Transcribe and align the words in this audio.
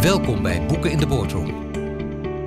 Welkom 0.00 0.42
bij 0.42 0.66
Boeken 0.66 0.90
in 0.90 0.98
de 0.98 1.06
Boardroom. 1.06 1.72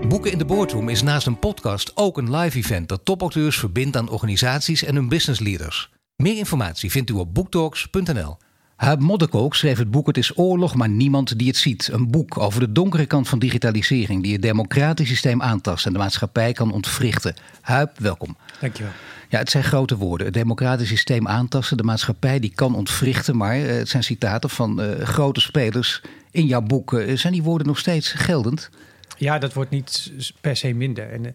Boeken 0.08 0.32
in 0.32 0.38
de 0.38 0.46
Boardroom 0.46 0.90
is 0.90 1.02
naast 1.02 1.28
een 1.28 1.40
podcast 1.40 1.92
ook 1.96 2.18
een 2.18 2.36
live 2.36 2.58
event 2.58 2.90
dat 2.90 3.06
topauteurs 3.06 3.58
verbindt 3.58 3.98
aan 3.98 4.10
organisaties 4.10 4.84
en 4.84 4.96
hun 4.96 5.10
business 5.10 5.40
leaders. 5.40 5.90
Meer 6.16 6.38
informatie 6.38 6.92
vindt 6.92 7.10
u 7.10 7.14
op 7.14 7.34
boektalks.nl. 7.34 8.38
Huib 8.76 9.00
Modderkook 9.00 9.56
schreef 9.56 9.78
het 9.78 9.92
boek 9.92 10.08
Het 10.08 10.18
is 10.18 10.38
oorlog, 10.38 10.76
maar 10.76 10.90
niemand 10.90 11.38
die 11.38 11.48
het 11.48 11.58
ziet. 11.58 11.90
Een 11.92 12.12
boek 12.12 12.38
over 12.38 12.60
de 12.60 12.72
donkere 12.72 13.06
kant 13.06 13.30
van 13.30 13.40
digitalisering 13.40 14.24
die 14.24 14.34
het 14.34 14.42
democratisch 14.42 15.08
systeem 15.08 15.42
aantast 15.42 15.86
en 15.86 15.94
de 15.94 16.00
maatschappij 16.00 16.54
kan 16.54 16.72
ontwrichten. 16.72 17.36
Huib, 17.62 18.00
welkom. 18.00 18.38
Dankjewel. 18.60 18.92
Ja, 19.30 19.40
het 19.40 19.50
zijn 19.50 19.64
grote 19.64 19.98
woorden. 19.98 20.26
Het 20.26 20.36
democratisch 20.36 20.88
systeem 20.88 21.28
aantasten, 21.28 21.78
de 21.78 21.84
maatschappij 21.84 22.40
die 22.40 22.52
kan 22.56 22.76
ontwrichten. 22.76 23.38
Maar 23.38 23.56
eh, 23.56 23.66
het 23.66 23.90
zijn 23.90 24.04
citaten 24.04 24.50
van 24.50 24.82
uh, 24.82 25.00
grote 25.02 25.42
spelers 25.42 26.02
in 26.34 26.46
jouw 26.46 26.62
boek. 26.62 26.94
Uh, 26.94 27.18
zijn 27.18 27.34
die 27.34 27.44
woorden 27.44 27.68
nog 27.68 27.80
steeds 27.80 28.12
geldend? 28.12 28.70
Ja, 29.18 29.40
dat 29.40 29.54
wordt 29.54 29.70
niet 29.70 30.12
per 30.42 30.56
se 30.56 30.74
minder. 30.74 31.12
En, 31.12 31.24
uh, 31.24 31.32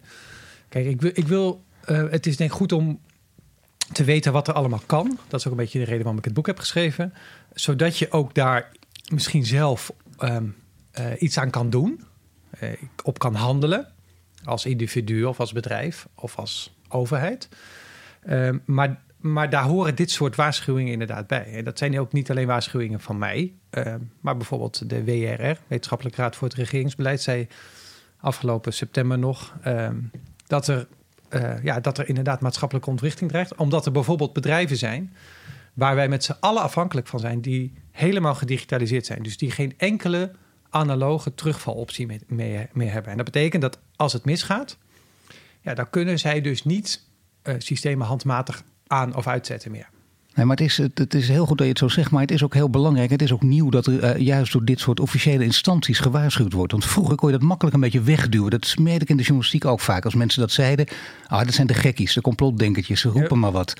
kijk, 0.69 0.85
ik 0.85 1.01
wil, 1.01 1.11
ik 1.13 1.27
wil 1.27 1.63
het 1.85 2.25
is 2.25 2.37
denk 2.37 2.49
ik 2.49 2.55
goed 2.55 2.71
om 2.71 2.99
te 3.91 4.03
weten 4.03 4.31
wat 4.31 4.47
er 4.47 4.53
allemaal 4.53 4.81
kan. 4.85 5.19
Dat 5.27 5.39
is 5.39 5.45
ook 5.45 5.51
een 5.51 5.57
beetje 5.57 5.79
de 5.79 5.85
reden 5.85 6.01
waarom 6.01 6.17
ik 6.17 6.25
het 6.25 6.33
boek 6.33 6.47
heb 6.47 6.59
geschreven. 6.59 7.13
Zodat 7.53 7.97
je 7.97 8.11
ook 8.11 8.33
daar 8.33 8.71
misschien 9.11 9.45
zelf 9.45 9.91
um, 10.19 10.55
iets 11.17 11.37
aan 11.37 11.49
kan 11.49 11.69
doen. 11.69 12.03
op 13.03 13.19
kan 13.19 13.35
handelen. 13.35 13.87
Als 14.43 14.65
individu 14.65 15.23
of 15.23 15.39
als 15.39 15.51
bedrijf 15.51 16.07
of 16.15 16.35
als 16.35 16.73
overheid. 16.89 17.49
Uh, 18.25 18.49
maar, 18.65 19.01
maar 19.19 19.49
daar 19.49 19.63
horen 19.63 19.95
dit 19.95 20.11
soort 20.11 20.35
waarschuwingen 20.35 20.91
inderdaad 20.91 21.27
bij. 21.27 21.53
En 21.53 21.63
dat 21.63 21.77
zijn 21.77 21.99
ook 21.99 22.13
niet 22.13 22.29
alleen 22.29 22.47
waarschuwingen 22.47 22.99
van 22.99 23.17
mij, 23.17 23.53
uh, 23.71 23.95
maar 24.19 24.37
bijvoorbeeld 24.37 24.89
de 24.89 25.03
WRR, 25.03 25.57
Wetenschappelijke 25.67 26.21
Raad 26.21 26.35
voor 26.35 26.47
het 26.47 26.57
Regeringsbeleid, 26.57 27.21
zei 27.21 27.47
afgelopen 28.19 28.73
september 28.73 29.19
nog 29.19 29.55
uh, 29.67 29.89
dat, 30.47 30.67
er, 30.67 30.87
uh, 31.29 31.63
ja, 31.63 31.79
dat 31.79 31.97
er 31.97 32.07
inderdaad 32.07 32.41
maatschappelijke 32.41 32.89
ontwrichting 32.89 33.29
dreigt. 33.29 33.55
Omdat 33.55 33.85
er 33.85 33.91
bijvoorbeeld 33.91 34.33
bedrijven 34.33 34.77
zijn 34.77 35.13
waar 35.73 35.95
wij 35.95 36.09
met 36.09 36.23
z'n 36.23 36.35
allen 36.39 36.61
afhankelijk 36.61 37.07
van 37.07 37.19
zijn, 37.19 37.41
die 37.41 37.73
helemaal 37.91 38.35
gedigitaliseerd 38.35 39.05
zijn. 39.05 39.23
Dus 39.23 39.37
die 39.37 39.51
geen 39.51 39.73
enkele 39.77 40.31
analoge 40.69 41.33
terugvaloptie 41.33 42.07
meer, 42.27 42.69
hebben. 42.73 43.11
En 43.11 43.17
dat 43.17 43.25
betekent 43.25 43.61
dat 43.61 43.79
als 43.95 44.13
het 44.13 44.25
misgaat, 44.25 44.77
ja, 45.61 45.73
dan 45.73 45.89
kunnen 45.89 46.19
zij 46.19 46.41
dus 46.41 46.63
niet 46.63 47.03
uh, 47.43 47.55
systemen 47.57 48.07
handmatig 48.07 48.63
aan 48.89 49.15
of 49.15 49.27
uitzetten 49.27 49.71
meer. 49.71 49.89
Nee, 50.33 50.45
maar 50.45 50.57
het 50.57 50.65
is, 50.65 50.77
het 50.77 51.13
is 51.13 51.27
heel 51.27 51.45
goed 51.45 51.57
dat 51.57 51.65
je 51.65 51.71
het 51.71 51.81
zo 51.81 51.87
zegt, 51.87 52.11
maar 52.11 52.21
het 52.21 52.31
is 52.31 52.43
ook 52.43 52.53
heel 52.53 52.69
belangrijk. 52.69 53.09
Het 53.09 53.21
is 53.21 53.31
ook 53.31 53.41
nieuw 53.41 53.69
dat 53.69 53.85
er 53.85 54.15
uh, 54.15 54.25
juist 54.25 54.51
door 54.51 54.65
dit 54.65 54.79
soort 54.79 54.99
officiële 54.99 55.43
instanties 55.43 55.99
gewaarschuwd 55.99 56.53
wordt. 56.53 56.71
Want 56.71 56.85
vroeger 56.85 57.15
kon 57.15 57.31
je 57.31 57.37
dat 57.37 57.47
makkelijk 57.47 57.75
een 57.75 57.81
beetje 57.81 58.01
wegduwen. 58.01 58.51
Dat 58.51 58.65
smeerde 58.65 59.03
ik 59.03 59.09
in 59.09 59.17
de 59.17 59.23
journalistiek 59.23 59.65
ook 59.65 59.79
vaak. 59.79 60.05
Als 60.05 60.15
mensen 60.15 60.39
dat 60.39 60.51
zeiden, 60.51 60.87
ah, 61.27 61.45
dat 61.45 61.53
zijn 61.53 61.67
de 61.67 61.73
gekkies, 61.73 62.13
de 62.13 62.21
complotdenkertjes, 62.21 63.01
ze 63.01 63.09
roepen 63.09 63.35
ja. 63.35 63.41
maar 63.41 63.51
wat. 63.51 63.73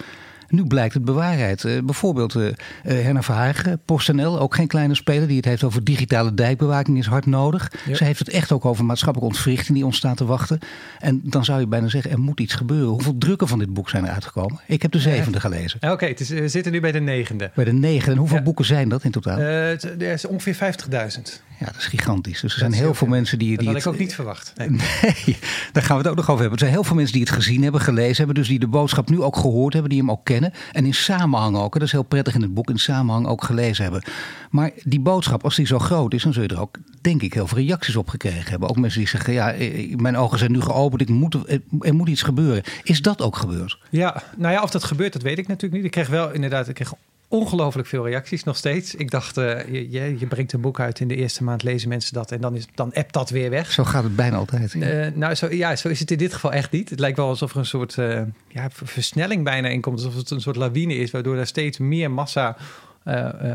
Nu 0.49 0.65
blijkt 0.65 0.93
het 0.93 1.05
bewaarheid. 1.05 1.63
Uh, 1.63 1.81
bijvoorbeeld 1.83 2.35
uh, 2.35 2.51
Herna 2.83 3.21
Verhagen, 3.21 3.79
PostNL, 3.85 4.39
ook 4.39 4.55
geen 4.55 4.67
kleine 4.67 4.95
speler, 4.95 5.27
die 5.27 5.37
het 5.37 5.45
heeft 5.45 5.63
over 5.63 5.83
digitale 5.83 6.33
dijkbewaking 6.33 6.97
is 6.97 7.05
hard 7.05 7.25
nodig. 7.25 7.71
Ze 7.93 8.03
heeft 8.03 8.19
het 8.19 8.29
echt 8.29 8.51
ook 8.51 8.65
over 8.65 8.85
maatschappelijke 8.85 9.35
ontwrichting 9.35 9.77
die 9.77 9.85
ons 9.85 9.97
staat 9.97 10.17
te 10.17 10.25
wachten. 10.25 10.59
En 10.99 11.21
dan 11.23 11.45
zou 11.45 11.59
je 11.59 11.67
bijna 11.67 11.87
zeggen, 11.87 12.11
er 12.11 12.19
moet 12.19 12.39
iets 12.39 12.53
gebeuren. 12.53 12.87
Hoeveel 12.87 13.17
drukken 13.17 13.47
van 13.47 13.59
dit 13.59 13.73
boek 13.73 13.89
zijn 13.89 14.05
er 14.05 14.11
uitgekomen? 14.11 14.59
Ik 14.67 14.81
heb 14.81 14.91
de 14.91 14.99
zevende 14.99 15.39
gelezen. 15.39 15.79
Oké, 15.81 15.93
okay, 15.93 16.15
we 16.27 16.47
zitten 16.47 16.71
nu 16.71 16.79
bij 16.79 16.91
de 16.91 16.99
negende. 16.99 17.51
Bij 17.55 17.65
de 17.65 17.73
negende. 17.73 18.11
En 18.11 18.17
hoeveel 18.17 18.37
ja. 18.37 18.43
boeken 18.43 18.65
zijn 18.65 18.89
dat 18.89 19.03
in 19.03 19.11
totaal? 19.11 19.37
er 19.39 20.01
is 20.01 20.25
ongeveer 20.25 20.55
50.000. 20.55 21.47
Ja, 21.59 21.65
dat 21.65 21.75
is 21.77 21.85
gigantisch. 21.85 22.41
Dus 22.41 22.53
er 22.53 22.59
zijn 22.59 22.71
heel, 22.71 22.83
heel 22.83 22.93
veel 22.93 23.07
mensen 23.07 23.39
die... 23.39 23.49
Dat 23.49 23.59
die 23.59 23.67
had 23.67 23.75
het, 23.75 23.85
ik 23.85 23.91
ook 23.91 23.99
niet 23.99 24.13
verwacht. 24.15 24.53
Nee. 24.55 24.69
nee, 25.25 25.37
daar 25.71 25.83
gaan 25.83 25.97
we 25.97 26.01
het 26.01 26.11
ook 26.11 26.15
nog 26.15 26.29
over 26.29 26.39
hebben. 26.39 26.51
Er 26.51 26.59
zijn 26.59 26.71
heel 26.71 26.83
veel 26.83 26.95
mensen 26.95 27.13
die 27.13 27.23
het 27.23 27.31
gezien 27.31 27.63
hebben, 27.63 27.81
gelezen 27.81 28.17
hebben. 28.17 28.35
Dus 28.35 28.47
die 28.47 28.59
de 28.59 28.67
boodschap 28.67 29.09
nu 29.09 29.21
ook 29.21 29.35
gehoord 29.35 29.73
hebben, 29.73 29.91
die 29.91 29.99
hem 29.99 30.11
ook 30.11 30.23
kennen. 30.23 30.38
En 30.43 30.85
in 30.85 30.93
samenhang 30.93 31.57
ook, 31.57 31.73
dat 31.73 31.81
is 31.81 31.91
heel 31.91 32.03
prettig 32.03 32.35
in 32.35 32.41
het 32.41 32.53
boek, 32.53 32.69
in 32.69 32.79
samenhang 32.79 33.27
ook 33.27 33.43
gelezen 33.43 33.83
hebben. 33.83 34.03
Maar 34.49 34.71
die 34.83 34.99
boodschap, 34.99 35.43
als 35.43 35.55
die 35.55 35.67
zo 35.67 35.79
groot 35.79 36.13
is, 36.13 36.23
dan 36.23 36.33
zul 36.33 36.43
je 36.43 36.49
er 36.49 36.61
ook, 36.61 36.77
denk 37.01 37.21
ik, 37.21 37.33
heel 37.33 37.47
veel 37.47 37.57
reacties 37.57 37.95
op 37.95 38.09
gekregen 38.09 38.49
hebben. 38.49 38.69
Ook 38.69 38.77
mensen 38.77 38.99
die 38.99 39.09
zeggen, 39.09 39.33
ja, 39.33 39.55
mijn 39.95 40.17
ogen 40.17 40.37
zijn 40.37 40.51
nu 40.51 40.61
geopend, 40.61 41.01
ik 41.01 41.09
moet, 41.09 41.37
er 41.79 41.95
moet 41.95 42.09
iets 42.09 42.21
gebeuren. 42.21 42.63
Is 42.83 43.01
dat 43.01 43.21
ook 43.21 43.37
gebeurd? 43.37 43.77
Ja, 43.89 44.23
nou 44.37 44.53
ja, 44.53 44.61
of 44.61 44.69
dat 44.69 44.83
gebeurt, 44.83 45.13
dat 45.13 45.21
weet 45.21 45.37
ik 45.37 45.47
natuurlijk 45.47 45.73
niet. 45.73 45.85
Ik 45.85 45.91
kreeg 45.91 46.07
wel 46.07 46.31
inderdaad, 46.31 46.67
ik 46.67 46.75
kreeg 46.75 46.93
ongelooflijk 47.29 47.87
veel 47.87 48.07
reacties 48.07 48.43
nog 48.43 48.57
steeds. 48.57 48.95
Ik 48.95 49.11
dacht, 49.11 49.37
uh, 49.37 49.67
je, 49.67 50.19
je, 50.19 50.27
brengt 50.27 50.53
een 50.53 50.61
boek 50.61 50.79
uit 50.79 50.99
in 50.99 51.07
de 51.07 51.15
eerste 51.15 51.43
maand, 51.43 51.63
lezen 51.63 51.89
mensen 51.89 52.13
dat 52.13 52.31
en 52.31 52.41
dan, 52.41 52.55
is, 52.55 52.67
dan 52.75 52.93
appt 52.93 53.13
dat 53.13 53.29
weer 53.29 53.49
weg. 53.49 53.71
Zo 53.71 53.83
gaat 53.83 54.03
het 54.03 54.15
bijna 54.15 54.37
altijd. 54.37 54.73
Uh, 54.73 55.07
nou, 55.13 55.35
zo, 55.35 55.53
ja, 55.53 55.75
zo 55.75 55.87
is 55.87 55.99
het 55.99 56.11
in 56.11 56.17
dit 56.17 56.33
geval 56.33 56.51
echt 56.51 56.71
niet. 56.71 56.89
Het 56.89 56.99
lijkt 56.99 57.17
wel 57.17 57.27
alsof 57.27 57.51
er 57.51 57.57
een 57.57 57.65
soort 57.65 57.95
uh, 57.97 58.21
ja, 58.47 58.67
versnelling 58.71 59.43
bijna 59.43 59.67
in 59.67 59.81
komt. 59.81 59.97
Alsof 59.97 60.15
het 60.15 60.29
een 60.29 60.41
soort 60.41 60.55
lawine 60.55 60.95
is, 60.95 61.11
waardoor 61.11 61.37
er 61.37 61.47
steeds 61.47 61.77
meer 61.77 62.11
massa 62.11 62.57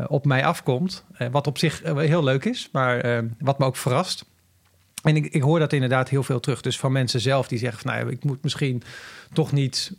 op 0.07 0.25
mij 0.25 0.45
afkomt. 0.45 1.03
wat 1.31 1.47
op 1.47 1.57
zich 1.57 1.81
heel 1.83 2.23
leuk 2.23 2.45
is, 2.45 2.69
maar 2.71 3.23
wat 3.39 3.59
me 3.59 3.65
ook 3.65 3.75
verrast. 3.75 4.25
En 5.03 5.15
ik, 5.15 5.25
ik, 5.25 5.41
hoor 5.41 5.59
dat 5.59 5.73
inderdaad 5.73 6.09
heel 6.09 6.23
veel 6.23 6.39
terug. 6.39 6.61
Dus 6.61 6.79
van 6.79 6.91
mensen 6.91 7.19
zelf 7.19 7.47
die 7.47 7.59
zeggen 7.59 7.81
van 7.81 7.91
nou, 7.91 8.11
ik 8.11 8.23
moet 8.23 8.43
misschien 8.43 8.83
toch 9.33 9.51
niet 9.51 9.91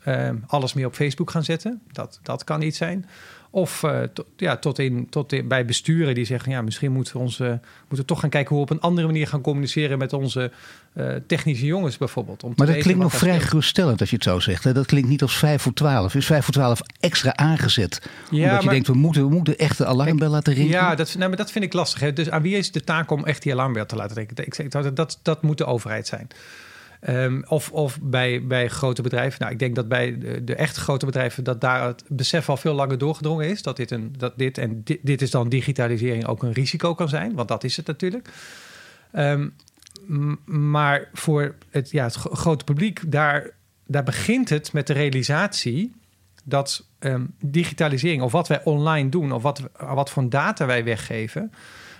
alles 0.47 0.75
meer 0.75 0.87
op 0.87 0.95
Facebook 0.95 1.31
gaan 1.31 1.45
zetten. 1.45 1.81
Dat, 1.93 2.19
dat 2.23 2.45
kan 2.45 2.59
niet 2.59 2.77
zijn. 2.77 3.07
Of 3.57 3.83
uh, 3.83 4.03
to, 4.03 4.25
ja, 4.37 4.57
tot, 4.57 4.79
in, 4.79 5.07
tot 5.11 5.33
in, 5.33 5.49
bij 5.49 5.65
besturen 5.65 6.15
die 6.15 6.25
zeggen: 6.25 6.53
ja, 6.53 6.63
misschien 6.63 6.93
moeten 6.93 7.13
we, 7.13 7.19
ons, 7.19 7.39
uh, 7.39 7.53
moeten 7.89 8.07
toch 8.07 8.21
gaan 8.21 8.31
kijken 8.31 8.57
hoe 8.57 8.65
we 8.65 8.71
op 8.71 8.77
een 8.77 8.83
andere 8.83 9.07
manier 9.07 9.27
gaan 9.27 9.41
communiceren 9.41 9.99
met 9.99 10.13
onze 10.13 10.51
uh, 10.95 11.15
technische 11.27 11.67
jongens, 11.67 11.97
bijvoorbeeld. 11.97 12.43
Om 12.43 12.53
maar 12.57 12.67
dat 12.67 12.77
klinkt 12.77 13.03
nog 13.03 13.13
vrij 13.13 13.41
geruststellend 13.41 14.01
als 14.01 14.11
je 14.11 14.17
het 14.17 14.25
zo 14.25 14.39
zegt. 14.41 14.65
Hè? 14.65 14.73
Dat 14.73 14.87
klinkt 14.87 15.09
niet 15.09 15.23
als 15.23 15.37
5 15.37 15.63
voor 15.63 15.73
12. 15.73 16.15
Is 16.15 16.27
5 16.27 16.45
voor 16.45 16.55
12 16.55 16.81
extra 17.01 17.37
aangezet? 17.37 18.11
Ja, 18.31 18.49
omdat 18.49 18.63
je 18.63 18.69
denkt: 18.69 18.87
we 18.87 18.95
moeten, 18.95 19.29
we 19.29 19.35
moeten 19.35 19.59
echt 19.59 19.79
de 19.79 19.87
alarmbel 19.87 20.31
laten 20.31 20.55
rinkelen? 20.55 20.81
Ja, 20.81 20.95
dat, 20.95 21.15
nou, 21.15 21.29
maar 21.29 21.39
dat 21.39 21.51
vind 21.51 21.65
ik 21.65 21.73
lastig. 21.73 22.01
Hè? 22.01 22.13
Dus 22.13 22.31
aan 22.31 22.43
wie 22.43 22.57
is 22.57 22.73
de 22.73 22.85
taak 22.85 23.11
om 23.11 23.25
echt 23.25 23.43
die 23.43 23.53
alarmbel 23.53 23.87
te 23.87 23.97
laten 23.97 24.17
rinkelen? 24.17 24.47
Ik 24.47 24.55
zeg 24.55 24.69
dat, 24.69 24.97
dat, 24.97 25.19
dat 25.23 25.43
moet 25.43 25.59
de 25.59 25.67
overheid 25.67 26.07
zijn. 26.07 26.29
Um, 27.09 27.45
of 27.49 27.73
of 27.73 27.99
bij, 28.03 28.47
bij 28.47 28.69
grote 28.69 29.03
bedrijven. 29.03 29.41
Nou, 29.41 29.53
ik 29.53 29.59
denk 29.59 29.75
dat 29.75 29.89
bij 29.89 30.19
de, 30.19 30.45
de 30.45 30.55
echt 30.55 30.77
grote 30.77 31.07
bedrijven 31.07 31.45
dat 31.45 31.61
daar 31.61 31.87
het 31.87 32.05
besef 32.09 32.49
al 32.49 32.57
veel 32.57 32.75
langer 32.75 32.99
doorgedrongen 32.99 33.49
is. 33.49 33.63
Dat 33.63 33.77
dit, 33.77 33.91
een, 33.91 34.15
dat 34.19 34.39
dit 34.39 34.59
en 34.59 34.83
dit, 34.85 34.99
dit 35.03 35.23
is 35.23 35.31
dan 35.31 35.49
digitalisering 35.49 36.27
ook 36.27 36.43
een 36.43 36.53
risico 36.53 36.95
kan 36.95 37.09
zijn. 37.09 37.35
Want 37.35 37.49
dat 37.49 37.65
is 37.65 37.77
het 37.77 37.87
natuurlijk. 37.87 38.29
Um, 39.13 39.55
maar 40.45 41.09
voor 41.13 41.55
het, 41.71 41.91
ja, 41.91 42.05
het 42.05 42.15
grote 42.15 42.65
publiek, 42.65 43.01
daar, 43.07 43.51
daar 43.87 44.03
begint 44.03 44.49
het 44.49 44.73
met 44.73 44.87
de 44.87 44.93
realisatie 44.93 45.93
dat 46.45 46.87
um, 46.99 47.35
digitalisering 47.41 48.23
of 48.23 48.33
wat 48.33 48.49
wij 48.49 48.65
online 48.65 49.09
doen 49.09 49.33
of 49.33 49.43
wat, 49.43 49.63
wat 49.79 50.11
voor 50.11 50.29
data 50.29 50.67
wij 50.67 50.85
weggeven, 50.85 51.53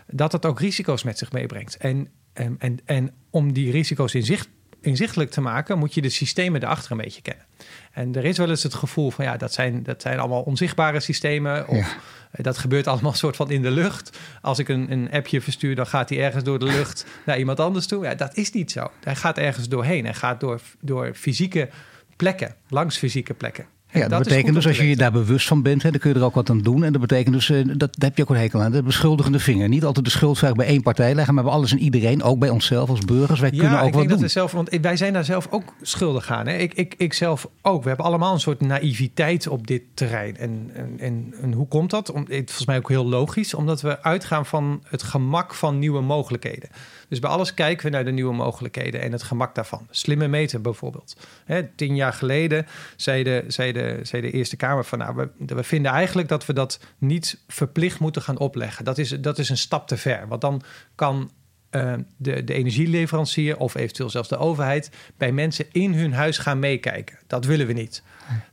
dat 0.07 0.33
het 0.33 0.47
ook 0.47 0.61
risico's 0.61 1.03
met 1.03 1.19
zich 1.19 1.33
meebrengt. 1.33 1.77
En, 1.77 2.09
en, 2.33 2.57
en, 2.59 2.79
en 2.85 3.15
om 3.31 3.53
die 3.53 3.71
risico's 3.71 4.15
in 4.15 4.25
zicht 4.25 4.49
inzichtelijk 4.87 5.31
te 5.31 5.41
maken, 5.41 5.79
moet 5.79 5.95
je 5.95 6.03
de 6.03 6.09
systemen 6.09 6.63
erachter 6.63 6.91
een 6.91 6.97
beetje 6.97 7.23
kennen. 7.23 7.45
En 7.93 8.15
er 8.15 8.25
is 8.25 8.39
wel 8.39 8.49
eens 8.49 8.63
het 8.63 8.75
gevoel 8.75 9.11
van 9.11 9.25
ja, 9.25 9.37
dat 9.37 9.53
zijn, 9.53 9.83
dat 9.83 10.03
zijn 10.03 10.19
allemaal 10.19 10.43
onzichtbare 10.43 11.01
systemen. 11.01 11.69
Of 11.69 11.97
ja. 12.33 12.43
dat 12.43 12.59
gebeurt 12.59 12.87
allemaal 12.87 13.13
soort 13.13 13.37
van 13.37 13.51
in 13.51 13.63
de 13.63 13.71
lucht. 13.71 14.19
Als 14.41 14.59
ik 14.59 14.69
een, 14.69 14.93
een 14.93 15.11
appje 15.11 15.41
verstuur, 15.41 15.75
dan 15.75 15.87
gaat 15.87 16.09
hij 16.09 16.19
ergens 16.19 16.45
door 16.45 16.59
de 16.59 16.65
lucht 16.65 17.07
naar 17.27 17.39
iemand 17.39 17.61
anders 17.61 17.87
toe. 17.87 18.05
Ja, 18.05 18.15
dat 18.15 18.37
is 18.37 18.53
niet 18.53 18.71
zo. 18.71 18.91
Hij 19.05 19.17
gaat 19.17 19.39
ergens 19.39 19.69
doorheen. 19.69 20.05
Hij 20.05 20.15
gaat 20.15 20.41
door, 20.41 20.61
door 20.81 21.15
fysieke 21.15 21.69
plekken, 22.17 22.55
langs 22.69 22.99
fysieke 22.99 23.35
plekken. 23.35 23.67
Ja, 23.97 24.09
dat, 24.09 24.19
dat 24.19 24.29
betekent 24.29 24.55
dus 24.55 24.67
als 24.67 24.77
je 24.77 24.89
je 24.89 24.97
daar 24.97 25.13
bewust 25.13 25.49
van 25.49 25.63
bent, 25.63 25.83
hè, 25.83 25.91
dan 25.91 26.01
kun 26.01 26.11
je 26.11 26.17
er 26.19 26.25
ook 26.25 26.35
wat 26.35 26.51
aan 26.51 26.61
doen. 26.61 26.85
En 26.85 26.93
dat 26.93 27.01
betekent 27.01 27.35
dus, 27.35 27.49
uh, 27.49 27.65
dat, 27.67 27.79
daar 27.79 28.09
heb 28.09 28.17
je 28.17 28.23
ook 28.23 28.31
een 28.31 28.37
hekel 28.37 28.63
aan, 28.63 28.73
de 28.73 28.83
beschuldigende 28.83 29.39
vinger. 29.39 29.69
Niet 29.69 29.85
altijd 29.85 30.05
de 30.05 30.11
schuldvraag 30.11 30.55
bij 30.55 30.67
één 30.67 30.83
partij 30.83 31.15
leggen, 31.15 31.35
maar 31.35 31.45
bij 31.45 31.53
alles 31.53 31.73
en 31.73 31.79
iedereen, 31.79 32.23
ook 32.23 32.39
bij 32.39 32.49
onszelf 32.49 32.89
als 32.89 33.01
burgers. 33.01 33.41
Wij 33.41 33.51
ja, 33.53 33.59
kunnen 33.59 33.79
ook 33.79 33.87
ik 33.87 33.93
wat 33.93 34.01
denk 34.01 34.13
doen. 34.13 34.21
Dat 34.21 34.31
zelf, 34.31 34.53
want 34.53 34.79
wij 34.81 34.97
zijn 34.97 35.13
daar 35.13 35.25
zelf 35.25 35.47
ook 35.51 35.75
schuldig 35.83 36.31
aan. 36.31 36.47
Hè? 36.47 36.57
Ik, 36.57 36.75
ik, 36.75 36.95
ik 36.97 37.13
zelf 37.13 37.49
ook. 37.63 37.83
We 37.83 37.89
hebben 37.89 38.07
allemaal 38.07 38.33
een 38.33 38.41
soort 38.41 38.61
naïviteit 38.61 39.49
op 39.49 39.67
dit 39.67 39.83
terrein. 39.95 40.37
En, 40.37 40.71
en, 40.75 40.95
en, 40.99 41.35
en 41.43 41.53
hoe 41.53 41.69
komt 41.69 41.91
dat? 41.91 42.11
Om, 42.11 42.21
het, 42.21 42.29
volgens 42.29 42.67
mij 42.67 42.77
ook 42.77 42.89
heel 42.89 43.07
logisch, 43.07 43.55
omdat 43.55 43.81
we 43.81 44.03
uitgaan 44.03 44.47
van 44.47 44.83
het 44.89 45.03
gemak 45.03 45.55
van 45.55 45.79
nieuwe 45.79 46.01
mogelijkheden. 46.01 46.69
Dus 47.09 47.19
bij 47.19 47.31
alles 47.31 47.55
kijken 47.55 47.85
we 47.87 47.93
naar 47.93 48.05
de 48.05 48.11
nieuwe 48.11 48.35
mogelijkheden 48.35 49.01
en 49.01 49.13
het 49.13 49.23
gemak 49.23 49.55
daarvan. 49.55 49.87
Slimme 49.91 50.29
meten 50.29 50.63
bijvoorbeeld. 50.63 51.17
Hè, 51.45 51.63
tien 51.77 51.97
jaar 51.97 52.13
geleden 52.13 52.67
zei 52.97 53.23
de, 53.23 53.45
zei, 53.49 53.73
de, 53.87 54.05
zei 54.05 54.23
de 54.23 54.31
Eerste 54.31 54.57
Kamer 54.57 54.85
van... 54.85 54.99
nou, 54.99 55.17
we, 55.17 55.55
we 55.55 55.63
vinden 55.63 55.93
eigenlijk 55.93 56.29
dat 56.29 56.47
we 56.47 56.53
dat 56.53 56.81
niet 56.99 57.43
verplicht 57.49 57.99
moeten 57.99 58.23
gaan 58.23 58.39
opleggen. 58.39 58.85
Dat 58.85 58.99
is, 58.99 59.09
dat 59.09 59.39
is 59.39 59.49
een 59.49 59.57
stap 59.57 59.89
te 59.89 59.97
ver. 59.97 60.29
Want 60.29 60.41
dan 60.41 60.63
kan 60.95 61.31
uh, 61.71 61.95
de, 62.17 62.45
de 62.45 62.55
energieleverancier 62.55 63.59
of 63.59 63.75
eventueel 63.75 64.11
zelfs 64.11 64.29
de 64.29 64.37
overheid... 64.37 64.91
bij 65.17 65.33
mensen 65.33 65.67
in 65.73 65.95
hun 65.95 66.13
huis 66.13 66.39
gaan 66.39 66.59
meekijken. 66.59 67.19
Dat 67.27 67.45
willen 67.45 67.67
we 67.67 67.73
niet. 67.73 68.03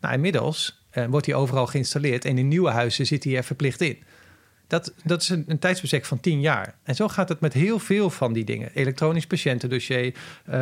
Nou, 0.01 0.13
inmiddels 0.13 0.85
uh, 0.93 1.05
wordt 1.05 1.25
die 1.25 1.35
overal 1.35 1.67
geïnstalleerd... 1.67 2.25
en 2.25 2.37
in 2.37 2.47
nieuwe 2.47 2.69
huizen 2.69 3.05
zit 3.05 3.23
hij 3.23 3.35
er 3.35 3.43
verplicht 3.43 3.81
in. 3.81 4.03
Dat, 4.67 4.93
dat 5.03 5.21
is 5.21 5.29
een, 5.29 5.45
een 5.47 6.05
van 6.05 6.19
tien 6.19 6.41
jaar. 6.41 6.75
En 6.83 6.95
zo 6.95 7.07
gaat 7.07 7.29
het 7.29 7.39
met 7.39 7.53
heel 7.53 7.79
veel 7.79 8.09
van 8.09 8.33
die 8.33 8.43
dingen. 8.43 8.71
Elektronisch 8.73 9.27
patiëntendossier, 9.27 10.13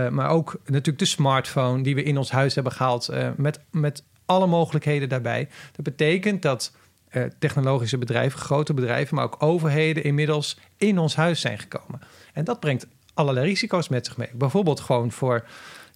maar 0.10 0.30
ook 0.30 0.62
natuurlijk 0.66 1.00
de 1.00 1.06
smartphone 1.06 1.84
die 1.84 1.96
we 1.96 2.04
in 2.04 2.18
ons 2.18 2.32
huis 2.32 2.56
hebben 2.56 2.74
gehaald. 2.74 3.10
Met, 3.36 3.60
met 3.72 4.04
alle 4.32 4.48
mogelijkheden 4.48 5.10
daarbij. 5.10 5.50
Dat 5.72 5.86
betekent 5.86 6.42
dat 6.42 6.72
uh, 7.12 7.24
technologische 7.40 7.98
bedrijven, 7.98 8.40
grote 8.40 8.74
bedrijven, 8.74 9.16
maar 9.16 9.26
ook 9.26 9.36
overheden 9.40 10.04
inmiddels 10.04 10.58
in 10.78 10.98
ons 10.98 11.16
huis 11.16 11.42
zijn 11.42 11.60
gekomen. 11.60 12.02
En 12.34 12.44
dat 12.44 12.60
brengt 12.60 12.88
allerlei 13.14 13.48
risico's 13.48 13.90
met 13.90 14.06
zich 14.06 14.18
mee. 14.18 14.30
Bijvoorbeeld 14.34 14.80
gewoon 14.80 15.12
voor, 15.12 15.46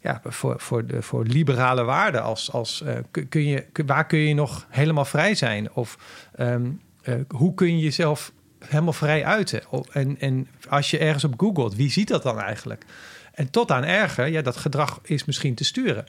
ja, 0.01 0.21
voor, 0.23 0.55
voor, 0.59 0.85
de, 0.85 1.01
voor 1.01 1.23
liberale 1.23 1.83
waarden. 1.83 2.23
Als, 2.23 2.51
als, 2.51 2.83
uh, 2.85 2.93
kun 3.29 3.45
je, 3.45 3.65
waar 3.85 4.05
kun 4.05 4.19
je 4.19 4.33
nog 4.33 4.65
helemaal 4.69 5.05
vrij 5.05 5.35
zijn? 5.35 5.73
Of 5.73 5.97
um, 6.39 6.81
uh, 7.03 7.15
hoe 7.27 7.53
kun 7.53 7.77
je 7.77 7.83
jezelf 7.83 8.31
helemaal 8.59 8.93
vrij 8.93 9.25
uiten? 9.25 9.61
En, 9.91 10.19
en 10.19 10.47
als 10.69 10.91
je 10.91 10.97
ergens 10.97 11.23
op 11.23 11.33
googelt, 11.37 11.75
wie 11.75 11.91
ziet 11.91 12.07
dat 12.07 12.23
dan 12.23 12.39
eigenlijk? 12.39 12.85
En 13.33 13.49
tot 13.49 13.71
aan 13.71 13.83
erger, 13.83 14.27
ja, 14.27 14.41
dat 14.41 14.57
gedrag 14.57 14.99
is 15.03 15.25
misschien 15.25 15.55
te 15.55 15.63
sturen. 15.63 16.05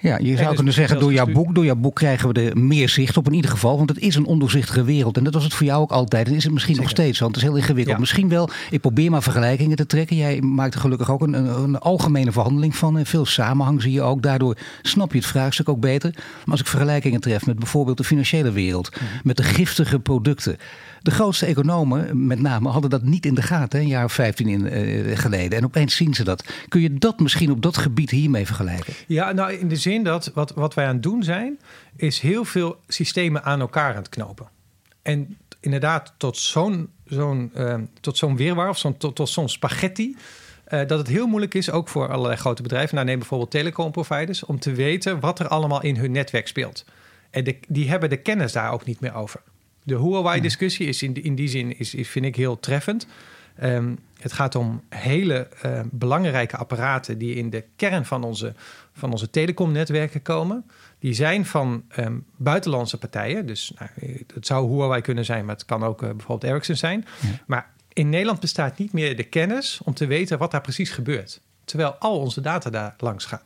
Ja, 0.00 0.18
je 0.18 0.36
zou 0.36 0.54
kunnen 0.54 0.72
zeggen, 0.72 1.00
door 1.00 1.12
jouw, 1.12 1.32
boek, 1.32 1.54
door 1.54 1.64
jouw 1.64 1.76
boek 1.76 1.94
krijgen 1.94 2.32
we 2.32 2.42
er 2.42 2.58
meer 2.58 2.88
zicht 2.88 3.16
op 3.16 3.26
in 3.26 3.32
ieder 3.32 3.50
geval. 3.50 3.76
Want 3.76 3.88
het 3.88 3.98
is 3.98 4.14
een 4.14 4.26
ondoorzichtige 4.26 4.84
wereld. 4.84 5.16
En 5.16 5.24
dat 5.24 5.34
was 5.34 5.44
het 5.44 5.54
voor 5.54 5.66
jou 5.66 5.80
ook 5.80 5.90
altijd. 5.90 6.26
En 6.28 6.34
is 6.34 6.44
het 6.44 6.52
misschien 6.52 6.76
nog 6.76 6.88
steeds, 6.88 7.18
want 7.18 7.34
het 7.34 7.44
is 7.44 7.48
heel 7.48 7.58
ingewikkeld. 7.58 7.94
Ja. 7.94 8.00
Misschien 8.00 8.28
wel, 8.28 8.48
ik 8.70 8.80
probeer 8.80 9.10
maar 9.10 9.22
vergelijkingen 9.22 9.76
te 9.76 9.86
trekken. 9.86 10.16
Jij 10.16 10.40
maakt 10.40 10.74
er 10.74 10.80
gelukkig 10.80 11.10
ook 11.10 11.20
een, 11.22 11.34
een, 11.62 11.78
algemene 11.78 12.32
verhandeling 12.32 12.76
van. 12.76 12.98
En 12.98 13.06
veel 13.06 13.26
samenhang 13.26 13.82
zie 13.82 13.92
je 13.92 14.02
ook. 14.02 14.22
Daardoor 14.22 14.56
snap 14.82 15.12
je 15.12 15.18
het 15.18 15.26
vraagstuk 15.26 15.68
ook 15.68 15.80
beter. 15.80 16.10
Maar 16.14 16.50
als 16.50 16.60
ik 16.60 16.66
vergelijkingen 16.66 17.20
tref 17.20 17.46
met 17.46 17.58
bijvoorbeeld 17.58 17.96
de 17.96 18.04
financiële 18.04 18.52
wereld. 18.52 18.96
Met 19.22 19.36
de 19.36 19.42
giftige 19.42 19.98
producten. 19.98 20.56
De 21.02 21.10
grootste 21.10 21.46
economen, 21.46 22.26
met 22.26 22.40
name, 22.40 22.68
hadden 22.68 22.90
dat 22.90 23.02
niet 23.02 23.26
in 23.26 23.34
de 23.34 23.42
gaten, 23.42 23.80
een 23.80 23.86
jaar 23.86 24.04
of 24.04 24.12
15 24.12 24.48
in, 24.48 24.66
uh, 24.66 25.16
geleden. 25.16 25.58
En 25.58 25.64
opeens 25.64 25.96
zien 25.96 26.14
ze 26.14 26.24
dat. 26.24 26.44
Kun 26.68 26.80
je 26.80 26.94
dat 26.94 27.20
misschien 27.20 27.50
op 27.50 27.62
dat 27.62 27.76
gebied 27.76 28.10
hiermee 28.10 28.46
vergelijken? 28.46 28.94
Ja, 29.06 29.32
nou 29.32 29.52
in 29.52 29.68
de 29.68 29.76
zin 29.76 30.04
dat 30.04 30.30
wat, 30.34 30.54
wat 30.54 30.74
wij 30.74 30.86
aan 30.86 30.94
het 30.94 31.02
doen 31.02 31.22
zijn, 31.22 31.58
is 31.96 32.20
heel 32.20 32.44
veel 32.44 32.80
systemen 32.88 33.44
aan 33.44 33.60
elkaar 33.60 33.90
aan 33.90 33.96
het 33.96 34.08
knopen. 34.08 34.48
En 35.02 35.36
inderdaad, 35.60 36.14
tot 36.16 36.36
zo'n 36.36 36.90
zo'n 37.06 37.50
uh, 37.56 37.74
tot 38.00 38.16
zo'n 38.16 38.36
weerwaar 38.36 38.68
of 38.68 38.80
tot, 38.80 39.16
tot 39.16 39.28
zo'n 39.28 39.48
spaghetti. 39.48 40.16
Uh, 40.68 40.86
dat 40.86 40.98
het 40.98 41.08
heel 41.08 41.26
moeilijk 41.26 41.54
is, 41.54 41.70
ook 41.70 41.88
voor 41.88 42.08
allerlei 42.08 42.36
grote 42.36 42.62
bedrijven. 42.62 42.94
Nou, 42.94 43.06
neem 43.06 43.18
bijvoorbeeld 43.18 43.50
telecomproviders, 43.50 44.44
om 44.44 44.58
te 44.58 44.72
weten 44.72 45.20
wat 45.20 45.38
er 45.38 45.48
allemaal 45.48 45.82
in 45.82 45.96
hun 45.96 46.12
netwerk 46.12 46.48
speelt. 46.48 46.84
En 47.30 47.56
die 47.68 47.88
hebben 47.88 48.08
de 48.10 48.16
kennis 48.16 48.52
daar 48.52 48.72
ook 48.72 48.84
niet 48.84 49.00
meer 49.00 49.14
over. 49.14 49.40
De 49.88 49.96
Huawei-discussie 49.96 50.86
is 50.86 51.02
in, 51.02 51.22
in 51.22 51.34
die 51.34 51.48
zin, 51.48 51.78
is, 51.78 51.94
vind 52.00 52.24
ik 52.24 52.36
heel 52.36 52.60
treffend. 52.60 53.06
Um, 53.62 53.98
het 54.20 54.32
gaat 54.32 54.54
om 54.54 54.82
hele 54.88 55.48
uh, 55.66 55.80
belangrijke 55.90 56.56
apparaten 56.56 57.18
die 57.18 57.34
in 57.34 57.50
de 57.50 57.64
kern 57.76 58.04
van 58.04 58.24
onze, 58.24 58.54
van 58.92 59.10
onze 59.10 59.30
telecomnetwerken 59.30 60.22
komen. 60.22 60.64
Die 60.98 61.12
zijn 61.12 61.46
van 61.46 61.84
um, 61.98 62.24
buitenlandse 62.36 62.98
partijen. 62.98 63.46
Dus 63.46 63.72
nou, 63.78 63.90
het 64.34 64.46
zou 64.46 64.70
Huawei 64.72 65.02
kunnen 65.02 65.24
zijn, 65.24 65.44
maar 65.44 65.54
het 65.54 65.64
kan 65.64 65.82
ook 65.84 66.02
uh, 66.02 66.08
bijvoorbeeld 66.08 66.52
Ericsson 66.52 66.76
zijn. 66.76 67.04
Ja. 67.20 67.28
Maar 67.46 67.70
in 67.92 68.08
Nederland 68.08 68.40
bestaat 68.40 68.78
niet 68.78 68.92
meer 68.92 69.16
de 69.16 69.24
kennis 69.24 69.80
om 69.84 69.94
te 69.94 70.06
weten 70.06 70.38
wat 70.38 70.50
daar 70.50 70.60
precies 70.60 70.90
gebeurt. 70.90 71.40
Terwijl 71.64 71.90
al 71.90 72.18
onze 72.18 72.40
data 72.40 72.70
daar 72.70 72.94
langs 72.98 73.24
gaan. 73.24 73.42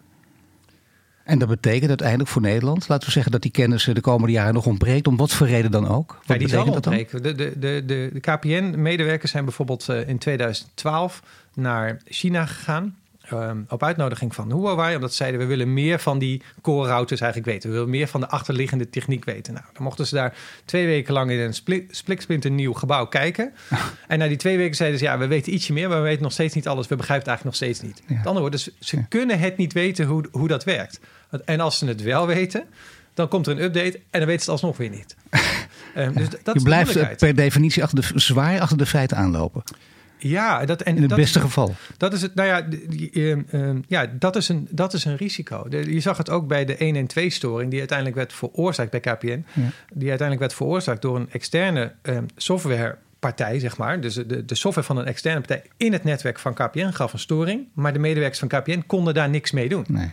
En 1.25 1.39
dat 1.39 1.49
betekent 1.49 1.89
uiteindelijk 1.89 2.29
voor 2.29 2.43
Nederland, 2.43 2.89
laten 2.89 3.07
we 3.07 3.13
zeggen 3.13 3.33
dat 3.33 3.43
die 3.43 3.51
kennis 3.51 3.85
de 3.85 4.01
komende 4.01 4.33
jaren 4.33 4.55
nog 4.55 4.67
ontbreekt, 4.67 5.07
om 5.07 5.17
wat 5.17 5.33
voor 5.33 5.47
reden 5.47 5.71
dan 5.71 5.89
ook? 5.89 6.09
Wat 6.09 6.23
ja, 6.27 6.39
die 6.39 6.49
zal 6.49 6.67
ontbreken. 6.67 7.23
De, 7.23 7.35
de, 7.35 7.59
de, 7.59 7.83
de, 7.87 8.11
de 8.13 8.21
KPN-medewerkers 8.21 9.31
zijn 9.31 9.45
bijvoorbeeld 9.45 9.87
uh, 9.91 10.09
in 10.09 10.19
2012 10.19 11.23
naar 11.55 12.01
China 12.05 12.47
gegaan. 12.47 12.97
Um, 13.33 13.67
op 13.69 13.83
uitnodiging 13.83 14.35
van 14.35 14.53
Huawei, 14.53 14.95
omdat 14.95 15.11
ze 15.11 15.17
zeiden 15.17 15.41
we 15.41 15.47
willen 15.47 15.73
meer 15.73 15.99
van 15.99 16.19
die 16.19 16.43
core 16.61 16.89
routers 16.89 17.21
eigenlijk 17.21 17.53
weten. 17.53 17.69
We 17.69 17.75
willen 17.75 17.91
meer 17.91 18.07
van 18.07 18.21
de 18.21 18.29
achterliggende 18.29 18.91
techniek 18.91 19.25
weten. 19.25 19.55
Nou, 19.55 19.67
dan 19.73 19.83
mochten 19.83 20.07
ze 20.07 20.15
daar 20.15 20.35
twee 20.65 20.87
weken 20.87 21.13
lang 21.13 21.31
in 21.31 21.39
een 21.39 21.55
splik, 21.91 22.49
nieuw 22.49 22.73
gebouw 22.73 23.07
kijken. 23.07 23.53
en 24.09 24.19
na 24.19 24.29
die 24.29 24.37
twee 24.37 24.57
weken 24.57 24.77
zeiden 24.77 24.99
ze 24.99 25.05
ja, 25.05 25.19
we 25.19 25.27
weten 25.27 25.55
ietsje 25.55 25.73
meer, 25.73 25.89
maar 25.89 25.99
we 25.99 26.05
weten 26.05 26.23
nog 26.23 26.33
steeds 26.33 26.55
niet 26.55 26.69
alles. 26.69 26.89
We 26.89 26.97
begrijpen 26.97 27.31
het 27.31 27.41
eigenlijk 27.41 27.73
nog 27.73 27.77
steeds 27.77 27.93
niet. 27.93 28.03
Ja. 28.09 28.17
Met 28.17 28.27
andere 28.27 28.41
woorden, 28.41 28.61
dus 28.65 28.89
ze 28.89 29.09
kunnen 29.09 29.39
het 29.39 29.57
niet 29.57 29.73
weten 29.73 30.07
hoe, 30.07 30.25
hoe 30.31 30.49
dat 30.49 30.65
werkt. 30.65 31.01
En 31.45 31.61
als 31.61 31.79
ze 31.79 31.87
het 31.87 32.03
wel 32.03 32.27
weten, 32.27 32.65
dan 33.15 33.29
komt 33.29 33.47
er 33.47 33.53
een 33.53 33.63
update 33.63 34.01
en 34.11 34.19
dan 34.21 34.27
weten 34.27 34.45
ze 34.45 34.51
het 34.51 34.63
alsnog 34.63 34.77
weer 34.77 34.91
niet. 34.91 35.17
um, 35.97 36.15
dus 36.19 36.29
dat 36.43 36.55
je 36.55 36.63
blijft 36.63 37.17
per 37.17 37.35
definitie 37.35 37.83
achter 37.83 38.01
de, 38.01 38.21
zwaar 38.21 38.61
achter 38.61 38.79
de 38.79 38.87
feiten 38.87 39.17
aanlopen. 39.17 39.63
Ja, 40.23 40.65
dat, 40.65 40.83
en 40.83 40.95
in 40.95 41.01
het 41.01 41.11
dat 41.11 41.19
beste 41.19 41.41
geval. 41.41 41.75
Dat 41.97 42.13
is 42.13 42.23
het. 42.23 42.35
Nou 42.35 42.49
ja, 42.49 42.67
uh, 43.13 43.37
uh, 43.51 43.77
ja 43.89 44.07
dat, 44.19 44.37
is 44.37 44.49
een, 44.49 44.69
dat 44.71 44.93
is 44.93 45.05
een 45.05 45.17
risico. 45.17 45.67
Je 45.69 46.01
zag 46.01 46.17
het 46.17 46.31
ook 46.31 46.47
bij 46.47 46.65
de 46.65 46.77
1 46.77 46.97
en 46.97 47.07
2 47.07 47.31
storing, 47.31 47.71
die 47.71 47.79
uiteindelijk 47.79 48.19
werd 48.19 48.33
veroorzaakt 48.33 48.91
bij 48.91 49.01
KPN. 49.01 49.45
Ja. 49.53 49.63
Die 49.93 50.09
uiteindelijk 50.09 50.39
werd 50.39 50.55
veroorzaakt 50.55 51.03
door 51.03 51.17
een 51.17 51.31
externe 51.31 51.93
um, 52.03 52.27
softwarepartij, 52.37 53.59
zeg 53.59 53.77
maar. 53.77 54.01
Dus 54.01 54.15
de, 54.15 54.45
de 54.45 54.55
software 54.55 54.87
van 54.87 54.97
een 54.97 55.07
externe 55.07 55.41
partij 55.41 55.63
in 55.77 55.93
het 55.93 56.05
netwerk 56.05 56.39
van 56.39 56.55
KPN 56.55 56.91
gaf 56.91 57.13
een 57.13 57.19
storing. 57.19 57.67
Maar 57.73 57.93
de 57.93 57.99
medewerkers 57.99 58.39
van 58.39 58.49
KPN 58.49 58.83
konden 58.87 59.15
daar 59.15 59.29
niks 59.29 59.51
mee 59.51 59.69
doen. 59.69 59.85
Nee. 59.89 60.11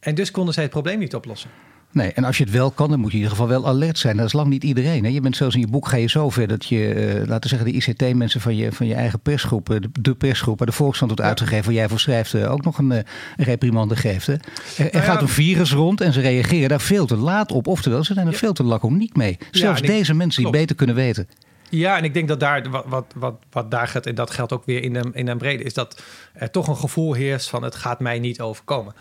En 0.00 0.14
dus 0.14 0.30
konden 0.30 0.54
zij 0.54 0.62
het 0.62 0.72
probleem 0.72 0.98
niet 0.98 1.14
oplossen. 1.14 1.50
Nee, 1.92 2.12
en 2.12 2.24
als 2.24 2.38
je 2.38 2.44
het 2.44 2.52
wel 2.52 2.70
kan, 2.70 2.90
dan 2.90 3.00
moet 3.00 3.10
je 3.10 3.16
in 3.16 3.22
ieder 3.22 3.36
geval 3.36 3.50
wel 3.50 3.66
alert 3.66 3.98
zijn. 3.98 4.16
Dat 4.16 4.26
is 4.26 4.32
lang 4.32 4.48
niet 4.48 4.64
iedereen. 4.64 5.04
Hè? 5.04 5.10
Je 5.10 5.20
bent 5.20 5.36
zelfs 5.36 5.54
in 5.54 5.60
je 5.60 5.66
boek 5.66 5.88
ga 5.88 5.96
je 5.96 6.08
zo 6.08 6.30
ver 6.30 6.48
dat 6.48 6.64
je, 6.64 6.94
uh, 6.94 7.26
laten 7.26 7.50
we 7.50 7.56
zeggen, 7.56 7.72
de 7.72 7.72
ICT-mensen 7.72 8.40
van 8.40 8.56
je, 8.56 8.72
van 8.72 8.86
je 8.86 8.94
eigen 8.94 9.20
persgroep, 9.20 9.66
de, 9.66 9.90
de 10.00 10.14
persgroep 10.14 10.58
waar 10.58 10.66
de 10.66 10.72
Volkskrant 10.72 11.12
wordt 11.12 11.26
uitgegeven, 11.26 11.64
waar 11.64 11.74
jij 11.74 11.88
voor 11.88 12.00
schrijft, 12.00 12.32
uh, 12.32 12.52
ook 12.52 12.64
nog 12.64 12.78
een, 12.78 12.90
uh, 12.90 12.96
een 12.96 13.44
reprimande 13.44 13.96
geeft. 13.96 14.26
Hè? 14.26 14.32
Er, 14.32 14.40
er 14.76 14.90
nou 14.92 15.04
gaat 15.04 15.22
een 15.22 15.28
virus 15.28 15.72
rond 15.72 16.00
en 16.00 16.12
ze 16.12 16.20
reageren 16.20 16.68
daar 16.68 16.80
veel 16.80 17.06
te 17.06 17.16
laat 17.16 17.52
op. 17.52 17.66
Oftewel, 17.66 18.04
ze 18.04 18.14
zijn 18.14 18.26
er 18.26 18.32
ja. 18.32 18.38
veel 18.38 18.52
te 18.52 18.64
laconiek 18.64 19.16
mee. 19.16 19.38
Zelfs 19.50 19.80
deze 19.80 20.14
mensen 20.14 20.42
die 20.42 20.52
beter 20.52 20.76
kunnen 20.76 20.94
weten. 20.96 21.28
Ja, 21.68 21.96
en 21.96 22.04
ik 22.04 22.14
denk 22.14 22.28
dat 22.28 22.40
daar 22.40 22.70
wat, 22.70 22.84
wat, 22.86 23.12
wat, 23.14 23.34
wat 23.50 23.70
daar 23.70 23.88
gaat, 23.88 24.06
en 24.06 24.14
dat 24.14 24.30
geldt 24.30 24.52
ook 24.52 24.64
weer 24.64 24.82
in 24.82 24.92
de, 24.92 25.10
in 25.12 25.26
de 25.26 25.36
brede, 25.36 25.62
is 25.62 25.74
dat 25.74 26.02
er 26.32 26.50
toch 26.50 26.68
een 26.68 26.76
gevoel 26.76 27.12
heerst 27.12 27.48
van 27.48 27.62
het 27.62 27.74
gaat 27.74 28.00
mij 28.00 28.18
niet 28.18 28.40
overkomen. 28.40 28.94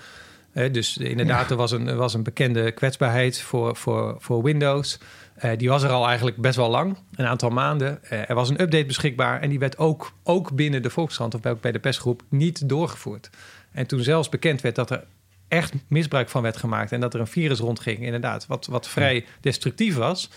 Dus 0.53 0.97
inderdaad, 0.97 1.43
ja. 1.43 1.49
er, 1.49 1.55
was 1.55 1.71
een, 1.71 1.95
was 1.95 2.13
een 2.13 2.23
bekende 2.23 2.71
kwetsbaarheid 2.71 3.41
voor, 3.41 3.75
voor, 3.75 4.15
voor 4.19 4.43
Windows. 4.43 4.99
Uh, 5.43 5.51
die 5.57 5.69
was 5.69 5.83
er 5.83 5.89
al 5.89 6.07
eigenlijk 6.07 6.37
best 6.37 6.55
wel 6.55 6.69
lang, 6.69 6.97
een 7.15 7.25
aantal 7.25 7.49
maanden. 7.49 7.99
Uh, 8.03 8.29
er 8.29 8.35
was 8.35 8.49
een 8.49 8.61
update 8.61 8.85
beschikbaar 8.85 9.41
en 9.41 9.49
die 9.49 9.59
werd 9.59 9.77
ook, 9.77 10.13
ook 10.23 10.51
binnen 10.51 10.81
de 10.81 10.89
Volkskrant 10.89 11.33
of 11.33 11.59
bij 11.59 11.71
de 11.71 11.79
persgroep 11.79 12.23
niet 12.29 12.69
doorgevoerd. 12.69 13.29
En 13.71 13.87
toen 13.87 13.99
zelfs 13.99 14.29
bekend 14.29 14.61
werd 14.61 14.75
dat 14.75 14.89
er 14.89 15.03
echt 15.47 15.73
misbruik 15.87 16.29
van 16.29 16.41
werd 16.41 16.57
gemaakt 16.57 16.91
en 16.91 16.99
dat 16.99 17.13
er 17.13 17.19
een 17.19 17.27
virus 17.27 17.59
rondging, 17.59 17.99
inderdaad, 17.99 18.47
wat, 18.47 18.65
wat 18.65 18.87
vrij 18.87 19.25
destructief 19.41 19.95
was. 19.95 20.29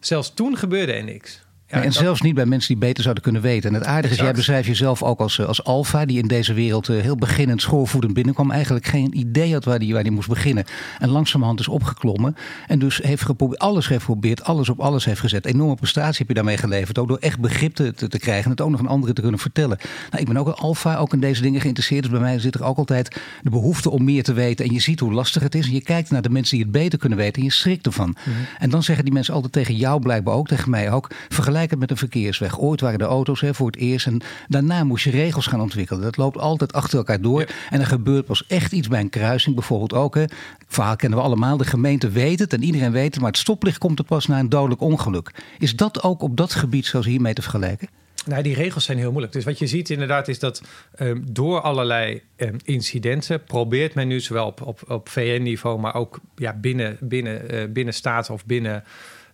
Zelfs 0.00 0.34
toen 0.34 0.56
gebeurde 0.56 0.92
er 0.92 1.04
niks. 1.04 1.42
En 1.70 1.92
zelfs 1.92 2.20
niet 2.20 2.34
bij 2.34 2.46
mensen 2.46 2.68
die 2.68 2.86
beter 2.86 3.02
zouden 3.02 3.22
kunnen 3.22 3.42
weten. 3.42 3.68
En 3.68 3.74
het 3.74 3.84
aardige 3.84 4.14
exact. 4.14 4.20
is, 4.20 4.26
jij 4.26 4.34
beschrijft 4.34 4.66
jezelf 4.66 5.02
ook 5.02 5.20
als, 5.20 5.40
als 5.40 5.64
alfa, 5.64 6.04
die 6.04 6.18
in 6.18 6.28
deze 6.28 6.52
wereld 6.52 6.86
heel 6.86 7.16
beginnend 7.16 7.62
schoolvoedend 7.62 8.14
binnenkwam. 8.14 8.50
Eigenlijk 8.50 8.86
geen 8.86 9.18
idee 9.18 9.52
had 9.52 9.64
waar 9.64 9.78
die, 9.78 9.92
waar 9.92 10.02
die 10.02 10.12
moest 10.12 10.28
beginnen. 10.28 10.64
En 10.98 11.08
langzamerhand 11.08 11.60
is 11.60 11.68
opgeklommen. 11.68 12.36
En 12.66 12.78
dus 12.78 12.96
heeft 12.96 13.22
geprobeerd, 13.22 13.60
alles 13.60 13.88
heeft 13.88 14.04
geprobeerd, 14.04 14.44
alles 14.44 14.68
op 14.68 14.80
alles 14.80 15.04
heeft 15.04 15.20
gezet. 15.20 15.46
Enorme 15.46 15.74
prestatie 15.74 16.18
heb 16.18 16.28
je 16.28 16.34
daarmee 16.34 16.56
geleverd. 16.56 16.98
Ook 16.98 17.08
door 17.08 17.18
echt 17.18 17.40
begrip 17.40 17.74
te, 17.74 17.92
te, 17.92 18.08
te 18.08 18.18
krijgen 18.18 18.44
en 18.44 18.50
het 18.50 18.60
ook 18.60 18.70
nog 18.70 18.80
aan 18.80 18.86
anderen 18.86 19.14
te 19.14 19.20
kunnen 19.20 19.40
vertellen. 19.40 19.78
Nou, 20.10 20.22
ik 20.22 20.28
ben 20.28 20.36
ook 20.36 20.46
een 20.46 20.54
alfa, 20.54 20.96
ook 20.96 21.12
in 21.12 21.20
deze 21.20 21.42
dingen 21.42 21.60
geïnteresseerd. 21.60 22.02
Dus 22.02 22.12
bij 22.12 22.20
mij 22.20 22.38
zit 22.38 22.54
er 22.54 22.64
ook 22.64 22.78
altijd 22.78 23.20
de 23.42 23.50
behoefte 23.50 23.90
om 23.90 24.04
meer 24.04 24.22
te 24.22 24.32
weten. 24.32 24.64
En 24.64 24.72
je 24.72 24.80
ziet 24.80 25.00
hoe 25.00 25.12
lastig 25.12 25.42
het 25.42 25.54
is. 25.54 25.66
En 25.66 25.72
je 25.72 25.82
kijkt 25.82 26.10
naar 26.10 26.22
de 26.22 26.30
mensen 26.30 26.56
die 26.56 26.64
het 26.64 26.72
beter 26.72 26.98
kunnen 26.98 27.18
weten. 27.18 27.34
En 27.34 27.44
je 27.44 27.52
schrikt 27.52 27.86
ervan. 27.86 28.08
Mm 28.08 28.32
-hmm. 28.32 28.46
En 28.58 28.70
dan 28.70 28.82
zeggen 28.82 29.04
die 29.04 29.14
mensen 29.14 29.34
altijd 29.34 29.52
tegen 29.52 29.76
jou 29.76 30.00
blijkbaar 30.00 30.34
ook, 30.34 30.48
tegen 30.48 30.70
mij 30.70 30.92
ook. 30.92 31.10
Vergelijk 31.28 31.59
het 31.68 31.78
met 31.78 31.90
een 31.90 31.96
verkeersweg. 31.96 32.58
Ooit 32.58 32.80
waren 32.80 32.98
de 32.98 33.04
auto's 33.04 33.40
hè, 33.40 33.54
voor 33.54 33.66
het 33.66 33.76
eerst. 33.76 34.06
En 34.06 34.20
daarna 34.48 34.84
moest 34.84 35.04
je 35.04 35.10
regels 35.10 35.46
gaan 35.46 35.60
ontwikkelen. 35.60 36.02
Dat 36.02 36.16
loopt 36.16 36.38
altijd 36.38 36.72
achter 36.72 36.98
elkaar 36.98 37.20
door. 37.20 37.40
Ja. 37.40 37.46
En 37.70 37.80
er 37.80 37.86
gebeurt 37.86 38.26
pas 38.26 38.46
echt 38.46 38.72
iets 38.72 38.88
bij 38.88 39.00
een 39.00 39.08
kruising. 39.08 39.54
Bijvoorbeeld 39.54 39.94
ook. 39.94 40.14
Hè. 40.14 40.20
Het 40.20 40.32
verhaal 40.66 40.96
kennen 40.96 41.18
we 41.18 41.24
allemaal. 41.24 41.56
De 41.56 41.64
gemeente 41.64 42.08
weet 42.08 42.38
het 42.38 42.52
en 42.52 42.62
iedereen 42.62 42.92
weet 42.92 43.12
het. 43.12 43.20
Maar 43.20 43.30
het 43.30 43.40
stoplicht 43.40 43.78
komt 43.78 43.98
er 43.98 44.04
pas 44.04 44.26
na 44.26 44.38
een 44.38 44.48
dodelijk 44.48 44.80
ongeluk. 44.80 45.30
Is 45.58 45.76
dat 45.76 46.02
ook 46.02 46.22
op 46.22 46.36
dat 46.36 46.54
gebied 46.54 46.86
zoals 46.86 47.06
hiermee 47.06 47.34
te 47.34 47.42
vergelijken? 47.42 47.88
Nou, 48.26 48.42
die 48.42 48.54
regels 48.54 48.84
zijn 48.84 48.98
heel 48.98 49.10
moeilijk. 49.10 49.32
Dus 49.32 49.44
wat 49.44 49.58
je 49.58 49.66
ziet 49.66 49.90
inderdaad 49.90 50.28
is 50.28 50.38
dat 50.38 50.62
um, 50.98 51.24
door 51.32 51.60
allerlei 51.60 52.22
um, 52.36 52.56
incidenten 52.64 53.44
probeert 53.44 53.94
men 53.94 54.08
nu 54.08 54.20
zowel 54.20 54.46
op, 54.46 54.62
op, 54.62 54.90
op 54.90 55.08
VN-niveau, 55.08 55.80
maar 55.80 55.94
ook 55.94 56.20
ja, 56.36 56.52
binnen, 56.52 56.96
binnen, 57.00 57.54
uh, 57.54 57.64
binnen 57.72 57.94
staten 57.94 58.34
of 58.34 58.46
binnen, 58.46 58.84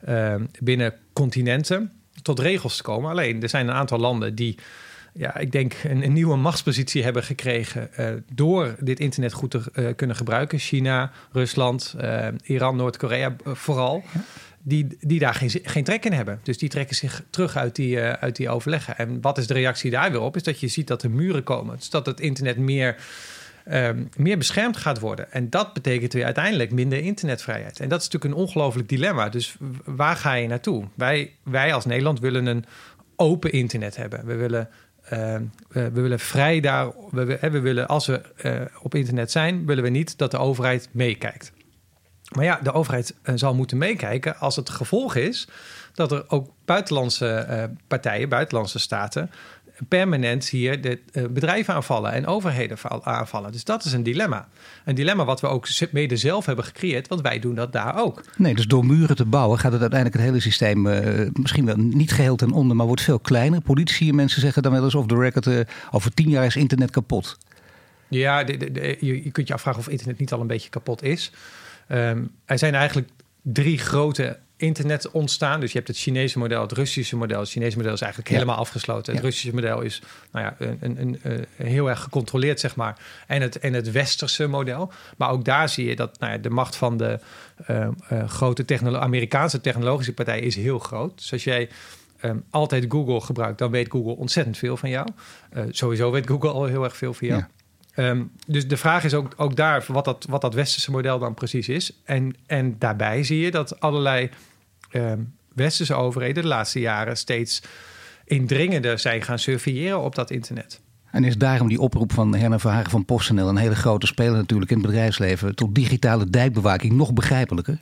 uh, 0.08 0.34
binnen 0.60 0.94
continenten 1.12 1.92
tot 2.26 2.38
regels 2.38 2.76
te 2.76 2.82
komen. 2.82 3.10
Alleen 3.10 3.42
er 3.42 3.48
zijn 3.48 3.68
een 3.68 3.74
aantal 3.74 3.98
landen 3.98 4.34
die, 4.34 4.56
ja, 5.12 5.36
ik 5.36 5.52
denk, 5.52 5.74
een, 5.84 6.04
een 6.04 6.12
nieuwe 6.12 6.36
machtspositie 6.36 7.02
hebben 7.02 7.22
gekregen 7.22 7.90
uh, 7.98 8.08
door 8.32 8.74
dit 8.80 9.00
internet 9.00 9.32
goed 9.32 9.50
te 9.50 9.62
uh, 9.74 9.88
kunnen 9.96 10.16
gebruiken. 10.16 10.58
China, 10.58 11.10
Rusland, 11.32 11.94
uh, 12.00 12.26
Iran, 12.42 12.76
Noord-Korea 12.76 13.36
vooral. 13.44 14.02
Ja. 14.14 14.20
die, 14.62 14.86
die 15.00 15.18
daar 15.18 15.34
geen, 15.34 15.50
geen 15.62 15.84
trek 15.84 16.04
in 16.04 16.12
hebben. 16.12 16.40
Dus 16.42 16.58
die 16.58 16.68
trekken 16.68 16.96
zich 16.96 17.22
terug 17.30 17.56
uit 17.56 17.76
die, 17.76 18.00
uit 18.00 18.36
die 18.36 18.48
overleggen. 18.48 18.98
En 18.98 19.20
wat 19.20 19.38
is 19.38 19.46
de 19.46 19.54
reactie 19.54 19.90
daar 19.90 20.10
weer 20.10 20.20
op? 20.20 20.36
Is 20.36 20.42
dat 20.42 20.60
je 20.60 20.68
ziet 20.68 20.86
dat 20.86 21.02
er 21.02 21.10
muren 21.10 21.42
komen. 21.42 21.76
Dus 21.76 21.90
dat 21.90 22.06
het 22.06 22.20
internet 22.20 22.56
meer, 22.56 22.96
um, 23.72 24.08
meer 24.16 24.38
beschermd 24.38 24.76
gaat 24.76 24.98
worden. 24.98 25.32
En 25.32 25.50
dat 25.50 25.72
betekent 25.72 26.12
weer 26.12 26.24
uiteindelijk 26.24 26.70
minder 26.70 26.98
internetvrijheid. 26.98 27.80
En 27.80 27.88
dat 27.88 28.00
is 28.00 28.08
natuurlijk 28.08 28.34
een 28.34 28.46
ongelooflijk 28.46 28.88
dilemma. 28.88 29.28
Dus 29.28 29.56
waar 29.84 30.16
ga 30.16 30.34
je 30.34 30.48
naartoe? 30.48 30.84
Wij, 30.94 31.32
wij 31.42 31.74
als 31.74 31.84
Nederland 31.84 32.20
willen 32.20 32.46
een 32.46 32.64
open 33.16 33.52
internet 33.52 33.96
hebben. 33.96 34.26
We 34.26 34.34
willen 34.34 34.68
uh, 35.12 35.36
we, 35.68 35.90
willen 35.90 36.18
vrij 36.18 36.60
daar. 36.60 36.92
We, 37.10 37.60
willen, 37.60 37.86
als 37.88 38.06
we 38.06 38.22
uh, 38.42 38.60
op 38.82 38.94
internet 38.94 39.30
zijn, 39.30 39.66
willen 39.66 39.84
we 39.84 39.90
niet 39.90 40.18
dat 40.18 40.30
de 40.30 40.38
overheid 40.38 40.88
meekijkt. 40.92 41.52
Maar 42.34 42.44
ja, 42.44 42.60
de 42.62 42.72
overheid 42.72 43.14
uh, 43.22 43.34
zal 43.36 43.54
moeten 43.54 43.78
meekijken 43.78 44.38
als 44.38 44.56
het 44.56 44.70
gevolg 44.70 45.14
is 45.14 45.48
dat 45.94 46.12
er 46.12 46.24
ook 46.28 46.50
buitenlandse 46.64 47.70
partijen, 47.86 48.28
buitenlandse 48.28 48.78
staten, 48.78 49.30
permanent 49.88 50.48
hier 50.48 50.80
de 50.80 51.00
bedrijven 51.30 51.74
aanvallen 51.74 52.12
en 52.12 52.26
overheden 52.26 52.78
aanvallen. 53.02 53.52
Dus 53.52 53.64
dat 53.64 53.84
is 53.84 53.92
een 53.92 54.02
dilemma. 54.02 54.48
Een 54.84 54.94
dilemma 54.94 55.24
wat 55.24 55.40
we 55.40 55.46
ook 55.46 55.68
mede 55.90 56.16
zelf 56.16 56.46
hebben 56.46 56.64
gecreëerd, 56.64 57.08
want 57.08 57.20
wij 57.20 57.38
doen 57.38 57.54
dat 57.54 57.72
daar 57.72 57.98
ook. 57.98 58.22
Nee, 58.36 58.54
dus 58.54 58.66
door 58.66 58.86
muren 58.86 59.16
te 59.16 59.24
bouwen 59.24 59.58
gaat 59.58 59.72
het 59.72 59.80
uiteindelijk 59.80 60.20
het 60.20 60.30
hele 60.30 60.42
systeem 60.42 60.86
uh, 60.86 61.28
misschien 61.32 61.64
wel 61.64 61.76
niet 61.76 62.12
geheel 62.12 62.36
ten 62.36 62.52
onder, 62.52 62.76
maar 62.76 62.86
wordt 62.86 63.02
veel 63.02 63.18
kleiner. 63.18 63.60
Politici 63.60 64.08
en 64.08 64.14
mensen 64.14 64.40
zeggen 64.40 64.62
dan 64.62 64.72
wel 64.72 64.84
eens 64.84 64.94
off 64.94 65.06
the 65.06 65.18
record, 65.18 65.46
uh, 65.46 65.60
over 65.90 66.14
tien 66.14 66.28
jaar 66.28 66.46
is 66.46 66.56
internet 66.56 66.90
kapot. 66.90 67.38
Ja, 68.08 68.44
de, 68.44 68.56
de, 68.56 68.72
de, 68.72 68.96
je, 69.00 69.24
je, 69.24 69.30
kunt 69.30 69.48
je 69.48 69.54
afvragen 69.54 69.80
of 69.80 69.88
internet 69.88 70.18
niet 70.18 70.32
al 70.32 70.40
een 70.40 70.46
beetje 70.46 70.70
kapot 70.70 71.02
is. 71.02 71.32
Um, 71.88 72.30
er 72.44 72.58
zijn 72.58 72.74
eigenlijk 72.74 73.08
drie 73.42 73.78
grote 73.78 74.38
internet 74.56 75.10
ontstaan. 75.10 75.60
Dus 75.60 75.70
je 75.70 75.76
hebt 75.76 75.88
het 75.88 75.98
Chinese 75.98 76.38
model, 76.38 76.60
het 76.60 76.72
Russische 76.72 77.16
model. 77.16 77.40
Het 77.40 77.48
Chinese 77.48 77.76
model 77.76 77.92
is 77.92 78.00
eigenlijk 78.00 78.30
ja. 78.30 78.38
helemaal 78.38 78.58
afgesloten. 78.58 79.12
Het 79.12 79.22
ja. 79.22 79.28
Russische 79.28 79.54
model 79.54 79.80
is 79.80 80.02
nou 80.32 80.44
ja, 80.44 80.56
een, 80.58 80.78
een, 80.80 81.00
een, 81.00 81.46
een, 81.56 81.66
heel 81.66 81.88
erg 81.88 82.00
gecontroleerd, 82.00 82.60
zeg 82.60 82.76
maar. 82.76 82.98
En 83.26 83.42
het, 83.42 83.58
en 83.58 83.72
het 83.72 83.90
westerse 83.90 84.46
model. 84.46 84.92
Maar 85.16 85.30
ook 85.30 85.44
daar 85.44 85.68
zie 85.68 85.86
je 85.88 85.96
dat 85.96 86.18
nou 86.18 86.32
ja, 86.32 86.38
de 86.38 86.50
macht 86.50 86.76
van 86.76 86.96
de 86.96 87.18
uh, 87.70 87.88
uh, 88.12 88.28
grote 88.28 88.64
technolo 88.64 88.98
Amerikaanse 88.98 89.60
technologische 89.60 90.12
partij 90.12 90.40
is 90.40 90.56
heel 90.56 90.78
groot. 90.78 91.18
Dus 91.18 91.32
als 91.32 91.44
jij 91.44 91.68
um, 92.22 92.44
altijd 92.50 92.84
Google 92.88 93.20
gebruikt, 93.20 93.58
dan 93.58 93.70
weet 93.70 93.90
Google 93.90 94.16
ontzettend 94.16 94.58
veel 94.58 94.76
van 94.76 94.90
jou. 94.90 95.08
Uh, 95.56 95.64
sowieso 95.70 96.10
weet 96.10 96.26
Google 96.26 96.50
al 96.50 96.64
heel 96.64 96.84
erg 96.84 96.96
veel 96.96 97.14
van 97.14 97.26
jou. 97.26 97.40
Ja. 97.40 97.48
Um, 97.96 98.30
dus 98.46 98.68
de 98.68 98.76
vraag 98.76 99.04
is 99.04 99.14
ook, 99.14 99.32
ook 99.36 99.56
daar 99.56 99.84
wat 99.88 100.04
dat, 100.04 100.26
wat 100.28 100.40
dat 100.40 100.54
westerse 100.54 100.90
model 100.90 101.18
dan 101.18 101.34
precies 101.34 101.68
is. 101.68 101.92
En, 102.04 102.36
en 102.46 102.76
daarbij 102.78 103.24
zie 103.24 103.40
je 103.40 103.50
dat 103.50 103.80
allerlei 103.80 104.30
um, 104.92 105.34
westerse 105.54 105.94
overheden 105.94 106.42
de 106.42 106.48
laatste 106.48 106.80
jaren 106.80 107.16
steeds 107.16 107.62
indringender 108.24 108.98
zijn 108.98 109.22
gaan 109.22 109.38
surveilleren 109.38 110.00
op 110.00 110.14
dat 110.14 110.30
internet. 110.30 110.80
En 111.10 111.24
is 111.24 111.36
daarom 111.36 111.68
die 111.68 111.80
oproep 111.80 112.12
van 112.12 112.34
Herna 112.34 112.58
Verhagen 112.58 112.90
van 112.90 113.04
PostNL 113.04 113.48
een 113.48 113.56
hele 113.56 113.74
grote 113.74 114.06
speler 114.06 114.36
natuurlijk 114.36 114.70
in 114.70 114.76
het 114.76 114.86
bedrijfsleven 114.86 115.54
tot 115.54 115.74
digitale 115.74 116.30
dijkbewaking 116.30 116.92
nog 116.92 117.12
begrijpelijker? 117.12 117.78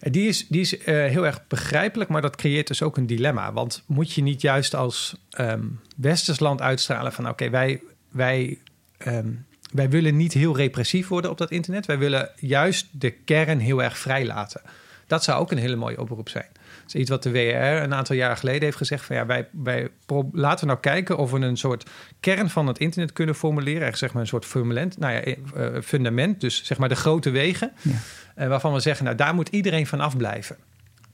Die 0.00 0.28
is, 0.28 0.46
die 0.48 0.60
is 0.60 0.78
uh, 0.78 0.84
heel 0.84 1.26
erg 1.26 1.46
begrijpelijk, 1.48 2.10
maar 2.10 2.22
dat 2.22 2.36
creëert 2.36 2.66
dus 2.66 2.82
ook 2.82 2.96
een 2.96 3.06
dilemma. 3.06 3.52
Want 3.52 3.82
moet 3.86 4.12
je 4.12 4.22
niet 4.22 4.40
juist 4.40 4.74
als 4.74 5.16
um, 5.40 5.80
westers 5.96 6.38
land 6.38 6.60
uitstralen 6.60 7.12
van 7.12 7.24
oké, 7.24 7.32
okay, 7.32 7.50
wij, 7.50 7.82
wij 8.10 8.58
Um, 9.06 9.46
wij 9.72 9.90
willen 9.90 10.16
niet 10.16 10.32
heel 10.32 10.56
repressief 10.56 11.08
worden 11.08 11.30
op 11.30 11.38
dat 11.38 11.50
internet. 11.50 11.86
Wij 11.86 11.98
willen 11.98 12.30
juist 12.36 12.86
de 12.90 13.10
kern 13.10 13.58
heel 13.58 13.82
erg 13.82 13.98
vrij 13.98 14.26
laten. 14.26 14.60
Dat 15.06 15.24
zou 15.24 15.40
ook 15.40 15.50
een 15.50 15.58
hele 15.58 15.76
mooie 15.76 16.00
oproep 16.00 16.28
zijn. 16.28 16.46
Dat 16.52 16.94
is 16.94 16.94
iets 16.94 17.10
wat 17.10 17.22
de 17.22 17.30
WR 17.30 17.82
een 17.82 17.94
aantal 17.94 18.16
jaren 18.16 18.36
geleden 18.36 18.62
heeft 18.62 18.76
gezegd. 18.76 19.04
Van 19.04 19.16
ja, 19.16 19.26
wij, 19.26 19.48
wij 19.50 19.88
laten 20.32 20.60
we 20.60 20.66
nou 20.66 20.80
kijken 20.80 21.16
of 21.16 21.30
we 21.30 21.38
een 21.38 21.56
soort 21.56 21.90
kern 22.20 22.50
van 22.50 22.66
het 22.66 22.78
internet 22.78 23.12
kunnen 23.12 23.34
formuleren. 23.34 23.86
Echt 23.86 23.98
zeg 23.98 24.12
maar 24.12 24.22
een 24.22 24.28
soort 24.28 24.44
fundament. 24.44 24.98
Nou 24.98 25.12
ja, 25.12 25.34
uh, 25.56 25.80
fundament. 25.82 26.40
Dus 26.40 26.64
zeg 26.64 26.78
maar 26.78 26.88
de 26.88 26.96
grote 26.96 27.30
wegen. 27.30 27.72
Ja. 27.82 27.90
Uh, 28.38 28.48
waarvan 28.48 28.72
we 28.72 28.80
zeggen, 28.80 29.04
nou 29.04 29.16
daar 29.16 29.34
moet 29.34 29.48
iedereen 29.48 29.86
van 29.86 30.00
afblijven. 30.00 30.56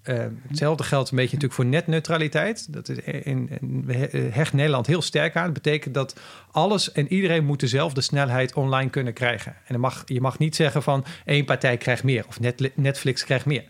Uh, 0.05 0.25
hetzelfde 0.49 0.85
geldt 0.85 1.11
een 1.11 1.17
beetje 1.17 1.35
natuurlijk 1.35 1.61
voor 1.61 1.71
netneutraliteit. 1.71 2.73
Dat 2.73 2.89
is 2.89 2.99
in, 2.99 3.51
in, 3.61 3.85
hecht 4.33 4.53
Nederland 4.53 4.87
heel 4.87 5.03
sterk 5.03 5.37
aan. 5.37 5.45
Dat 5.45 5.53
betekent 5.53 5.95
dat 5.95 6.21
alles 6.51 6.93
en 6.93 7.13
iedereen 7.13 7.45
moet 7.45 7.61
dezelfde 7.61 8.01
snelheid 8.01 8.55
online 8.55 8.91
kunnen 8.91 9.13
krijgen. 9.13 9.57
En 9.67 9.81
mag, 9.81 10.03
je 10.07 10.21
mag 10.21 10.39
niet 10.39 10.57
zeggen 10.57 10.83
van 10.83 11.05
één 11.25 11.45
partij 11.45 11.77
krijgt 11.77 12.05
meer 12.05 12.25
of 12.29 12.39
Netflix 12.75 13.25
krijgt 13.25 13.47
meer. 13.47 13.65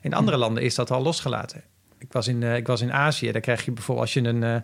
In 0.00 0.14
andere 0.14 0.36
landen 0.36 0.62
is 0.62 0.74
dat 0.74 0.90
al 0.90 1.02
losgelaten. 1.02 1.62
Ik 1.98 2.12
was 2.12 2.28
in, 2.28 2.42
uh, 2.42 2.56
ik 2.56 2.66
was 2.66 2.80
in 2.80 2.92
Azië, 2.92 3.32
daar 3.32 3.40
krijg 3.40 3.64
je 3.64 3.72
bijvoorbeeld 3.72 4.06
als 4.06 4.14
je 4.14 4.28
een, 4.28 4.42
uh, 4.42 4.54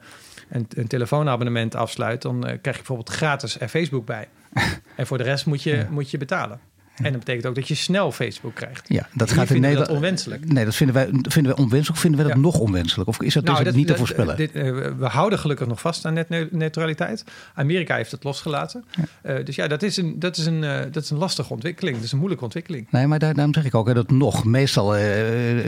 een, 0.48 0.66
een, 0.68 0.86
telefoonabonnement 0.86 1.74
afsluit, 1.74 2.22
dan 2.22 2.40
krijg 2.40 2.62
je 2.62 2.72
bijvoorbeeld 2.72 3.08
gratis 3.08 3.60
er 3.60 3.68
Facebook 3.68 4.04
bij. 4.04 4.28
en 4.96 5.06
voor 5.06 5.18
de 5.18 5.24
rest 5.24 5.46
moet 5.46 5.62
je, 5.62 5.76
ja. 5.76 5.86
moet 5.90 6.10
je 6.10 6.18
betalen. 6.18 6.60
En 7.02 7.12
dat 7.12 7.18
betekent 7.18 7.46
ook 7.46 7.54
dat 7.54 7.68
je 7.68 7.74
snel 7.74 8.12
Facebook 8.12 8.54
krijgt. 8.54 8.88
Ja, 8.88 9.08
dat 9.14 9.32
gaat 9.32 9.50
in 9.50 9.60
Nederland 9.60 9.90
onwenselijk. 9.90 10.52
Nee, 10.52 10.64
dat 10.64 10.74
vinden 10.74 10.94
wij, 10.94 11.08
vinden 11.22 11.54
wij 11.54 11.64
onwenselijk. 11.64 12.00
Vinden 12.00 12.20
wij 12.20 12.28
dat 12.28 12.38
ja. 12.38 12.42
nog 12.42 12.58
onwenselijk? 12.58 13.08
Of 13.08 13.22
is 13.22 13.34
dat, 13.34 13.44
nou, 13.44 13.64
dat, 13.64 13.74
niet 13.74 13.86
te 13.86 13.96
voorspellen? 13.96 14.36
Dit, 14.36 14.54
uh, 14.54 14.62
we 14.98 15.06
houden 15.06 15.38
gelukkig 15.38 15.66
nog 15.66 15.80
vast 15.80 16.04
aan 16.04 16.14
netneutraliteit. 16.14 17.24
Amerika 17.54 17.96
heeft 17.96 18.10
het 18.10 18.24
losgelaten. 18.24 18.84
Ja. 19.22 19.38
Uh, 19.38 19.44
dus 19.44 19.56
ja, 19.56 19.66
dat 19.66 19.82
is, 19.82 19.96
een, 19.96 20.18
dat, 20.18 20.36
is 20.36 20.46
een, 20.46 20.62
uh, 20.62 20.78
dat 20.92 21.02
is 21.02 21.10
een 21.10 21.18
lastige 21.18 21.52
ontwikkeling. 21.52 21.96
Dat 21.96 22.04
is 22.04 22.12
een 22.12 22.18
moeilijke 22.18 22.44
ontwikkeling. 22.44 22.86
Nee, 22.90 23.06
maar 23.06 23.18
daar, 23.18 23.34
daarom 23.34 23.54
zeg 23.54 23.64
ik 23.64 23.74
ook 23.74 23.86
hè, 23.86 23.94
dat 23.94 24.10
nog. 24.10 24.44
Meestal 24.44 24.94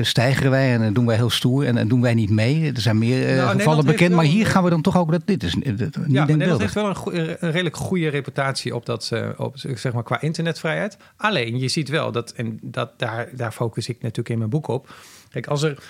stijgeren 0.01 0.51
wij 0.51 0.73
en 0.73 0.93
doen 0.93 1.07
wij 1.07 1.17
heel 1.17 1.31
stoer 1.31 1.67
en, 1.67 1.77
en 1.77 1.89
doen 1.89 2.01
wij 2.01 2.15
niet 2.15 2.31
mee. 2.31 2.73
Er 2.73 2.81
zijn 2.81 2.99
meer 2.99 3.37
nou, 3.37 3.59
gevallen 3.59 3.85
bekend. 3.85 4.15
Maar 4.15 4.25
hier 4.25 4.47
gaan 4.47 4.65
we 4.65 4.71
dan 4.71 4.83
toch 4.83 4.99
ook 4.99 5.11
dat 5.11 5.23
dit 5.25 5.43
is 5.43 5.55
niet 5.55 5.89
Ja, 6.09 6.25
Nederland 6.25 6.61
heeft 6.61 6.75
wel 6.75 6.89
een, 6.89 7.37
een, 7.41 7.51
redelijk 7.51 7.77
goede 7.77 8.09
reputatie 8.09 8.75
op 8.75 8.87
dat, 8.87 9.13
op, 9.37 9.53
zeg 9.57 9.93
maar, 9.93 10.03
qua 10.03 10.21
internetvrijheid. 10.21 10.97
Alleen, 11.21 11.59
je 11.59 11.69
ziet 11.69 11.89
wel 11.89 12.13
dat, 12.13 12.33
en 12.33 12.59
dat, 12.63 12.99
daar, 12.99 13.29
daar 13.33 13.53
focus 13.53 13.89
ik 13.89 13.97
natuurlijk 14.01 14.29
in 14.29 14.39
mijn 14.39 14.51
boek 14.51 14.69
op. 14.69 14.95
Kijk, 15.31 15.47
als 15.47 15.63
er, 15.63 15.83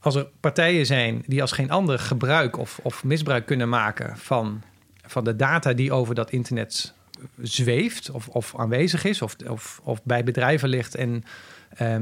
als 0.00 0.14
er 0.14 0.28
partijen 0.40 0.86
zijn 0.86 1.22
die 1.26 1.40
als 1.40 1.52
geen 1.52 1.70
ander 1.70 1.98
gebruik 1.98 2.58
of, 2.58 2.80
of 2.82 3.04
misbruik 3.04 3.46
kunnen 3.46 3.68
maken 3.68 4.16
van, 4.16 4.62
van 5.06 5.24
de 5.24 5.36
data 5.36 5.72
die 5.72 5.92
over 5.92 6.14
dat 6.14 6.30
internet 6.30 6.94
zweeft 7.40 8.10
of, 8.10 8.28
of 8.28 8.54
aanwezig 8.56 9.04
is, 9.04 9.22
of, 9.22 9.36
of, 9.48 9.80
of 9.84 10.02
bij 10.02 10.24
bedrijven 10.24 10.68
ligt 10.68 10.94
en, 10.94 11.10
um, 11.10 11.24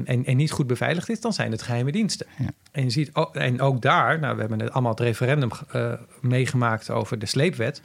en, 0.04 0.24
en 0.24 0.36
niet 0.36 0.50
goed 0.50 0.66
beveiligd 0.66 1.08
is, 1.08 1.20
dan 1.20 1.32
zijn 1.32 1.50
het 1.50 1.62
geheime 1.62 1.92
diensten. 1.92 2.26
Ja. 2.38 2.50
En 2.72 2.82
je 2.82 2.90
ziet 2.90 3.10
ook, 3.12 3.36
en 3.36 3.60
ook 3.60 3.82
daar, 3.82 4.18
nou, 4.18 4.34
we 4.34 4.40
hebben 4.40 4.60
het 4.60 4.72
allemaal 4.72 4.90
het 4.90 5.00
referendum 5.00 5.50
uh, 5.74 5.92
meegemaakt 6.20 6.90
over 6.90 7.18
de 7.18 7.26
sleepwet. 7.26 7.80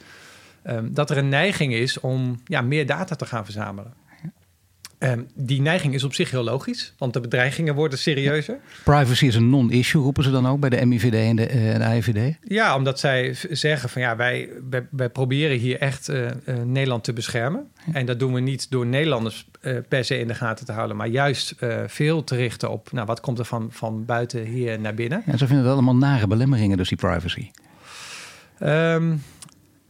Um, 0.66 0.94
dat 0.94 1.10
er 1.10 1.16
een 1.18 1.28
neiging 1.28 1.72
is 1.72 2.00
om 2.00 2.40
ja, 2.44 2.60
meer 2.60 2.86
data 2.86 3.14
te 3.14 3.26
gaan 3.26 3.44
verzamelen. 3.44 4.06
Um, 5.00 5.26
die 5.34 5.60
neiging 5.60 5.94
is 5.94 6.04
op 6.04 6.14
zich 6.14 6.30
heel 6.30 6.42
logisch, 6.42 6.94
want 6.98 7.12
de 7.12 7.20
bedreigingen 7.20 7.74
worden 7.74 7.98
serieuzer. 7.98 8.58
Privacy 8.84 9.26
is 9.26 9.34
een 9.34 9.50
non-issue, 9.50 10.02
roepen 10.02 10.24
ze 10.24 10.30
dan 10.30 10.46
ook 10.46 10.60
bij 10.60 10.70
de 10.70 10.86
MIVD 10.86 11.14
en 11.14 11.36
de, 11.36 11.54
uh, 11.54 11.74
de 11.74 11.84
AIVD? 11.84 12.36
Ja, 12.42 12.76
omdat 12.76 13.00
zij 13.00 13.34
zeggen 13.50 13.88
van 13.88 14.02
ja, 14.02 14.16
wij, 14.16 14.48
wij, 14.70 14.86
wij 14.90 15.08
proberen 15.08 15.58
hier 15.58 15.78
echt 15.80 16.08
uh, 16.08 16.24
uh, 16.24 16.30
Nederland 16.64 17.04
te 17.04 17.12
beschermen. 17.12 17.68
En 17.92 18.06
dat 18.06 18.18
doen 18.18 18.32
we 18.32 18.40
niet 18.40 18.70
door 18.70 18.86
Nederlanders 18.86 19.46
per 19.88 20.04
se 20.04 20.18
in 20.18 20.28
de 20.28 20.34
gaten 20.34 20.66
te 20.66 20.72
houden, 20.72 20.96
maar 20.96 21.08
juist 21.08 21.54
veel 21.86 22.24
te 22.24 22.36
richten 22.36 22.70
op 22.70 22.92
nou, 22.92 23.06
wat 23.06 23.20
komt 23.20 23.38
er 23.38 23.44
van, 23.44 23.68
van 23.70 24.04
buiten 24.04 24.44
hier 24.44 24.80
naar 24.80 24.94
binnen. 24.94 25.22
En 25.26 25.38
ze 25.38 25.46
vinden 25.46 25.64
het 25.64 25.74
allemaal 25.74 25.96
nare 25.96 26.26
belemmeringen, 26.26 26.76
dus 26.76 26.88
die 26.88 26.98
privacy. 26.98 27.50
Um, 28.62 29.22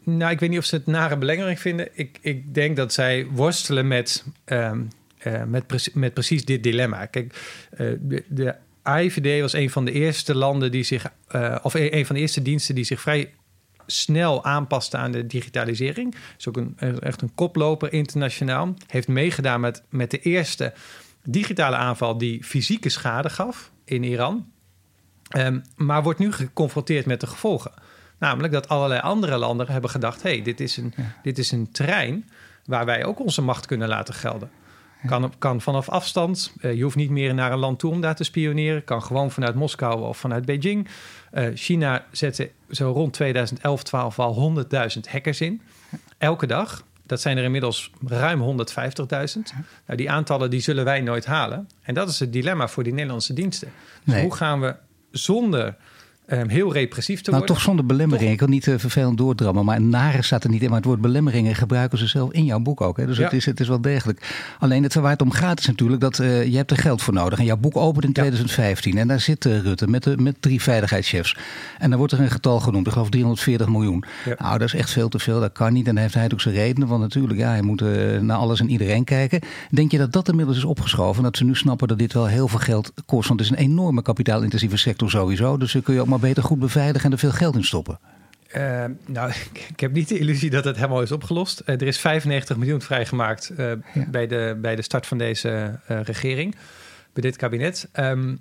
nou, 0.04 0.32
ik 0.32 0.40
weet 0.40 0.50
niet 0.50 0.58
of 0.58 0.64
ze 0.64 0.74
het 0.74 0.86
nare 0.86 1.16
belangrik 1.16 1.58
vinden. 1.58 1.88
Ik, 1.92 2.18
ik 2.20 2.54
denk 2.54 2.76
dat 2.76 2.92
zij 2.92 3.26
worstelen 3.30 3.88
met, 3.88 4.24
um, 4.44 4.88
uh, 5.26 5.42
met, 5.44 5.66
pre 5.66 5.90
met 5.94 6.14
precies 6.14 6.44
dit 6.44 6.62
dilemma. 6.62 7.06
Kijk, 7.06 7.34
uh, 7.78 7.92
de, 8.00 8.24
de 8.28 8.54
AIVD 8.82 9.40
was 9.40 9.52
een 9.52 9.70
van 9.70 9.84
de 9.84 9.92
eerste 9.92 10.34
landen 10.34 10.70
die 10.70 10.82
zich, 10.82 11.12
uh, 11.34 11.56
of 11.62 11.74
een 11.74 12.06
van 12.06 12.14
de 12.14 12.20
eerste 12.20 12.42
diensten 12.42 12.74
die 12.74 12.84
zich 12.84 13.00
vrij 13.00 13.34
snel 13.86 14.44
aanpaste 14.44 14.96
aan 14.96 15.12
de 15.12 15.26
digitalisering. 15.26 16.14
Is 16.38 16.48
ook 16.48 16.56
een, 16.56 16.76
echt 17.00 17.22
een 17.22 17.34
koploper 17.34 17.92
internationaal. 17.92 18.74
Heeft 18.86 19.08
meegedaan 19.08 19.60
met, 19.60 19.82
met 19.88 20.10
de 20.10 20.20
eerste 20.20 20.72
digitale 21.24 21.76
aanval 21.76 22.18
die 22.18 22.44
fysieke 22.44 22.88
schade 22.88 23.30
gaf 23.30 23.70
in 23.84 24.02
Iran. 24.02 24.52
Um, 25.36 25.62
maar 25.76 26.02
wordt 26.02 26.18
nu 26.18 26.32
geconfronteerd 26.32 27.06
met 27.06 27.20
de 27.20 27.26
gevolgen. 27.26 27.72
Namelijk 28.18 28.52
dat 28.52 28.68
allerlei 28.68 29.00
andere 29.00 29.36
landen 29.36 29.68
hebben 29.68 29.90
gedacht: 29.90 30.22
hé, 30.22 30.30
hey, 30.30 30.42
dit, 30.42 30.60
is 30.60 30.76
een, 30.76 30.92
ja. 30.96 31.16
dit 31.22 31.38
is 31.38 31.52
een 31.52 31.70
terrein 31.70 32.30
waar 32.64 32.84
wij 32.84 33.04
ook 33.04 33.20
onze 33.20 33.42
macht 33.42 33.66
kunnen 33.66 33.88
laten 33.88 34.14
gelden. 34.14 34.50
Kan, 35.06 35.32
kan 35.38 35.60
vanaf 35.60 35.88
afstand. 35.88 36.52
Uh, 36.60 36.74
je 36.74 36.82
hoeft 36.82 36.96
niet 36.96 37.10
meer 37.10 37.34
naar 37.34 37.52
een 37.52 37.58
land 37.58 37.78
toe 37.78 37.90
om 37.92 38.00
daar 38.00 38.14
te 38.14 38.24
spioneren. 38.24 38.84
Kan 38.84 39.02
gewoon 39.02 39.30
vanuit 39.30 39.54
Moskou 39.54 40.02
of 40.02 40.18
vanuit 40.18 40.44
Beijing. 40.44 40.88
Uh, 41.34 41.46
China 41.54 42.04
zette 42.10 42.50
zo 42.70 42.90
rond 42.92 43.12
2011, 43.12 43.82
12 43.82 44.18
al 44.18 44.54
100.000 44.94 45.10
hackers 45.10 45.40
in. 45.40 45.60
Elke 46.18 46.46
dag. 46.46 46.84
Dat 47.06 47.20
zijn 47.20 47.36
er 47.38 47.44
inmiddels 47.44 47.90
ruim 48.06 48.40
150.000. 48.40 48.46
Nou, 49.86 49.96
die 49.96 50.10
aantallen 50.10 50.50
die 50.50 50.60
zullen 50.60 50.84
wij 50.84 51.00
nooit 51.00 51.26
halen. 51.26 51.68
En 51.82 51.94
dat 51.94 52.08
is 52.08 52.18
het 52.18 52.32
dilemma 52.32 52.68
voor 52.68 52.82
die 52.82 52.92
Nederlandse 52.92 53.32
diensten. 53.32 53.72
Dus 54.04 54.14
Nee. 54.14 54.22
hoe 54.22 54.34
gaan 54.34 54.60
we 54.60 54.74
zonder 55.10 55.76
ehm, 56.28 56.48
heel 56.48 56.72
repressief 56.72 57.20
te 57.20 57.30
Nou, 57.30 57.38
worden... 57.38 57.56
toch 57.56 57.64
zonder 57.64 57.86
belemmering. 57.86 58.30
Ik 58.32 58.38
wil 58.38 58.48
niet 58.48 58.66
eh, 58.68 58.74
vervelend 58.78 59.18
doordrammen, 59.18 59.64
maar 59.64 59.80
nare 59.80 60.22
staat 60.22 60.44
er 60.44 60.50
niet 60.50 60.62
in. 60.62 60.68
Maar 60.68 60.76
het 60.76 60.86
woord 60.86 61.00
belemmeringen 61.00 61.54
gebruiken 61.54 61.98
ze 61.98 62.06
zelf 62.06 62.32
in 62.32 62.44
jouw 62.44 62.58
boek 62.60 62.80
ook. 62.80 62.96
Hè? 62.96 63.06
Dus 63.06 63.16
Ja. 63.16 63.24
het, 63.24 63.32
is, 63.32 63.44
het 63.46 63.60
is 63.60 63.68
wel 63.68 63.80
degelijk. 63.80 64.46
Alleen 64.58 64.82
het 64.82 64.94
waar 64.94 65.10
het 65.10 65.22
om 65.22 65.30
gaat 65.30 65.58
is 65.60 65.66
natuurlijk 65.66 66.00
dat 66.00 66.18
eh, 66.18 66.44
je 66.44 66.56
hebt 66.56 66.70
er 66.70 66.76
geld 66.76 67.02
voor 67.02 67.14
nodig. 67.14 67.38
En 67.38 67.44
jouw 67.44 67.56
boek 67.56 67.76
opent 67.76 68.04
in 68.04 68.12
2015. 68.12 68.98
En 68.98 69.08
daar 69.08 69.20
zit 69.20 69.46
eh, 69.46 69.58
Rutte 69.58 69.88
met, 69.88 70.02
de, 70.02 70.16
met 70.16 70.36
drie 70.40 70.62
veiligheidschefs. 70.62 71.36
En 71.78 71.88
dan 71.90 71.98
wordt 71.98 72.12
er 72.12 72.20
een 72.20 72.30
getal 72.30 72.60
genoemd. 72.60 72.86
Ik 72.86 72.92
geloof 72.92 73.10
340 73.10 73.68
miljoen. 73.68 74.04
Ja. 74.24 74.34
Nou, 74.38 74.58
dat 74.58 74.66
is 74.68 74.74
echt 74.74 74.90
veel 74.90 75.08
te 75.08 75.18
veel. 75.18 75.40
Dat 75.40 75.52
kan 75.52 75.72
niet. 75.72 75.86
En 75.86 75.94
daar 75.94 76.02
heeft 76.02 76.14
hij 76.14 76.28
ook 76.32 76.40
zijn 76.40 76.54
redenen. 76.54 76.88
Want 76.88 77.00
natuurlijk, 77.00 77.38
ja, 77.38 77.48
hij 77.48 77.62
moet 77.62 77.80
naar 78.20 78.36
alles 78.36 78.60
en 78.60 78.70
iedereen 78.70 79.04
kijken. 79.04 79.40
Denk 79.70 79.90
je 79.90 79.98
dat 79.98 80.12
dat 80.12 80.28
inmiddels 80.28 80.56
is 80.56 80.64
opgeschoven? 80.64 81.22
Dat 81.22 81.36
ze 81.36 81.44
nu 81.44 81.54
snappen 81.54 81.88
dat 81.88 81.98
dit 81.98 82.12
wel 82.12 82.26
heel 82.26 82.48
veel 82.48 82.58
geld 82.58 82.92
kost? 83.06 83.28
Want 83.28 83.40
het 83.40 83.50
is 83.50 83.56
een 83.56 83.62
enorme 83.64 84.02
kapitaalintensieve 84.02 84.76
sector 84.76 85.10
sowieso. 85.10 85.56
Dus 85.56 85.72
dan 85.72 85.82
kun 85.82 85.94
je 85.94 86.00
ook 86.00 86.06
maar 86.06 86.17
beter 86.18 86.42
goed 86.42 86.58
beveiligen 86.58 87.04
en 87.04 87.12
er 87.12 87.18
veel 87.18 87.30
geld 87.30 87.54
in 87.54 87.64
stoppen. 87.64 87.98
Eh, 88.48 88.84
nou, 89.06 89.32
ik, 89.72 89.80
heb 89.80 89.92
niet 89.92 90.08
de 90.08 90.18
illusie 90.18 90.50
dat 90.50 90.64
het 90.64 90.76
helemaal 90.76 91.02
is 91.02 91.12
opgelost. 91.12 91.60
Eh, 91.60 91.74
er 91.74 91.86
is 91.86 91.98
95 91.98 92.56
miljoen 92.56 92.82
vrijgemaakt 92.82 93.48
eh, 93.48 93.72
bij, 94.08 94.26
de, 94.26 94.58
bij 94.60 94.76
de 94.76 94.82
start 94.82 95.06
van 95.06 95.18
deze 95.18 95.80
regering, 95.86 96.56
bij 97.12 97.22
dit 97.22 97.36
kabinet. 97.36 97.88
Ehm, 97.92 98.36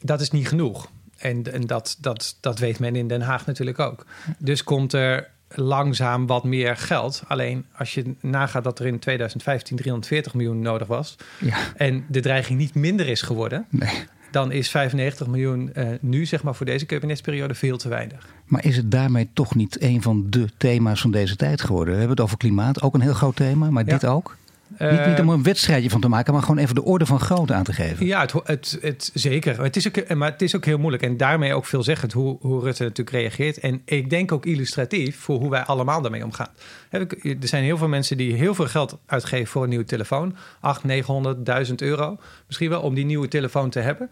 dat 0.00 0.20
is 0.20 0.30
niet 0.30 0.48
genoeg. 0.48 0.90
En, 1.16 1.52
en 1.52 1.66
dat, 1.66 1.96
dat, 2.00 2.38
dat 2.40 2.58
weet 2.58 2.78
men 2.78 2.96
in 2.96 3.08
Den 3.08 3.22
Haag 3.22 3.46
natuurlijk 3.46 3.78
ook. 3.78 4.06
Dus 4.38 4.64
komt 4.64 4.92
er 4.92 5.32
langzaam 5.48 6.26
wat 6.26 6.44
meer 6.44 6.76
geld. 6.76 7.22
Alleen 7.26 7.66
als 7.76 7.94
je 7.94 8.14
nagaat 8.20 8.64
dat 8.64 8.78
er 8.78 8.86
in 8.86 8.98
2015 8.98 9.76
340 9.76 10.34
miljoen 10.34 10.60
nodig 10.60 10.88
was... 10.88 11.16
Ja, 11.40 11.56
en 11.76 12.04
de 12.08 12.20
dreiging 12.20 12.58
niet 12.58 12.74
minder 12.74 13.08
is 13.08 13.22
geworden... 13.22 13.66
nee. 13.70 14.04
Dan 14.34 14.52
is 14.52 14.70
95 14.70 15.26
miljoen 15.26 15.72
eh, 15.74 15.86
nu, 16.00 16.26
zeg 16.26 16.42
maar, 16.42 16.54
voor 16.54 16.66
deze 16.66 16.86
kabinetsperiode 16.86 17.54
veel 17.54 17.76
te 17.76 17.88
weinig. 17.88 18.26
Maar 18.46 18.64
is 18.64 18.76
het 18.76 18.90
daarmee 18.90 19.28
toch 19.32 19.54
niet 19.54 19.82
een 19.82 20.02
van 20.02 20.26
de 20.30 20.48
thema's 20.56 21.00
van 21.00 21.10
deze 21.10 21.36
tijd 21.36 21.60
geworden? 21.60 21.92
We 21.92 21.98
hebben 21.98 22.16
het 22.16 22.24
over 22.26 22.36
klimaat, 22.38 22.82
ook 22.82 22.94
een 22.94 23.00
heel 23.00 23.12
groot 23.14 23.36
thema, 23.36 23.70
maar 23.70 23.84
Ja. 23.86 23.92
dit 23.92 24.04
ook? 24.04 24.36
Niet, 24.68 24.80
Eh, 24.80 25.06
niet 25.06 25.20
om 25.20 25.28
een 25.28 25.42
wedstrijdje 25.42 25.90
van 25.90 26.00
te 26.00 26.08
maken, 26.08 26.32
maar 26.32 26.42
gewoon 26.42 26.58
even 26.58 26.74
de 26.74 26.84
orde 26.84 27.06
van 27.06 27.20
grootte 27.20 27.54
aan 27.54 27.64
te 27.64 27.72
geven. 27.72 28.06
Ja, 28.06 28.20
het, 28.20 28.32
het, 28.44 28.78
het, 28.80 29.10
zeker. 29.14 29.62
Het 29.62 29.76
is 29.76 29.86
ook, 29.86 30.14
maar 30.14 30.30
het 30.30 30.42
is 30.42 30.56
ook 30.56 30.64
heel 30.64 30.78
moeilijk. 30.78 31.02
En 31.02 31.16
daarmee 31.16 31.54
ook 31.54 31.66
veelzeggend 31.66 32.12
hoe, 32.12 32.36
hoe 32.40 32.60
Rutte 32.62 32.82
natuurlijk 32.82 33.16
reageert. 33.16 33.58
En 33.58 33.82
ik 33.84 34.10
denk 34.10 34.32
ook 34.32 34.46
illustratief 34.46 35.18
voor 35.18 35.38
hoe 35.38 35.50
wij 35.50 35.62
allemaal 35.62 36.02
daarmee 36.02 36.24
omgaan. 36.24 36.48
Er 36.90 37.06
zijn 37.40 37.64
heel 37.64 37.76
veel 37.76 37.88
mensen 37.88 38.16
die 38.16 38.34
heel 38.34 38.54
veel 38.54 38.66
geld 38.66 38.98
uitgeven 39.06 39.46
voor 39.46 39.62
een 39.62 39.68
nieuwe 39.68 39.84
telefoon. 39.84 40.36
800, 40.60 40.84
900, 40.84 41.46
1000 41.46 41.82
euro. 41.82 42.18
Misschien 42.46 42.68
wel 42.68 42.80
om 42.80 42.94
die 42.94 43.04
nieuwe 43.04 43.28
telefoon 43.28 43.70
te 43.70 43.80
hebben. 43.80 44.10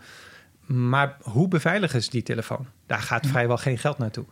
Maar 0.66 1.16
hoe 1.20 1.48
beveiligen 1.48 2.02
ze 2.02 2.10
die 2.10 2.22
telefoon? 2.22 2.66
Daar 2.86 3.00
gaat 3.00 3.26
vrijwel 3.26 3.56
geen 3.56 3.78
geld 3.78 3.98
naartoe. 3.98 4.24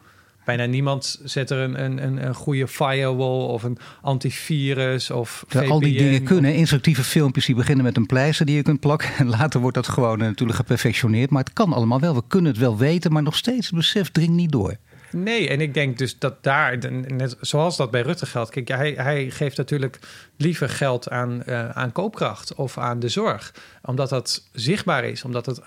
Bijna 0.56 0.64
niemand 0.64 1.20
zet 1.24 1.50
er 1.50 1.58
een, 1.58 1.84
een, 1.84 2.04
een, 2.04 2.26
een 2.26 2.34
goede 2.34 2.68
firewall 2.68 3.46
of 3.46 3.62
een 3.62 3.78
antivirus 4.02 5.10
of 5.10 5.44
al 5.68 5.80
die 5.80 5.98
dingen 5.98 6.22
kunnen, 6.22 6.54
instructieve 6.54 7.04
filmpjes 7.04 7.46
die 7.46 7.54
beginnen 7.54 7.84
met 7.84 7.96
een 7.96 8.06
pleister 8.06 8.46
die 8.46 8.56
je 8.56 8.62
kunt 8.62 8.80
plakken. 8.80 9.08
En 9.18 9.28
later 9.38 9.60
wordt 9.60 9.76
dat 9.76 9.88
gewoon 9.88 10.20
eh, 10.20 10.26
natuurlijk 10.26 10.58
geperfectioneerd. 10.58 11.30
Maar 11.30 11.44
het 11.44 11.52
kan 11.52 11.72
allemaal 11.72 12.00
wel. 12.00 12.14
We 12.14 12.22
kunnen 12.28 12.50
het 12.50 12.60
wel 12.60 12.78
weten, 12.78 13.12
maar 13.12 13.22
nog 13.22 13.36
steeds 13.36 13.66
het 13.66 13.74
besef 13.74 14.10
dringt 14.10 14.32
niet 14.32 14.52
door. 14.52 14.76
Nee, 15.10 15.48
en 15.48 15.60
ik 15.60 15.74
denk 15.74 15.98
dus 15.98 16.18
dat 16.18 16.42
daar, 16.42 16.78
net 17.06 17.36
zoals 17.40 17.76
dat 17.76 17.90
bij 17.90 18.02
Rutte 18.02 18.26
geldt, 18.26 18.50
kijk, 18.50 18.68
hij, 18.68 18.94
hij 18.96 19.30
geeft 19.30 19.56
natuurlijk 19.56 19.98
liever 20.36 20.68
geld 20.68 21.10
aan, 21.10 21.42
eh, 21.42 21.68
aan 21.68 21.92
koopkracht 21.92 22.54
of 22.54 22.78
aan 22.78 23.00
de 23.00 23.08
zorg, 23.08 23.54
omdat 23.82 24.08
dat 24.08 24.48
zichtbaar 24.52 25.04
is, 25.04 25.24
omdat 25.24 25.46
het 25.46 25.60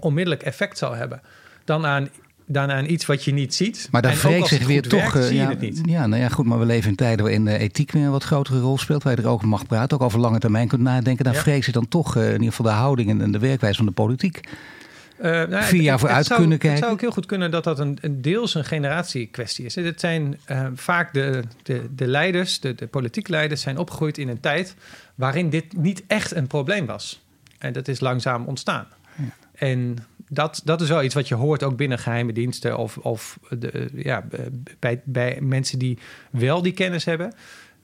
onmiddellijk 0.00 0.42
effect 0.42 0.78
zal 0.78 0.94
hebben, 0.94 1.20
dan 1.64 1.86
aan, 1.86 2.08
dan 2.50 2.70
aan 2.70 2.84
iets 2.90 3.06
wat 3.06 3.24
je 3.24 3.32
niet 3.32 3.54
ziet. 3.54 3.88
Maar 3.90 4.02
daar 4.02 4.14
vreekt 4.14 4.40
als 4.40 4.50
zich 4.50 4.66
weer 4.66 4.82
toch. 4.82 5.00
werkt, 5.00 5.14
eh, 5.14 5.22
zie 5.22 5.34
je 5.36 5.42
ja, 5.42 5.48
het 5.48 5.60
niet. 5.60 5.80
ja, 5.84 6.06
nou 6.06 6.22
ja, 6.22 6.28
goed. 6.28 6.44
Maar 6.46 6.58
we 6.58 6.64
leven 6.64 6.90
in 6.90 6.96
tijden 6.96 7.24
waarin 7.24 7.48
eh, 7.48 7.60
ethiek 7.60 7.90
weer 7.92 8.04
een 8.04 8.10
wat 8.10 8.24
grotere 8.24 8.60
rol 8.60 8.78
speelt. 8.78 9.02
Waar 9.02 9.16
je 9.16 9.22
er 9.22 9.28
ook 9.28 9.42
mag 9.42 9.66
praten. 9.66 9.96
Ook 9.98 10.04
over 10.04 10.18
lange 10.20 10.38
termijn 10.38 10.68
kunt 10.68 10.82
nadenken. 10.82 11.24
Dan 11.24 11.34
Ja. 11.44 11.54
je 11.54 11.72
dan 11.72 11.88
toch 11.88 12.16
eh, 12.16 12.26
in 12.26 12.32
ieder 12.32 12.48
geval 12.48 12.66
de 12.66 12.72
houding 12.72 13.20
en, 13.22 13.32
de 13.32 13.38
werkwijze 13.38 13.76
van 13.76 13.86
de 13.86 13.92
politiek. 13.92 14.40
Eh, 15.18 15.30
nou, 15.30 15.64
Vier 15.64 15.82
jaar 15.82 15.98
vooruit 15.98 16.26
zou- 16.26 16.40
kunnen 16.40 16.58
kijken. 16.58 16.76
Het 16.76 16.84
zou 16.86 16.92
ook 16.92 17.00
heel 17.00 17.10
goed 17.10 17.26
kunnen 17.26 17.50
dat 17.50 17.64
dat 17.64 17.78
een, 17.78 17.98
een 18.00 18.22
deels 18.22 18.54
een 18.54 18.64
generatiekwestie 18.64 19.64
is. 19.64 19.74
Het 19.74 20.00
zijn 20.00 20.38
vaak 20.74 21.12
de, 21.12 21.42
de, 21.62 21.82
de 21.96 22.06
leiders, 22.06 22.60
de, 22.60 22.74
de 22.74 22.86
politieke 22.86 23.30
leiders, 23.30 23.60
zijn 23.60 23.78
opgegroeid 23.78 24.18
in 24.18 24.28
een 24.28 24.40
tijd 24.40 24.74
waarin 25.14 25.50
dit 25.50 25.76
niet 25.76 26.02
echt 26.06 26.34
een 26.34 26.46
probleem 26.46 26.86
was. 26.86 27.20
En 27.58 27.72
dat 27.72 27.88
is 27.88 28.00
langzaam 28.00 28.44
ontstaan. 28.44 28.86
En 29.54 29.96
dat, 30.28 30.60
dat 30.64 30.80
is 30.80 30.88
wel 30.88 31.02
iets 31.02 31.14
wat 31.14 31.28
je 31.28 31.34
hoort 31.34 31.62
ook 31.62 31.76
binnen 31.76 31.98
geheime 31.98 32.32
diensten 32.32 32.78
of, 32.78 32.96
of 32.96 33.38
de, 33.58 33.88
ja, 33.94 34.24
bij, 34.78 35.00
bij 35.04 35.38
mensen 35.40 35.78
die 35.78 35.98
wel 36.30 36.62
die 36.62 36.72
kennis 36.72 37.04
hebben. 37.04 37.32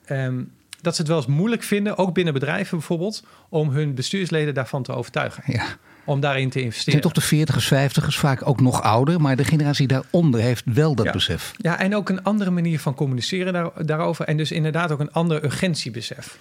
Ehm, 0.05 0.43
dat 0.81 0.95
ze 0.95 1.01
het 1.01 1.11
wel 1.11 1.19
eens 1.19 1.27
moeilijk 1.27 1.63
vinden, 1.63 1.99
ook 1.99 2.15
binnen 2.15 2.33
bedrijven 2.35 2.79
bijvoorbeeld, 2.79 3.25
om 3.49 3.71
hun 3.71 3.95
bestuursleden 3.95 4.55
daarvan 4.55 4.83
te 4.83 4.93
overtuigen. 4.93 5.43
Ja. 5.47 5.65
Om 6.05 6.21
daarin 6.21 6.51
te 6.51 6.61
investeren. 6.63 7.01
zijn 7.01 7.15
toch 7.15 7.25
de 7.25 7.37
40ers, 7.37 7.67
50ers, 7.69 8.19
vaak 8.19 8.47
ook 8.49 8.61
nog 8.61 8.83
ouder. 8.83 9.21
Maar 9.21 9.37
de 9.37 9.45
generatie 9.45 9.87
daaronder 9.87 10.41
heeft 10.41 10.65
wel 10.65 10.95
dat 10.95 11.07
Ja. 11.07 11.13
besef. 11.13 11.53
Ja, 11.57 11.79
en 11.79 11.97
ook 11.97 12.09
een 12.09 12.23
andere 12.23 12.51
manier 12.51 12.81
van 12.81 12.95
communiceren 12.95 13.53
daar, 13.53 13.87
daarover. 13.87 14.25
En 14.25 14.37
dus 14.37 14.53
inderdaad 14.53 14.91
ook 14.93 15.01
een 15.01 15.13
ander 15.13 15.45
urgentiebesef. 15.45 16.39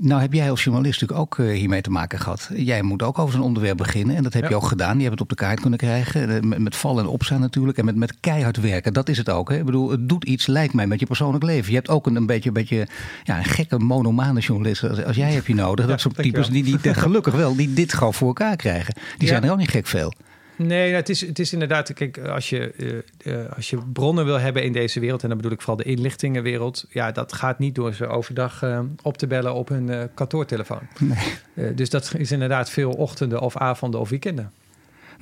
Nou 0.00 0.20
heb 0.20 0.32
jij 0.32 0.50
als 0.50 0.64
journalist 0.64 1.00
natuurlijk 1.00 1.38
ook 1.38 1.46
eh, 1.46 1.54
hiermee 1.58 1.80
te 1.80 1.90
maken 1.90 2.18
gehad. 2.18 2.50
Jij 2.54 2.82
moet 2.82 3.02
ook 3.02 3.18
over 3.18 3.34
zo'n 3.34 3.42
onderwerp 3.42 3.76
beginnen. 3.76 4.16
En 4.16 4.22
dat 4.22 4.32
heb 4.32 4.42
Ja. 4.42 4.48
je 4.48 4.54
ook 4.56 4.66
gedaan. 4.66 4.96
Je 4.96 5.00
hebt 5.00 5.12
het 5.12 5.20
op 5.20 5.28
de 5.28 5.34
kaart 5.34 5.60
kunnen 5.60 5.78
krijgen. 5.78 6.30
Eh, 6.36 6.40
Met, 6.42 6.58
met 6.58 6.76
vallen 6.76 7.04
en 7.04 7.10
opstaan 7.10 7.40
natuurlijk. 7.40 7.78
En 7.78 7.84
met, 7.84 7.96
met 7.96 8.14
keihard 8.20 8.60
werken. 8.60 8.92
Dat 8.92 9.08
is 9.08 9.18
het 9.18 9.28
ook. 9.30 9.50
Hè? 9.50 9.56
Ik 9.58 9.64
bedoel, 9.64 9.90
het 9.90 10.08
doet 10.08 10.24
iets, 10.24 10.46
lijkt 10.46 10.74
mij, 10.74 10.86
met 10.86 11.00
je 11.00 11.06
persoonlijk 11.06 11.44
leven. 11.44 11.70
Je 11.70 11.76
hebt 11.76 11.88
ook 11.88 12.06
een, 12.06 12.16
een 12.16 12.26
beetje, 12.26 12.48
een 12.48 12.54
beetje 12.54 12.86
ja, 13.24 13.38
een 13.38 13.44
gekke 13.44 13.78
monomane 13.78 14.40
journalist. 14.40 14.84
Als, 14.84 15.04
als 15.04 15.16
jij 15.16 15.32
heb 15.32 15.46
je 15.46 15.54
nodig. 15.54 15.84
Ja, 15.84 15.90
dat 15.90 16.00
soort 16.00 16.16
types 16.16 16.48
die, 16.48 16.62
die 16.64 16.78
gelukkig 16.94 17.34
wel, 17.34 17.56
die 17.56 17.72
dit 17.72 17.92
gewoon 17.92 18.14
voor 18.14 18.28
elkaar 18.28 18.56
krijgen. 18.56 18.94
Die 19.18 19.28
zijn 19.28 19.44
er 19.44 19.50
ook 19.50 19.58
niet 19.58 19.70
gek 19.70 19.86
veel. 19.86 20.12
Nee, 20.66 20.84
nou, 20.86 20.94
het 20.94 21.08
is, 21.08 21.20
het 21.20 21.38
is 21.38 21.52
inderdaad, 21.52 21.92
kijk, 21.92 22.18
als 22.18 22.50
je, 22.50 22.72
eh, 23.24 23.42
eh, 23.42 23.52
als 23.56 23.70
je 23.70 23.78
bronnen 23.92 24.24
wil 24.24 24.38
hebben 24.38 24.62
in 24.62 24.72
deze 24.72 25.00
wereld, 25.00 25.22
en 25.22 25.28
dan 25.28 25.36
bedoel 25.36 25.52
ik 25.52 25.60
vooral 25.60 25.76
de 25.76 25.90
inlichtingenwereld, 25.90 26.86
ja, 26.90 27.12
dat 27.12 27.32
gaat 27.32 27.58
niet 27.58 27.74
door 27.74 27.94
ze 27.94 28.06
overdag 28.06 28.62
eh, 28.62 28.80
op 29.02 29.18
te 29.18 29.26
bellen 29.26 29.54
op 29.54 29.68
hun 29.68 30.10
kantoortelefoon. 30.14 30.88
Eh, 31.54 31.66
dus 31.74 31.90
dat 31.90 32.14
is 32.16 32.32
inderdaad 32.32 32.70
veel 32.70 32.90
ochtenden 32.90 33.40
of 33.40 33.56
avonden 33.56 34.00
of 34.00 34.08
weekenden. 34.08 34.52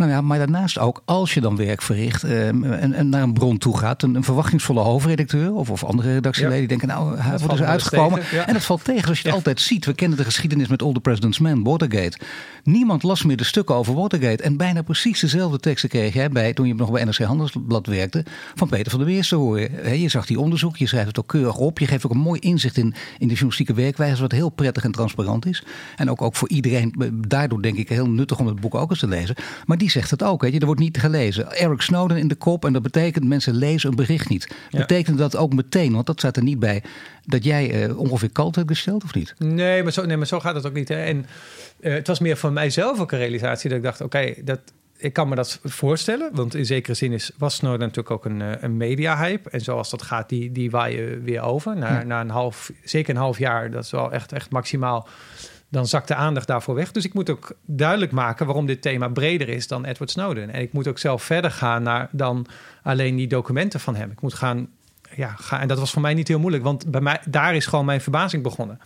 Nou 0.01 0.13
ja, 0.13 0.21
maar 0.21 0.39
daarnaast 0.39 0.79
ook, 0.79 1.03
als 1.05 1.35
je 1.35 1.41
dan 1.41 1.57
werk 1.57 1.83
verricht 1.83 2.23
eh, 2.23 2.49
en, 2.49 2.93
en 2.93 3.09
naar 3.09 3.23
een 3.23 3.33
bron 3.33 3.59
toe 3.59 3.79
gaat, 3.79 4.03
een, 4.03 4.15
een 4.15 4.25
verwachtingsvolle 4.25 4.81
hoofdredacteur 4.81 5.55
of, 5.55 5.71
of 5.71 5.85
andere 5.85 6.13
redactieleden, 6.13 6.59
die 6.59 6.69
denken, 6.69 6.89
nou, 6.89 7.19
hij 7.19 7.39
wordt 7.39 7.53
eens 7.53 7.63
uitgekomen. 7.63 8.21
tegen. 8.21 8.47
En 8.47 8.53
dat 8.53 8.65
valt 8.65 8.85
tegen, 8.85 9.03
zoals 9.03 9.21
je 9.21 9.27
het 9.27 9.37
altijd 9.37 9.61
ziet. 9.61 9.85
We 9.85 9.95
kennen 9.95 10.19
de 10.19 10.25
geschiedenis 10.25 10.69
met 10.69 10.83
All 10.83 10.93
the 10.93 11.01
President's 11.01 11.39
Men, 11.39 11.63
Watergate. 11.63 12.19
Niemand 12.63 13.03
las 13.03 13.25
meer 13.25 13.37
de 13.37 13.45
stukken 13.45 13.75
over 13.75 13.95
Watergate. 13.95 14.43
En 14.43 14.57
bijna 14.57 14.83
precies 14.83 15.21
dezelfde 15.21 15.59
teksten 15.59 15.89
kreeg 15.89 16.15
jij 16.15 16.31
bij, 16.31 16.53
toen 16.53 16.67
je 16.67 16.75
nog 16.75 16.91
bij 16.91 17.05
NRC 17.05 17.19
Handelsblad 17.19 17.87
werkte, 17.87 18.25
van 18.55 18.69
Peter 18.69 18.91
van 18.91 19.01
der 19.01 19.09
Weers 19.09 19.29
te 19.29 19.37
horen. 19.37 19.99
Je 19.99 20.09
zag 20.09 20.27
die 20.27 20.41
onderzoek, 20.41 20.77
je 20.77 20.87
schrijft 20.87 21.09
het 21.09 21.19
ook 21.19 21.29
keurig 21.29 21.57
op. 21.57 21.79
Je 21.79 21.87
geeft 21.87 22.07
ook 22.07 22.13
een 22.13 22.19
mooi 22.19 22.41
inzicht 22.41 22.77
in, 22.77 22.85
in 22.85 22.95
de 23.19 23.27
journalistieke 23.27 23.75
werkwijze, 23.75 24.21
wat 24.21 24.33
heel 24.33 24.51
prettig 24.51 24.85
en 24.85 24.93
transparant 24.93 25.47
is. 25.47 25.63
En 25.97 26.11
ook, 26.11 26.23
ook 26.23 26.35
voor 26.35 26.49
iedereen, 26.49 26.95
eh, 26.99 27.09
daardoor 27.13 27.63
denk 27.63 27.77
ik 27.77 27.89
heel 27.89 28.09
nuttig 28.09 28.39
om 28.39 28.47
het 28.47 28.61
boek 28.61 28.75
ook 28.75 28.91
eens 28.91 28.99
te 28.99 29.09
lezen. 29.09 29.35
Maar 29.67 29.79
die 29.79 29.90
zegt 29.91 30.11
het 30.11 30.23
ook, 30.23 30.43
weet 30.43 30.53
je, 30.53 30.59
er 30.59 30.67
wordt 30.67 30.81
niet 30.81 30.99
gelezen. 30.99 31.53
Eric 31.53 31.81
Snowden 31.81 32.17
in 32.17 32.29
de 32.29 32.35
kop 32.35 32.65
en 32.65 32.73
dat 32.73 32.83
betekent 32.83 33.25
mensen 33.25 33.55
lezen 33.55 33.91
een 33.91 33.97
bericht 33.97 34.29
niet. 34.29 34.49
Ja. 34.71 34.79
Betekent 34.79 35.19
dat 35.19 35.37
ook 35.37 35.53
meteen, 35.53 35.93
want 35.93 36.07
dat 36.07 36.19
staat 36.19 36.37
er 36.37 36.43
niet 36.43 36.59
bij, 36.59 36.83
dat 37.25 37.45
jij 37.45 37.85
eh, 37.89 37.99
ongeveer 37.99 38.33
kalt 38.33 38.55
hebt 38.57 38.69
gesteld 38.69 39.05
of 39.05 39.15
niet? 39.15 39.35
Nee, 39.39 39.83
maar 39.83 39.93
zo, 39.93 40.05
nee, 40.07 40.17
maar 40.17 40.27
zo 40.27 40.41
gaat 40.41 40.55
het 40.55 40.67
ook 40.67 40.73
niet. 40.75 40.89
Hè. 40.89 41.05
En 41.05 41.27
eh, 41.81 41.93
het 41.93 42.07
was 42.07 42.19
meer 42.19 42.37
voor 42.37 42.53
mijzelf 42.53 43.01
ook 43.01 43.13
een 43.13 43.19
realisatie 43.19 43.69
dat 43.69 43.79
ik 43.79 43.85
dacht, 43.85 44.01
oké, 44.01 44.35
dat 44.45 44.61
ik 44.97 45.13
kan 45.13 45.29
me 45.29 45.35
dat 45.35 45.61
voorstellen. 45.65 46.31
Want 46.33 46.55
in 46.55 46.67
zekere 46.67 46.95
zin 46.95 47.13
is, 47.13 47.31
was 47.39 47.55
Snowden 47.55 47.81
natuurlijk 47.81 48.11
ook 48.11 48.25
een, 48.25 48.43
eh, 48.43 48.53
een 48.61 48.77
media-hype. 48.77 49.51
En 49.51 49.61
zoals 49.61 49.91
dat 49.91 50.03
gaat, 50.03 50.29
die, 50.29 50.53
die 50.53 50.71
waaien 50.71 51.23
weer 51.23 51.41
over. 51.43 51.77
Na, 51.77 51.89
Ja. 51.99 52.03
na 52.05 52.21
een 52.21 52.31
half, 52.31 52.71
zeker 52.85 53.15
een 53.15 53.21
half 53.21 53.39
jaar, 53.39 53.71
dat 53.71 53.85
is 53.85 53.91
wel 53.91 54.13
echt, 54.13 54.33
echt 54.33 54.51
maximaal. 54.51 55.09
Dan 55.71 55.87
zakt 55.87 56.09
de 56.09 56.15
aandacht 56.15 56.47
daarvoor 56.47 56.75
weg. 56.75 56.93
Dus 56.93 57.05
ik 57.05 57.15
moet 57.15 57.31
ook 57.31 57.53
duidelijk 57.65 58.13
maken 58.13 58.47
waarom 58.47 58.67
dit 58.67 58.83
thema 58.83 59.09
breder 59.09 59.49
is 59.49 59.67
dan 59.67 59.85
Edward 59.85 60.11
Snowden. 60.11 60.51
En 60.51 60.61
ik 60.61 60.73
moet 60.73 60.89
ook 60.89 60.99
zelf 60.99 61.23
verder 61.23 61.51
gaan 61.51 61.83
naar 61.83 62.09
dan 62.13 62.47
alleen 62.83 63.17
die 63.17 63.27
documenten 63.27 63.81
van 63.81 63.95
hem. 63.95 64.11
Ik 64.11 64.21
moet 64.21 64.35
gaan, 64.35 64.69
ja, 65.17 65.35
gaan. 65.39 65.61
En 65.61 65.69
dat 65.69 65.79
was 65.79 65.91
voor 65.91 66.03
mij 66.03 66.15
niet 66.15 66.29
heel 66.29 66.39
moeilijk, 66.39 66.65
want 66.65 66.91
bij 66.91 67.01
mij, 67.01 67.21
daar 67.29 67.55
is 67.55 67.67
gewoon 67.67 67.85
mijn 67.85 68.01
verbazing 68.01 68.43
begonnen. 68.43 68.81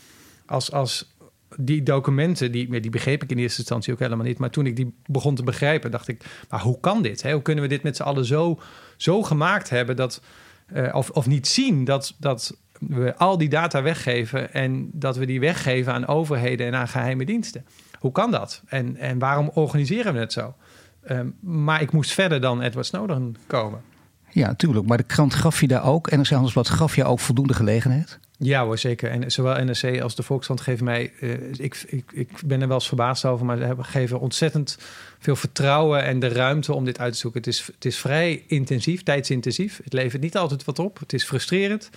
Als, 0.47 0.73
als 0.73 1.15
die 1.57 1.83
documenten, 1.83 2.53
die, 2.53 2.81
die 2.81 2.91
begreep 2.91 3.23
ik 3.23 3.31
in 3.31 3.39
eerste 3.39 3.59
instantie 3.59 3.93
ook 3.93 3.99
helemaal 3.99 4.27
niet. 4.27 4.39
Maar 4.39 4.51
toen 4.51 4.67
ik 4.67 4.77
die 4.77 4.95
begon 5.07 5.35
te 5.35 5.43
begrijpen, 5.43 5.91
dacht 5.91 6.09
ik, 6.09 6.25
maar 6.51 6.61
hoe 6.61 6.81
kan 6.81 7.03
dit? 7.03 7.23
Hè? 7.23 7.33
Hoe 7.33 7.43
kunnen 7.43 7.65
we 7.65 7.71
dit 7.71 7.83
met 7.83 7.97
z'n 7.97 8.03
allen 8.03 8.25
zo, 8.25 8.61
zo 8.97 9.23
gemaakt 9.23 9.71
hebben 9.71 9.97
dat, 9.97 10.21
eh, 10.67 10.95
of, 10.95 11.11
of 11.11 11.27
niet 11.27 11.49
zien 11.49 11.85
dat, 11.85 12.15
dat 12.19 12.57
we 12.81 13.17
al 13.17 13.39
die 13.39 13.49
data 13.49 13.83
weggeven 13.83 14.53
en 14.53 14.89
dat 14.93 15.17
we 15.17 15.27
die 15.27 15.41
weggeven 15.41 15.93
aan 15.93 16.07
overheden 16.07 16.67
en 16.67 16.75
aan 16.75 16.89
geheime 16.89 17.25
diensten. 17.25 17.65
Hoe 17.99 18.13
kan 18.13 18.31
dat? 18.31 18.63
En, 18.67 18.97
en 18.97 19.19
waarom 19.19 19.51
organiseren 19.55 20.13
we 20.13 20.19
het 20.19 20.33
zo? 20.33 20.55
Ehm, 21.03 21.29
maar 21.41 21.83
ik 21.83 21.93
moest 21.93 22.13
verder 22.13 22.41
dan 22.41 22.63
Edward 22.63 22.87
Snowden 22.87 23.37
komen. 23.47 23.81
Ja, 24.31 24.55
tuurlijk. 24.55 24.87
Maar 24.87 24.97
de 24.97 25.03
krant 25.03 25.35
gaf 25.35 25.61
je 25.61 25.67
daar 25.67 25.85
ook, 25.85 26.11
NRC 26.11 26.29
Handelsblad 26.29 26.69
gaf 26.69 26.97
je 26.97 27.05
ook 27.05 27.21
voldoende 27.21 27.55
gelegenheid? 27.55 28.19
Ja 28.39 28.65
hoor, 28.65 28.79
zeker. 28.79 29.11
En 29.11 29.33
zowel 29.33 29.65
NRC 29.65 30.01
als 30.01 30.15
de 30.15 30.23
Volkskrant 30.23 30.61
geven 30.61 30.85
mij... 30.85 31.13
Uh, 31.21 31.31
ik, 31.53 31.85
ik, 31.87 32.13
ik 32.13 32.31
ben 32.47 32.61
er 32.61 32.67
wel 32.67 32.77
eens 32.77 32.87
verbaasd 32.87 33.25
over... 33.25 33.47
maar 33.47 33.57
ze 33.57 33.75
geven 33.79 34.21
ontzettend 34.21 34.79
veel 35.19 35.37
vertrouwen 35.37 36.05
en 36.05 36.19
de 36.19 36.29
ruimte 36.29 36.75
om 36.75 36.85
dit 36.85 36.99
uit 36.99 37.13
te 37.13 37.19
zoeken. 37.19 37.41
Het 37.41 37.49
is, 37.49 37.67
het 37.75 37.85
is 37.85 37.99
vrij 37.99 38.45
intensief, 38.47 39.03
tijdsintensief. 39.03 39.81
Het 39.85 39.93
levert 39.93 40.23
niet 40.23 40.37
altijd 40.37 40.65
wat 40.65 40.79
op. 40.79 40.99
Het 40.99 41.13
is 41.13 41.25
frustrerend. 41.25 41.91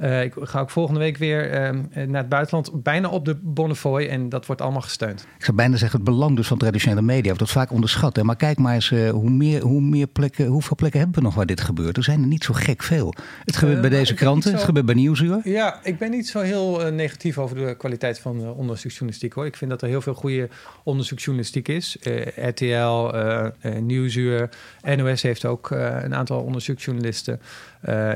Uh, 0.00 0.22
ik 0.22 0.34
ga 0.38 0.60
ook 0.60 0.70
volgende 0.70 1.00
week 1.00 1.16
weer 1.16 1.46
uh, 1.46 2.06
naar 2.06 2.20
het 2.20 2.28
buitenland, 2.28 2.82
bijna 2.82 3.08
op 3.08 3.24
de 3.24 3.34
Bonnefoy. 3.34 4.06
En 4.06 4.28
dat 4.28 4.46
wordt 4.46 4.62
allemaal 4.62 4.80
gesteund. 4.80 5.26
Ik 5.38 5.44
zou 5.44 5.56
bijna 5.56 5.76
zeggen, 5.76 6.00
het 6.00 6.08
belang 6.08 6.36
dus 6.36 6.46
van 6.46 6.58
traditionele 6.58 7.02
media 7.02 7.24
wordt 7.24 7.38
dat 7.38 7.50
vaak 7.50 7.72
onderschat. 7.72 8.16
Hè? 8.16 8.24
Maar 8.24 8.36
kijk 8.36 8.58
maar 8.58 8.74
eens, 8.74 8.90
uh, 8.90 9.10
hoe 9.10 9.30
meer, 9.30 9.62
hoe 9.62 9.80
meer 9.80 10.06
plekken, 10.06 10.46
hoeveel 10.46 10.76
plekken 10.76 11.00
hebben 11.00 11.18
we 11.18 11.24
nog 11.24 11.34
waar 11.34 11.46
dit 11.46 11.60
gebeurt? 11.60 11.96
Er 11.96 12.02
zijn 12.02 12.20
er 12.20 12.26
niet 12.26 12.44
zo 12.44 12.54
gek 12.54 12.82
veel. 12.82 13.14
Het 13.44 13.56
gebeurt 13.56 13.80
bij 13.80 13.90
deze 13.90 14.14
kranten, 14.14 14.52
het 14.52 14.62
gebeurt 14.62 14.86
bij 14.86 14.94
Nieuwsuur. 14.94 15.40
Ja, 15.44 15.80
ik 15.82 15.98
ben 15.98 16.10
niet 16.10 16.28
zo 16.28 16.40
heel 16.40 16.92
negatief 16.92 17.38
over 17.38 17.56
de 17.56 17.74
kwaliteit 17.76 18.18
van 18.18 18.54
onderzoeksjournalistiek 18.54 19.32
hoor. 19.32 19.46
Ik 19.46 19.56
vind 19.56 19.70
dat 19.70 19.82
er 19.82 19.88
heel 19.88 20.00
veel 20.00 20.14
goede 20.14 20.48
onderzoeksjournalistiek 20.82 21.68
is. 21.68 21.96
RTL, 22.36 23.10
Nieuwsuur, 23.80 24.48
NOS 24.96 25.22
heeft 25.22 25.44
ook 25.44 25.70
een 25.70 26.14
aantal 26.14 26.40
onderzoeksjournalisten. 26.42 27.40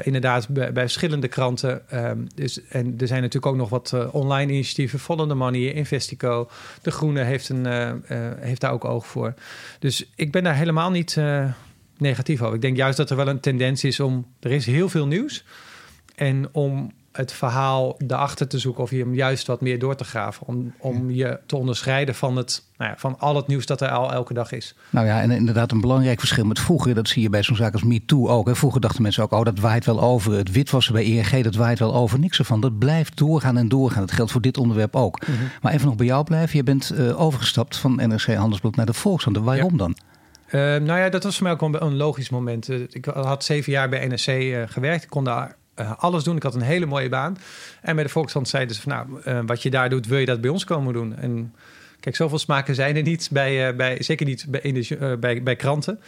Inderdaad, 0.03 0.48
bij, 0.48 0.72
verschillende 0.72 1.29
kranten 1.29 1.74
Ehm, 1.88 2.18
dus, 2.35 2.68
en 2.68 2.94
er 2.98 3.07
zijn 3.07 3.22
natuurlijk 3.22 3.53
ook 3.53 3.59
nog 3.59 3.68
wat 3.68 3.92
uh, 3.94 4.14
online 4.14 4.53
initiatieven. 4.53 4.98
Follow 4.98 5.29
the 5.29 5.35
Money, 5.35 5.72
Investico. 5.72 6.50
De 6.83 6.90
Groene 6.90 7.22
heeft, 7.22 7.48
een, 7.48 7.66
uh, 7.66 7.92
heeft 8.38 8.61
daar 8.61 8.72
ook 8.72 8.85
oog 8.85 9.07
voor. 9.07 9.35
Dus 9.79 10.11
ik 10.14 10.33
ben 10.33 10.44
daar 10.44 10.57
helemaal 10.57 10.90
niet 10.90 11.20
negatief 11.98 12.42
over. 12.42 12.55
Ik 12.55 12.61
denk 12.61 12.77
juist 12.77 12.96
dat 12.96 13.11
er 13.11 13.16
wel 13.16 13.29
een 13.29 13.40
tendens 13.40 13.85
is 13.85 14.00
om... 14.00 14.27
Er 14.40 14.50
is 14.50 14.66
heel 14.66 14.88
veel 14.88 15.07
nieuws. 15.07 15.44
En 16.14 16.48
om 16.53 16.92
het 17.16 17.33
verhaal 17.33 17.94
daarachter 18.05 18.48
te 18.48 18.59
zoeken 18.59 18.83
of 18.83 18.90
je 18.90 18.98
hem 18.98 19.14
juist 19.14 19.46
wat 19.46 19.61
meer 19.61 19.79
door 19.79 19.94
te 19.94 20.05
graven. 20.05 20.46
Om, 20.46 20.74
om 20.79 21.11
je 21.11 21.38
te 21.46 21.57
onderscheiden 21.57 22.14
van, 22.14 22.37
het, 22.37 22.62
nou 22.77 22.90
ja, 22.90 22.96
van 22.98 23.18
al 23.18 23.37
het 23.37 23.46
nieuws 23.46 23.66
dat 23.66 23.81
er 23.81 23.88
al 23.88 24.12
elke 24.12 24.35
dag 24.35 24.53
is. 24.53 24.74
Nou 24.90 25.07
ja, 25.07 25.20
en 25.20 25.31
inderdaad 25.31 25.72
een 25.72 25.81
belangrijk 25.81 26.18
verschil 26.18 26.44
met 26.44 26.61
vroeger. 26.61 26.94
Dat 26.94 27.09
zie 27.09 27.22
je 27.22 27.31
bij 27.31 27.42
zo'n 27.42 27.57
zaak 27.57 27.72
als 27.72 27.83
MeToo 27.83 28.29
ook. 28.29 28.46
Hè. 28.46 28.57
Vroeger 28.57 28.81
dachten 28.81 29.03
mensen 29.03 29.22
ook, 29.22 29.33
oh 29.33 29.44
dat 29.44 29.59
waait 29.59 29.85
wel 29.85 30.00
over. 30.00 30.33
Het 30.33 30.50
witwassen 30.50 30.92
bij 30.92 31.18
ERG, 31.18 31.42
dat 31.42 31.55
waait 31.55 31.79
wel 31.79 31.94
over. 31.94 32.18
Niks 32.18 32.38
ervan. 32.38 32.61
Dat 32.61 32.79
blijft 32.79 33.16
doorgaan 33.16 33.57
en 33.57 33.68
doorgaan. 33.68 34.00
Dat 34.00 34.12
geldt 34.12 34.33
voor 34.33 34.40
dit 34.40 34.57
onderwerp 34.57 34.96
ook. 34.96 35.27
Mhm. 35.27 35.33
Maar 35.62 35.72
even 35.72 35.87
nog 35.87 35.96
bij 35.96 36.07
jou 36.07 36.24
blijven. 36.24 36.57
Je 36.57 36.64
bent 36.64 36.92
uh, 36.94 37.20
overgestapt 37.20 37.77
van 37.77 37.94
NRC 37.96 38.35
Handelsblad 38.35 38.77
naar 38.77 38.87
de 38.87 38.92
Volkskrant. 38.92 39.37
Waarom 39.37 39.77
dan? 39.77 39.96
Uh, 40.46 40.61
nou 40.61 40.98
ja, 40.98 41.09
dat 41.09 41.22
was 41.22 41.35
voor 41.35 41.42
mij 41.42 41.53
ook 41.53 41.62
een, 41.62 41.85
een 41.85 41.96
logisch 41.96 42.31
moment. 42.31 42.68
Uh, 42.68 42.81
ik 42.88 43.05
had 43.05 43.44
zeven 43.44 43.72
jaar 43.72 43.88
bij 43.88 44.07
NRC 44.07 44.70
gewerkt. 44.70 45.03
Ik 45.03 45.11
kon 45.11 45.24
daar 45.24 45.57
uh, 45.80 45.92
alles 45.98 46.24
doen. 46.24 46.37
Ik 46.37 46.42
had 46.42 46.54
een 46.54 46.60
hele 46.60 46.87
mooie 46.87 47.08
baan. 47.08 47.38
En 47.82 47.94
bij 47.94 48.04
de 48.04 48.10
Volkskrant 48.10 48.48
zeiden 48.48 48.74
ze 48.74 48.82
van... 48.82 48.92
nou, 48.92 49.06
uh, 49.26 49.40
wat 49.46 49.62
je 49.62 49.70
daar 49.70 49.90
doet, 49.90 50.06
wil 50.06 50.18
je 50.18 50.26
dat 50.26 50.40
bij 50.40 50.50
ons 50.50 50.64
komen 50.64 50.92
doen? 50.92 51.16
En 51.16 51.54
kijk, 52.00 52.16
zoveel 52.16 52.38
smaken 52.38 52.74
zijn 52.74 52.96
er 52.96 53.02
niet, 53.02 53.28
bij, 53.32 53.68
uh, 53.68 53.76
bij, 53.76 54.02
zeker 54.02 54.26
niet 54.26 54.46
bij, 54.48 54.60
in 54.60 55.20
bij, 55.20 55.42
bij 55.42 55.56
kranten. 55.56 56.00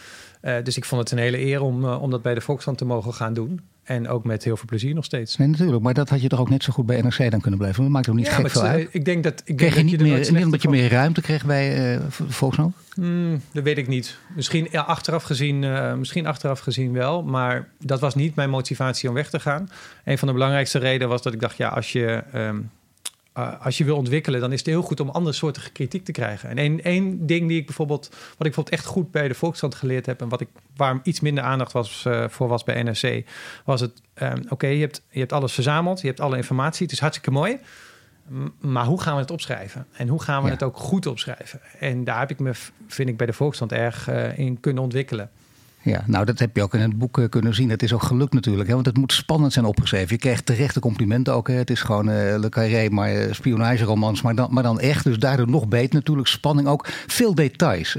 Dus 0.63 0.77
ik 0.77 0.85
vond 0.85 1.01
het 1.01 1.11
een 1.11 1.17
hele 1.17 1.39
eer 1.39 1.61
om, 1.61 1.85
om 1.85 2.09
dat 2.09 2.21
bij 2.21 2.33
de 2.33 2.41
Volkskrant 2.41 2.77
te 2.77 2.85
mogen 2.85 3.13
gaan 3.13 3.33
doen. 3.33 3.61
En 3.87 4.07
ook 4.07 4.23
met 4.23 4.43
heel 4.43 4.57
veel 4.57 4.65
plezier 4.65 4.93
nog 4.93 5.05
steeds. 5.05 5.37
Nee, 5.37 5.47
natuurlijk. 5.47 5.83
Maar 5.83 5.93
dat 5.93 6.09
had 6.09 6.21
je 6.21 6.27
toch 6.27 6.39
ook 6.39 6.49
net 6.49 6.63
zo 6.63 6.73
goed 6.73 6.85
bij 6.85 7.01
NRC 7.01 7.31
dan 7.31 7.41
kunnen 7.41 7.59
blijven. 7.59 7.83
Dat 7.83 7.91
maakt 7.91 8.09
ook 8.09 8.15
niet 8.15 8.25
ja, 8.25 8.33
gek 8.33 8.49
veel 8.49 8.61
uit. 8.61 8.89
Ik 8.91 9.05
denk 9.05 9.23
dat... 9.23 9.41
Ik 9.45 9.55
kreeg 9.55 9.73
denk 9.73 9.89
je 9.89 9.97
niet 9.97 10.07
meer, 10.07 10.31
niet 10.31 10.45
omdat 10.45 10.61
je 10.61 10.69
meer 10.69 10.89
ruimte 10.89 11.21
kreeg 11.21 11.45
bij 11.45 11.95
uh, 11.95 12.01
Volkskrant? 12.09 12.75
Hmm, 12.93 13.41
dat 13.51 13.63
weet 13.63 13.77
ik 13.77 13.87
niet. 13.87 14.17
Misschien 14.35 14.67
ja, 14.71 14.81
achteraf, 14.81 15.23
gezien, 15.23 15.63
uh, 15.63 15.93
misschien 15.93 16.25
achteraf 16.25 16.59
gezien 16.59 16.93
wel. 16.93 17.23
Maar 17.23 17.67
dat 17.79 17.99
was 17.99 18.15
niet 18.15 18.35
mijn 18.35 18.49
motivatie 18.49 19.09
om 19.09 19.15
weg 19.15 19.29
te 19.29 19.39
gaan. 19.39 19.69
Een 20.03 20.17
van 20.17 20.27
de 20.27 20.33
belangrijkste 20.33 20.79
redenen 20.79 21.09
was 21.09 21.21
dat 21.21 21.33
ik 21.33 21.39
dacht... 21.39 21.57
ja, 21.57 21.67
als 21.67 21.91
je... 21.91 22.23
Um, 22.35 22.69
uh, 23.37 23.65
als 23.65 23.77
je 23.77 23.83
wil 23.83 23.95
ontwikkelen, 23.95 24.39
dan 24.39 24.51
is 24.51 24.59
het 24.59 24.67
heel 24.67 24.81
goed 24.81 24.99
om 24.99 25.09
andere 25.09 25.35
soorten 25.35 25.71
kritiek 25.71 26.05
te 26.05 26.11
krijgen. 26.11 26.49
En 26.49 26.57
één, 26.57 26.83
één 26.83 27.25
ding 27.25 27.47
die 27.47 27.59
ik 27.59 27.65
bijvoorbeeld, 27.65 28.07
wat 28.09 28.19
ik 28.19 28.37
bijvoorbeeld 28.37 28.75
echt 28.75 28.85
goed 28.85 29.11
bij 29.11 29.27
de 29.27 29.33
Volkskrant 29.33 29.75
geleerd 29.75 30.05
heb 30.05 30.21
en 30.21 30.29
wat 30.29 30.41
ik 30.41 30.47
waar 30.75 30.99
iets 31.03 31.19
minder 31.19 31.43
aandacht 31.43 31.71
was 31.71 32.03
uh, 32.07 32.25
voor 32.27 32.47
was 32.47 32.63
bij 32.63 32.83
NRC, 32.83 33.25
was 33.65 33.81
het: 33.81 34.01
um, 34.21 34.31
oké, 34.31 34.53
okay, 34.53 34.73
je, 34.73 34.81
hebt, 34.81 35.01
je 35.09 35.19
hebt 35.19 35.33
alles 35.33 35.53
verzameld, 35.53 36.01
je 36.01 36.07
hebt 36.07 36.19
alle 36.19 36.37
informatie, 36.37 36.83
het 36.83 36.91
is 36.91 36.99
hartstikke 36.99 37.31
mooi. 37.31 37.57
Maar 38.59 38.85
hoe 38.85 39.01
gaan 39.01 39.15
we 39.15 39.21
het 39.21 39.31
opschrijven? 39.31 39.85
En 39.93 40.07
hoe 40.07 40.21
gaan 40.21 40.41
we 40.41 40.47
ja. 40.47 40.53
het 40.53 40.63
ook 40.63 40.77
goed 40.77 41.05
opschrijven? 41.05 41.59
En 41.79 42.03
daar 42.03 42.19
heb 42.19 42.29
ik 42.29 42.39
me, 42.39 42.51
vind 42.87 43.09
ik, 43.09 43.17
bij 43.17 43.25
de 43.25 43.33
Volkskrant 43.33 43.71
erg 43.71 44.09
uh, 44.09 44.37
in 44.37 44.59
kunnen 44.59 44.83
ontwikkelen. 44.83 45.29
Ja, 45.87 46.03
nou 46.05 46.25
dat 46.25 46.39
heb 46.39 46.55
je 46.55 46.63
ook 46.63 46.73
in 46.73 46.79
het 46.79 46.97
boek 46.97 47.17
uh, 47.17 47.29
kunnen 47.29 47.55
zien. 47.55 47.69
Het 47.69 47.83
is 47.83 47.93
ook 47.93 48.03
gelukt 48.03 48.33
natuurlijk, 48.33 48.67
hè, 48.67 48.73
want 48.73 48.85
het 48.85 48.97
moet 48.97 49.13
spannend 49.13 49.53
zijn 49.53 49.65
opgeschreven. 49.65 50.07
Je 50.09 50.17
krijgt 50.17 50.45
terechte 50.45 50.79
complimenten 50.79 51.33
ook. 51.33 51.47
Hè. 51.47 51.53
Het 51.53 51.69
is 51.69 51.81
gewoon 51.81 52.09
uh, 52.09 52.15
Le 52.15 52.49
Carré, 52.49 52.89
maar 52.89 53.15
uh, 53.15 53.33
spionageromans, 53.33 54.21
maar 54.21 54.35
dan, 54.35 54.47
maar 54.51 54.63
dan 54.63 54.79
echt. 54.79 55.03
Dus 55.03 55.17
daardoor 55.17 55.49
nog 55.49 55.67
beter 55.67 55.95
natuurlijk. 55.95 56.27
Spanning 56.27 56.67
ook. 56.67 56.87
Veel 57.07 57.35
details. 57.35 57.97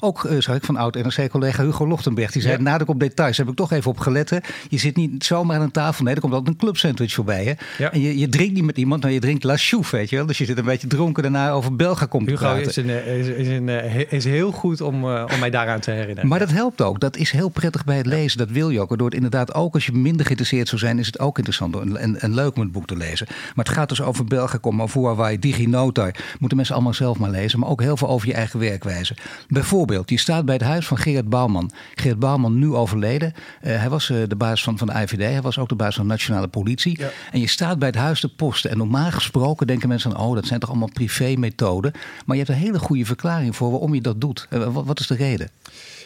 ook 0.00 0.28
zag 0.38 0.56
ik 0.56 0.64
van 0.64 0.76
oud-NRC-collega 0.76 1.62
Hugo 1.62 1.86
Lochtenberg. 1.86 2.32
Die 2.32 2.42
zei, 2.42 2.56
ja. 2.56 2.62
nadruk 2.62 2.88
op 2.88 3.00
details. 3.00 3.36
Daar 3.36 3.46
heb 3.46 3.54
ik 3.54 3.60
toch 3.60 3.72
even 3.72 3.90
op 3.90 3.98
gelet. 3.98 4.30
Hè. 4.30 4.38
Je 4.68 4.78
zit 4.78 4.96
niet 4.96 5.24
zomaar 5.24 5.56
aan 5.56 5.62
een 5.62 5.70
tafel. 5.70 6.04
Nee, 6.04 6.14
er 6.14 6.20
komt 6.20 6.32
altijd 6.32 6.54
een 6.54 6.60
clubsandwich 6.60 7.12
voorbij. 7.12 7.44
Hè. 7.44 7.52
Ja. 7.84 7.92
En 7.92 8.00
je, 8.00 8.18
je 8.18 8.28
drinkt 8.28 8.54
niet 8.54 8.64
met 8.64 8.76
iemand, 8.76 9.02
maar 9.02 9.12
je 9.12 9.20
drinkt 9.20 9.44
La 9.44 9.56
Chouf, 9.56 9.90
weet 9.90 10.10
je 10.10 10.16
wel. 10.16 10.26
Dus 10.26 10.38
je 10.38 10.44
zit 10.44 10.58
een 10.58 10.64
beetje 10.64 10.86
dronken 10.86 11.22
daarna 11.22 11.50
over 11.50 11.76
Belga 11.76 12.06
komt 12.06 12.28
Hugo 12.28 12.54
is, 12.54 12.76
een, 12.76 13.06
is, 13.06 13.26
is, 13.26 13.48
een, 13.48 13.68
is 14.10 14.24
heel 14.24 14.52
goed 14.52 14.80
om, 14.80 15.04
om 15.04 15.38
mij 15.40 15.50
daaraan 15.50 15.80
te 15.80 15.90
herinneren. 15.90 16.28
Maar 16.28 16.38
dat 16.38 16.50
helpt 16.50 16.82
ook. 16.82 17.00
Dat 17.00 17.16
is 17.16 17.27
heel 17.30 17.48
prettig 17.48 17.84
bij 17.84 17.96
het 17.96 18.06
lezen. 18.06 18.38
Dat 18.38 18.50
wil 18.50 18.70
je 18.70 18.80
ook. 18.80 18.88
Waardoor 18.88 19.06
het 19.06 19.16
inderdaad 19.16 19.54
ook 19.54 19.74
als 19.74 19.86
je 19.86 19.92
minder 19.92 20.24
geïnteresseerd 20.24 20.68
zou 20.68 20.80
zijn, 20.80 20.98
is 20.98 21.06
het 21.06 21.18
ook 21.18 21.36
interessant 21.36 21.76
en, 21.76 22.20
en, 22.20 22.34
leuk 22.34 22.56
om 22.56 22.62
het 22.62 22.72
boek 22.72 22.86
te 22.86 22.96
lezen. 22.96 23.26
Maar 23.28 23.64
het 23.64 23.74
gaat 23.74 23.88
dus 23.88 24.02
over 24.02 24.24
Belgacom, 24.24 24.80
Huawei, 24.92 25.38
DigiNotar. 25.38 26.14
Moeten 26.38 26.56
mensen 26.56 26.74
allemaal 26.74 26.94
zelf 26.94 27.18
maar 27.18 27.30
lezen. 27.30 27.58
Maar 27.58 27.68
ook 27.68 27.80
heel 27.80 27.96
veel 27.96 28.08
over 28.08 28.28
je 28.28 28.34
eigen 28.34 28.58
werkwijze. 28.58 29.16
Bijvoorbeeld, 29.48 30.10
je 30.10 30.18
staat 30.18 30.44
bij 30.44 30.54
het 30.54 30.64
huis 30.64 30.86
van 30.86 30.98
Gerard 30.98 31.28
Bouwman. 31.28 31.70
Gerard 31.94 32.18
Bouwman, 32.18 32.58
nu 32.58 32.74
overleden. 32.74 33.32
Uh, 33.62 33.78
hij 33.78 33.90
was 33.90 34.08
uh, 34.08 34.22
de 34.28 34.36
baas 34.36 34.62
van, 34.62 34.78
van 34.78 34.86
de 34.86 34.92
IVD. 34.92 35.18
Hij 35.18 35.42
was 35.42 35.58
ook 35.58 35.68
de 35.68 35.74
baas 35.74 35.94
van 35.94 36.04
de 36.04 36.10
nationale 36.10 36.48
politie. 36.48 36.98
Ja. 36.98 37.10
En 37.32 37.40
je 37.40 37.48
staat 37.48 37.78
bij 37.78 37.88
het 37.88 37.96
huis 37.96 38.20
de 38.20 38.28
posten. 38.28 38.70
En 38.70 38.78
normaal 38.78 39.10
gesproken 39.10 39.66
denken 39.66 39.88
mensen 39.88 40.14
aan, 40.14 40.22
oh, 40.22 40.34
dat 40.34 40.46
zijn 40.46 40.60
toch 40.60 40.68
allemaal 40.68 40.90
privé-methoden. 40.92 41.92
Maar 42.26 42.36
je 42.36 42.42
hebt 42.42 42.54
een 42.54 42.64
hele 42.64 42.78
goede 42.78 43.04
verklaring 43.04 43.56
voor 43.56 43.70
waarom 43.70 43.94
je 43.94 44.00
dat 44.00 44.20
doet. 44.20 44.46
Uh, 44.50 44.66
wat, 44.74 44.86
wat 44.86 45.00
is 45.00 45.06
de 45.06 45.14
reden? 45.14 45.50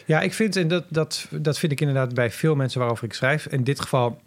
Ja, 0.05 0.21
ik 0.21 0.33
vind, 0.33 0.55
en 0.55 0.67
dat, 0.67 0.83
dat, 0.89 1.02
dat 1.31 1.59
vind 1.59 1.71
ik 1.71 1.79
inderdaad 1.79 2.13
bij 2.13 2.31
veel 2.31 2.55
mensen 2.55 2.79
waarover 2.79 3.03
ik 3.03 3.13
schrijf. 3.13 3.45
In 3.45 3.63
dit 3.63 3.81
geval 3.81 4.21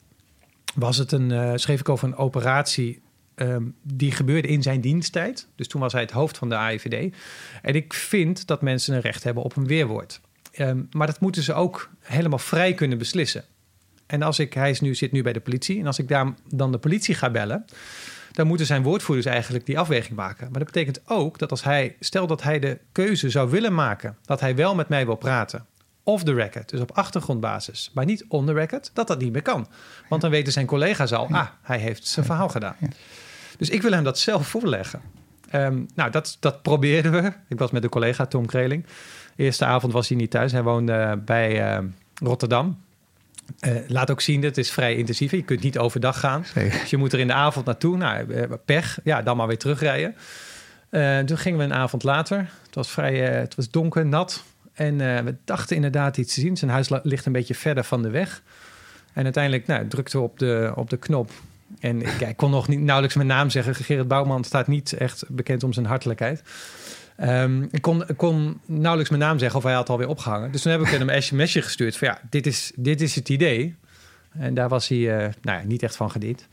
was 0.74 0.96
het 0.96 1.12
een, 1.12 1.30
uh, 1.30 1.52
schreef 1.54 1.80
ik 1.80 1.88
over 1.88 2.08
een 2.08 2.16
operatie 2.16 3.02
um, 3.36 3.74
die 3.82 4.12
gebeurde 4.12 4.48
in 4.48 4.62
zijn 4.62 4.80
diensttijd. 4.80 5.48
Dus 5.54 5.68
toen 5.68 5.80
was 5.80 5.92
hij 5.92 6.02
het 6.02 6.10
hoofd 6.10 6.38
van 6.38 6.48
de 6.48 6.56
AIVD. 6.56 7.14
En 7.62 7.74
ik 7.74 7.92
vind 7.92 8.46
dat 8.46 8.62
mensen 8.62 8.94
een 8.94 9.00
recht 9.00 9.24
hebben 9.24 9.42
op 9.42 9.56
een 9.56 9.66
weerwoord. 9.66 10.20
Um, 10.58 10.88
maar 10.90 11.06
dat 11.06 11.20
moeten 11.20 11.42
ze 11.42 11.54
ook 11.54 11.90
helemaal 12.00 12.38
vrij 12.38 12.74
kunnen 12.74 12.98
beslissen. 12.98 13.44
En 14.06 14.22
als 14.22 14.38
ik, 14.38 14.52
hij 14.52 14.70
is 14.70 14.80
nu, 14.80 14.94
zit 14.94 15.12
nu 15.12 15.22
bij 15.22 15.32
de 15.32 15.40
politie. 15.40 15.80
En 15.80 15.86
als 15.86 15.98
ik 15.98 16.08
daar 16.08 16.34
dan 16.48 16.72
de 16.72 16.78
politie 16.78 17.14
ga 17.14 17.30
bellen 17.30 17.64
dan 18.36 18.46
moeten 18.46 18.66
zijn 18.66 18.82
woordvoerders 18.82 19.26
eigenlijk 19.26 19.66
die 19.66 19.78
afweging 19.78 20.16
maken. 20.16 20.48
Maar 20.50 20.58
dat 20.58 20.72
betekent 20.72 21.00
ook 21.04 21.38
dat 21.38 21.50
als 21.50 21.64
hij, 21.64 21.96
stel 22.00 22.26
dat 22.26 22.42
hij 22.42 22.58
de 22.58 22.78
keuze 22.92 23.30
zou 23.30 23.50
willen 23.50 23.74
maken, 23.74 24.16
dat 24.24 24.40
hij 24.40 24.56
wel 24.56 24.74
met 24.74 24.88
mij 24.88 25.06
wil 25.06 25.16
praten. 25.16 25.66
Off 26.08 26.22
the 26.22 26.34
record, 26.34 26.68
dus 26.68 26.80
op 26.80 26.90
achtergrondbasis, 26.92 27.90
maar 27.94 28.04
niet 28.04 28.24
on 28.28 28.46
the 28.46 28.52
record, 28.52 28.90
dat 28.92 29.06
dat 29.06 29.18
niet 29.18 29.32
meer 29.32 29.42
kan. 29.42 29.68
Want 30.08 30.22
dan 30.22 30.30
weten 30.30 30.52
zijn 30.52 30.66
collega's 30.66 31.12
al, 31.12 31.28
ah, 31.30 31.46
hij 31.62 31.78
heeft 31.78 32.06
zijn 32.06 32.26
verhaal 32.26 32.48
gedaan. 32.48 32.76
Dus 33.58 33.70
ik 33.70 33.82
wil 33.82 33.92
hem 33.92 34.04
dat 34.04 34.18
zelf 34.18 34.48
voorleggen. 34.48 35.00
Um, 35.54 35.86
nou, 35.94 36.10
dat, 36.10 36.36
dat 36.40 36.62
probeerden 36.62 37.12
we. 37.12 37.32
Ik 37.48 37.58
was 37.58 37.70
met 37.70 37.82
een 37.82 37.88
collega, 37.88 38.26
Tom 38.26 38.46
Kreling. 38.46 38.84
De 39.36 39.42
eerste 39.42 39.64
avond 39.64 39.92
was 39.92 40.08
hij 40.08 40.16
niet 40.16 40.30
thuis. 40.30 40.52
Hij 40.52 40.62
woonde 40.62 41.20
bij 41.24 41.78
uh, 41.78 41.84
Rotterdam. 42.14 42.80
Uh, 43.60 43.76
laat 43.86 44.10
ook 44.10 44.20
zien, 44.20 44.42
het 44.42 44.58
is 44.58 44.70
vrij 44.70 44.96
intensief. 44.96 45.30
Je 45.30 45.42
kunt 45.42 45.62
niet 45.62 45.78
overdag 45.78 46.20
gaan. 46.20 46.44
Dus 46.54 46.90
je 46.90 46.96
moet 46.96 47.12
er 47.12 47.18
in 47.18 47.26
de 47.26 47.32
avond 47.32 47.66
naartoe. 47.66 47.96
Nou, 47.96 48.46
pech. 48.64 48.98
Ja, 49.04 49.22
dan 49.22 49.36
maar 49.36 49.46
weer 49.46 49.58
terugrijden. 49.58 50.16
Uh, 50.90 51.18
toen 51.18 51.38
gingen 51.38 51.58
we 51.58 51.64
een 51.64 51.74
avond 51.74 52.02
later. 52.02 52.38
Het 52.66 52.74
was 52.74 52.90
vrij 52.90 53.16
het 53.16 53.54
was 53.54 53.70
donker, 53.70 54.06
nat. 54.06 54.44
En 54.76 54.96
we 54.98 55.34
dachten 55.44 55.76
inderdaad 55.76 56.16
iets 56.16 56.34
te 56.34 56.40
zien. 56.40 56.56
Zijn 56.56 56.70
huis 56.70 56.88
ligt 57.02 57.26
een 57.26 57.32
beetje 57.32 57.54
verder 57.54 57.84
van 57.84 58.02
de 58.02 58.10
weg. 58.10 58.42
En 59.12 59.24
uiteindelijk 59.24 59.66
nou, 59.66 59.88
drukten 59.88 60.18
we 60.18 60.24
op 60.24 60.38
de, 60.38 60.72
op 60.74 60.90
de 60.90 60.96
knop. 60.96 61.30
En 61.80 62.02
ik, 62.02 62.36
kon 62.36 62.50
nog 62.50 62.68
niet 62.68 62.80
nauwelijks 62.80 63.16
mijn 63.16 63.28
naam 63.28 63.50
zeggen. 63.50 63.74
Gerrit 63.74 64.08
Bouwman 64.08 64.44
staat 64.44 64.66
niet 64.66 64.92
echt 64.92 65.24
bekend 65.28 65.62
om 65.62 65.72
zijn 65.72 65.86
hartelijkheid. 65.86 66.42
Um, 67.20 67.68
ik, 67.70 67.82
kon, 67.82 68.04
kon 68.16 68.60
nauwelijks 68.66 69.10
mijn 69.10 69.22
naam 69.22 69.38
zeggen 69.38 69.58
of 69.58 69.64
hij 69.64 69.74
had 69.74 69.88
alweer 69.88 70.08
opgehangen. 70.08 70.52
Dus 70.52 70.62
toen 70.62 70.72
heb 70.72 70.80
ik 70.80 70.86
hem 70.86 71.08
een 71.08 71.22
sms'je 71.22 71.62
gestuurd 71.62 71.96
van 71.96 72.08
ja, 72.08 72.20
dit 72.30 72.46
is, 72.46 72.72
dit 72.74 73.00
is 73.00 73.14
het 73.14 73.28
idee. 73.28 73.74
En 74.38 74.54
daar 74.54 74.68
was 74.68 74.88
hij 74.88 74.98
uh, 74.98 75.16
nou 75.42 75.58
ja, 75.58 75.62
niet 75.64 75.82
echt 75.82 75.96
van 75.96 76.10
gediend. 76.10 76.46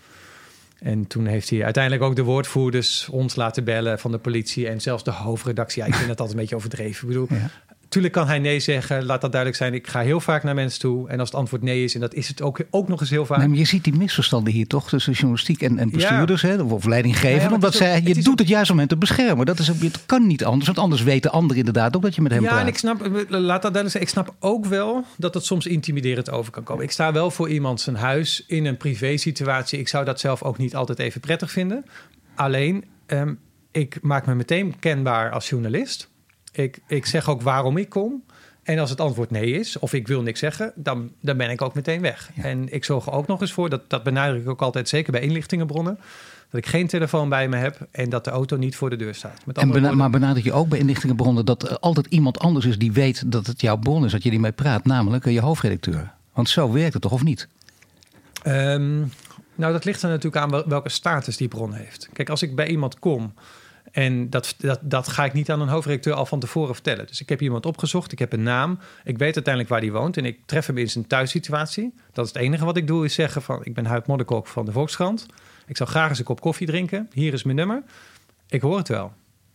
En 0.79 1.07
toen 1.07 1.25
heeft 1.25 1.49
hij 1.49 1.63
uiteindelijk 1.63 2.03
ook 2.03 2.15
de 2.15 2.23
woordvoerders 2.23 3.09
ons 3.09 3.35
laten 3.35 3.63
bellen 3.63 3.99
van 3.99 4.11
de 4.11 4.17
politie 4.17 4.67
en 4.67 4.81
zelfs 4.81 5.03
de 5.03 5.11
hoofdredactie. 5.11 5.85
Ik 5.85 5.95
vind 5.95 6.09
het 6.09 6.19
altijd 6.19 6.29
een 6.29 6.41
beetje 6.41 6.55
overdreven. 6.55 7.01
Ik 7.01 7.07
bedoel, 7.07 7.27
ja. 7.29 7.49
Tuurlijk 7.93 8.13
kan 8.13 8.27
hij 8.27 8.39
nee 8.39 8.59
zeggen. 8.59 9.05
Laat 9.05 9.21
dat 9.21 9.31
duidelijk 9.31 9.61
zijn. 9.61 9.73
Ik 9.73 9.87
ga 9.87 9.99
heel 10.01 10.19
vaak 10.19 10.43
naar 10.43 10.55
mensen 10.55 10.79
toe. 10.79 11.09
En 11.09 11.19
als 11.19 11.29
het 11.29 11.37
antwoord 11.37 11.61
nee 11.61 11.83
is, 11.83 11.93
en 11.93 11.99
dat 11.99 12.13
is 12.13 12.27
het 12.27 12.41
ook, 12.41 12.59
ook 12.69 12.87
nog 12.87 13.01
eens 13.01 13.09
heel 13.09 13.25
vaak. 13.25 13.37
Nee, 13.37 13.47
maar 13.47 13.57
je 13.57 13.65
ziet 13.65 13.83
die 13.83 13.95
misverstanden 13.95 14.53
hier 14.53 14.67
toch 14.67 14.89
tussen 14.89 15.13
journalistiek 15.13 15.61
en, 15.61 15.77
en 15.77 15.89
bestuurders 15.89 16.41
hè, 16.41 16.61
of 16.61 16.85
leidinggevenden. 16.85 17.49
Ja, 17.49 17.55
omdat 17.55 17.73
zij, 17.73 18.01
je 18.03 18.23
doet 18.23 18.39
het 18.39 18.47
juist 18.47 18.71
om 18.71 18.77
hen 18.77 18.87
te 18.87 18.97
beschermen. 18.97 19.45
Dat 19.45 19.59
is, 19.59 19.67
het 19.67 20.05
kan 20.05 20.27
niet 20.27 20.45
anders. 20.45 20.65
Want 20.65 20.77
anders 20.77 21.03
weten 21.03 21.31
anderen 21.31 21.57
inderdaad 21.57 21.95
ook 21.95 22.01
dat 22.01 22.15
je 22.15 22.21
met 22.21 22.31
hem 22.31 22.41
ja, 22.41 22.47
praat. 22.47 22.59
Ja, 22.59 22.65
en 22.65 22.71
ik 22.71 22.77
snap, 22.77 22.99
laat 23.29 23.61
dat 23.61 23.73
duidelijk 23.73 23.91
zijn. 23.91 24.03
Ik 24.03 24.09
snap 24.09 24.35
ook 24.39 24.65
wel 24.65 25.05
dat 25.17 25.33
het 25.33 25.45
soms 25.45 25.65
intimiderend 25.65 26.29
over 26.29 26.51
kan 26.51 26.63
komen. 26.63 26.83
Ik 26.83 26.91
sta 26.91 27.11
wel 27.11 27.31
voor 27.31 27.49
iemand 27.49 27.81
zijn 27.81 27.95
huis 27.95 28.43
in 28.47 28.65
een 28.65 28.77
privé 28.77 29.17
situatie. 29.17 29.79
Ik 29.79 29.87
zou 29.87 30.05
dat 30.05 30.19
zelf 30.19 30.43
ook 30.43 30.57
niet 30.57 30.75
altijd 30.75 30.99
even 30.99 31.21
prettig 31.21 31.51
vinden. 31.51 31.85
Alleen, 32.35 32.85
um, 33.07 33.39
ik 33.71 33.97
maak 34.01 34.25
me 34.25 34.35
meteen 34.35 34.79
kenbaar 34.79 35.31
als 35.31 35.49
journalist. 35.49 36.11
Ik, 36.53 36.79
ik 36.87 37.05
zeg 37.05 37.29
ook 37.29 37.41
waarom 37.41 37.77
ik 37.77 37.89
kom. 37.89 38.23
En 38.63 38.79
als 38.79 38.89
het 38.89 38.99
antwoord 38.99 39.31
nee 39.31 39.51
is, 39.51 39.79
of 39.79 39.93
ik 39.93 40.07
wil 40.07 40.21
niks 40.21 40.39
zeggen, 40.39 40.71
dan, 40.75 41.11
dan 41.19 41.37
ben 41.37 41.49
ik 41.49 41.61
ook 41.61 41.73
meteen 41.73 42.01
weg. 42.01 42.31
En 42.35 42.73
ik 42.73 42.83
zorg 42.83 43.05
er 43.05 43.11
ook 43.11 43.27
nog 43.27 43.41
eens 43.41 43.51
voor, 43.51 43.69
dat, 43.69 43.89
dat 43.89 44.03
benadruk 44.03 44.41
ik 44.41 44.49
ook 44.49 44.61
altijd, 44.61 44.89
zeker 44.89 45.11
bij 45.11 45.21
inlichtingenbronnen, 45.21 45.99
dat 46.49 46.61
ik 46.61 46.67
geen 46.67 46.87
telefoon 46.87 47.29
bij 47.29 47.47
me 47.47 47.55
heb 47.55 47.87
en 47.91 48.09
dat 48.09 48.23
de 48.23 48.31
auto 48.31 48.57
niet 48.57 48.75
voor 48.75 48.89
de 48.89 48.95
deur 48.95 49.15
staat. 49.15 49.45
Met 49.45 49.57
en 49.57 49.71
bena 49.71 49.91
maar 49.91 50.09
benadruk 50.09 50.43
je 50.43 50.53
ook 50.53 50.67
bij 50.67 50.79
inlichtingenbronnen 50.79 51.45
dat 51.45 51.63
er 51.63 51.79
altijd 51.79 52.05
iemand 52.05 52.39
anders 52.39 52.65
is 52.65 52.77
die 52.77 52.91
weet 52.91 53.31
dat 53.31 53.47
het 53.47 53.61
jouw 53.61 53.77
bron 53.77 54.05
is, 54.05 54.11
dat 54.11 54.23
je 54.23 54.29
die 54.29 54.39
mee 54.39 54.51
praat, 54.51 54.85
namelijk 54.85 55.25
je 55.25 55.41
hoofdredacteur. 55.41 56.11
Want 56.33 56.49
zo 56.49 56.71
werkt 56.71 56.93
het 56.93 57.01
toch, 57.01 57.11
of 57.11 57.23
niet? 57.23 57.47
Um, 58.47 59.11
nou, 59.55 59.73
dat 59.73 59.85
ligt 59.85 60.01
er 60.01 60.09
natuurlijk 60.09 60.43
aan 60.43 60.63
welke 60.69 60.89
status 60.89 61.37
die 61.37 61.47
bron 61.47 61.73
heeft. 61.73 62.09
Kijk, 62.13 62.29
als 62.29 62.41
ik 62.41 62.55
bij 62.55 62.67
iemand 62.67 62.99
kom 62.99 63.33
en 63.93 64.29
dat, 64.29 64.55
dat, 64.57 64.79
dat 64.81 65.07
ga 65.07 65.25
ik 65.25 65.33
niet 65.33 65.51
aan 65.51 65.61
een 65.61 65.67
hoofdredacteur 65.67 66.13
al 66.13 66.25
van 66.25 66.39
tevoren 66.39 66.73
vertellen. 66.73 67.07
Dus 67.07 67.21
ik 67.21 67.29
heb 67.29 67.41
iemand 67.41 67.65
opgezocht, 67.65 68.11
ik 68.11 68.19
heb 68.19 68.33
een 68.33 68.43
naam, 68.43 68.79
ik 69.03 69.17
weet 69.17 69.35
uiteindelijk 69.35 69.73
waar 69.73 69.81
die 69.81 69.91
woont 69.91 70.17
en 70.17 70.25
ik 70.25 70.39
tref 70.45 70.65
hem 70.65 70.77
in 70.77 70.89
zijn 70.89 71.07
thuissituatie. 71.07 71.93
Dat 72.13 72.25
is 72.25 72.33
het 72.33 72.41
enige 72.41 72.65
wat 72.65 72.77
ik 72.77 72.87
doe, 72.87 73.05
is 73.05 73.13
zeggen 73.13 73.41
van 73.41 73.59
ik 73.63 73.73
ben 73.73 73.85
Huid 73.85 74.07
Modderkok 74.07 74.47
van 74.47 74.65
de 74.65 74.71
Volkskrant. 74.71 75.25
Ik 75.67 75.77
zou 75.77 75.89
graag 75.89 76.09
eens 76.09 76.19
een 76.19 76.25
kop 76.25 76.41
koffie 76.41 76.67
drinken. 76.67 77.09
Hier 77.13 77.33
is 77.33 77.43
mijn 77.43 77.55
nummer. 77.55 77.83
Ik 78.49 78.61
hoor 78.61 78.77
het 78.77 78.87
wel. 78.87 79.13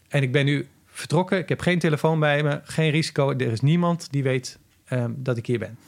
En 0.09 0.23
ik 0.23 0.33
ben 0.33 0.45
nu 0.45 0.69
vertrokken. 0.87 1.39
Ik 1.39 1.49
heb 1.49 1.61
geen 1.61 1.79
telefoon 1.79 2.21
bij 2.21 2.43
me, 2.43 2.61
geen 2.65 2.91
risico. 2.91 3.31
Er 3.31 3.53
is 3.53 3.61
niemand 3.61 4.09
die 4.11 4.23
weet 4.23 4.59
um, 4.93 5.15
dat 5.17 5.37
ik 5.37 5.47
hier 5.47 5.59
ben. 5.59 5.79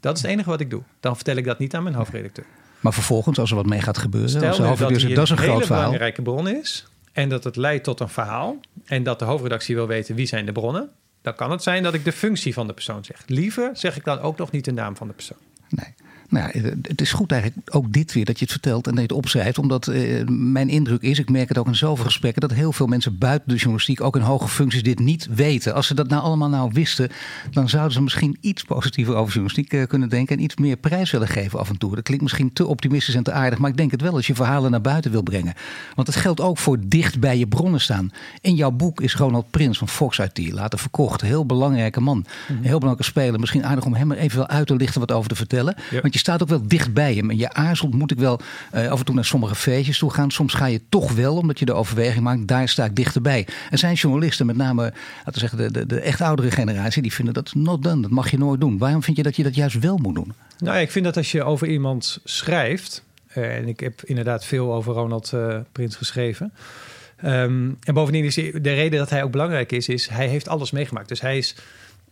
Dat 0.00 0.16
is 0.16 0.22
het 0.22 0.30
enige 0.30 0.50
wat 0.50 0.60
ik 0.60 0.70
doe. 0.70 0.82
Dan 1.00 1.14
vertel 1.14 1.36
ik 1.36 1.44
dat 1.44 1.58
niet 1.58 1.74
aan 1.74 1.82
mijn 1.82 1.94
hoofdredacteur. 1.94 2.44
Maar 2.80 2.92
vervolgens, 2.92 3.38
als 3.38 3.50
er 3.50 3.56
wat 3.56 3.66
mee 3.66 3.80
gaat 3.80 3.98
gebeuren, 3.98 4.30
Stel 4.30 4.48
als 4.48 4.58
dat, 4.58 4.78
dat 4.78 4.90
is 4.90 5.02
een 5.02 5.10
een 5.10 5.26
groot 5.26 5.40
hele 5.40 5.64
verhaal. 5.64 5.84
belangrijke 5.84 6.22
bron 6.22 6.48
is, 6.48 6.86
en 7.12 7.28
dat 7.28 7.44
het 7.44 7.56
leidt 7.56 7.84
tot 7.84 8.00
een 8.00 8.08
verhaal 8.08 8.60
en 8.84 9.02
dat 9.02 9.18
de 9.18 9.24
hoofdredactie 9.24 9.74
wil 9.74 9.86
weten 9.86 10.14
wie 10.14 10.26
zijn 10.26 10.46
de 10.46 10.52
bronnen, 10.52 10.90
dan 11.22 11.34
kan 11.34 11.50
het 11.50 11.62
zijn 11.62 11.82
dat 11.82 11.94
ik 11.94 12.04
de 12.04 12.12
functie 12.12 12.54
van 12.54 12.66
de 12.66 12.72
persoon 12.72 13.04
zeg. 13.04 13.22
Liever 13.26 13.70
zeg 13.72 13.96
ik 13.96 14.04
dan 14.04 14.20
ook 14.20 14.36
nog 14.36 14.50
niet 14.50 14.64
de 14.64 14.72
naam 14.72 14.96
van 14.96 15.06
de 15.06 15.14
persoon. 15.14 15.38
Nee. 15.68 15.94
Nou 16.30 16.76
het 16.82 17.00
is 17.00 17.12
goed 17.12 17.32
eigenlijk 17.32 17.74
ook 17.74 17.92
dit 17.92 18.12
weer 18.12 18.24
dat 18.24 18.38
je 18.38 18.44
het 18.44 18.52
vertelt 18.52 18.86
en 18.86 18.90
dat 18.90 19.00
je 19.00 19.06
het 19.06 19.16
opschrijft. 19.16 19.58
Omdat 19.58 19.86
eh, 19.86 20.26
mijn 20.26 20.68
indruk 20.68 21.02
is, 21.02 21.18
ik 21.18 21.30
merk 21.30 21.48
het 21.48 21.58
ook 21.58 21.66
in 21.66 21.74
zoveel 21.74 22.04
gesprekken, 22.04 22.40
dat 22.40 22.52
heel 22.52 22.72
veel 22.72 22.86
mensen 22.86 23.18
buiten 23.18 23.48
de 23.48 23.54
journalistiek, 23.54 24.00
ook 24.00 24.16
in 24.16 24.22
hoge 24.22 24.48
functies, 24.48 24.82
dit 24.82 24.98
niet 24.98 25.28
weten. 25.34 25.74
Als 25.74 25.86
ze 25.86 25.94
dat 25.94 26.08
nou 26.08 26.22
allemaal 26.22 26.48
nou 26.48 26.70
wisten, 26.72 27.10
dan 27.50 27.68
zouden 27.68 27.92
ze 27.92 28.02
misschien 28.02 28.36
iets 28.40 28.62
positiever 28.62 29.14
over 29.14 29.32
journalistiek 29.32 29.72
eh, 29.72 29.86
kunnen 29.86 30.08
denken 30.08 30.36
en 30.36 30.42
iets 30.42 30.56
meer 30.56 30.76
prijs 30.76 31.10
willen 31.10 31.28
geven 31.28 31.58
af 31.58 31.68
en 31.68 31.78
toe. 31.78 31.94
Dat 31.94 32.04
klinkt 32.04 32.22
misschien 32.22 32.52
te 32.52 32.66
optimistisch 32.66 33.14
en 33.14 33.22
te 33.22 33.32
aardig, 33.32 33.58
maar 33.58 33.70
ik 33.70 33.76
denk 33.76 33.90
het 33.90 34.00
wel 34.00 34.14
als 34.14 34.26
je 34.26 34.34
verhalen 34.34 34.70
naar 34.70 34.80
buiten 34.80 35.10
wil 35.10 35.22
brengen. 35.22 35.54
Want 35.94 36.06
het 36.06 36.16
geldt 36.16 36.40
ook 36.40 36.58
voor 36.58 36.78
dicht 36.86 37.20
bij 37.20 37.38
je 37.38 37.46
bronnen 37.46 37.80
staan. 37.80 38.12
In 38.40 38.54
jouw 38.54 38.70
boek 38.70 39.00
is 39.00 39.14
Ronald 39.14 39.50
Prins 39.50 39.78
van 39.78 39.88
Fox 39.88 40.18
IT 40.18 40.52
later 40.52 40.78
verkocht. 40.78 41.20
Heel 41.20 41.46
belangrijke 41.46 42.00
man. 42.00 42.26
Een 42.48 42.54
heel 42.54 42.78
belangrijke 42.78 43.02
speler. 43.02 43.40
Misschien 43.40 43.66
aardig 43.66 43.84
om 43.84 43.94
hem 43.94 44.10
er 44.10 44.18
even 44.18 44.38
wel 44.38 44.48
uit 44.48 44.66
te 44.66 44.76
lichten 44.76 45.00
wat 45.00 45.12
over 45.12 45.28
te 45.28 45.36
vertellen. 45.36 45.74
Ja. 45.90 46.00
Want 46.00 46.12
je 46.12 46.18
staat 46.20 46.42
ook 46.42 46.48
wel 46.48 46.68
dicht 46.68 46.92
bij 46.92 47.14
hem. 47.14 47.30
En 47.30 47.38
je 47.38 47.52
aarzelt, 47.52 47.94
moet 47.94 48.10
ik 48.10 48.18
wel 48.18 48.40
eh, 48.70 48.90
af 48.90 48.98
en 48.98 49.04
toe 49.04 49.14
naar 49.14 49.24
sommige 49.24 49.54
feestjes 49.54 49.98
toe 49.98 50.10
gaan. 50.10 50.30
Soms 50.30 50.54
ga 50.54 50.66
je 50.66 50.80
toch 50.88 51.12
wel, 51.12 51.36
omdat 51.36 51.58
je 51.58 51.64
de 51.64 51.72
overweging 51.72 52.24
maakt, 52.24 52.46
daar 52.46 52.68
sta 52.68 52.84
ik 52.84 52.96
dichterbij. 52.96 53.46
Er 53.70 53.78
zijn 53.78 53.94
journalisten, 53.94 54.46
met 54.46 54.56
name 54.56 54.82
laten 55.16 55.32
we 55.32 55.38
zeggen, 55.38 55.58
de, 55.58 55.70
de, 55.70 55.86
de 55.86 56.00
echt 56.00 56.20
oudere 56.20 56.50
generatie, 56.50 57.02
die 57.02 57.12
vinden 57.12 57.34
dat 57.34 57.54
not 57.54 57.82
done. 57.82 58.02
Dat 58.02 58.10
mag 58.10 58.30
je 58.30 58.38
nooit 58.38 58.60
doen. 58.60 58.78
Waarom 58.78 59.02
vind 59.02 59.16
je 59.16 59.22
dat 59.22 59.36
je 59.36 59.42
dat 59.42 59.54
juist 59.54 59.78
wel 59.78 59.96
moet 59.96 60.14
doen? 60.14 60.32
Nou, 60.58 60.78
ik 60.78 60.90
vind 60.90 61.04
dat 61.04 61.16
als 61.16 61.32
je 61.32 61.44
over 61.44 61.68
iemand 61.68 62.20
schrijft, 62.24 63.04
eh, 63.26 63.56
en 63.56 63.68
ik 63.68 63.80
heb 63.80 64.02
inderdaad 64.04 64.44
veel 64.44 64.74
over 64.74 64.92
Ronald 64.94 65.32
uh, 65.34 65.56
Prins 65.72 65.96
geschreven. 65.96 66.52
Um, 67.24 67.76
en 67.82 67.94
bovendien 67.94 68.24
is 68.24 68.34
de 68.34 68.50
reden 68.60 68.98
dat 68.98 69.10
hij 69.10 69.22
ook 69.22 69.30
belangrijk 69.30 69.72
is, 69.72 69.88
is 69.88 70.08
hij 70.08 70.28
heeft 70.28 70.48
alles 70.48 70.70
meegemaakt. 70.70 71.08
Dus 71.08 71.20
hij 71.20 71.38
is 71.38 71.54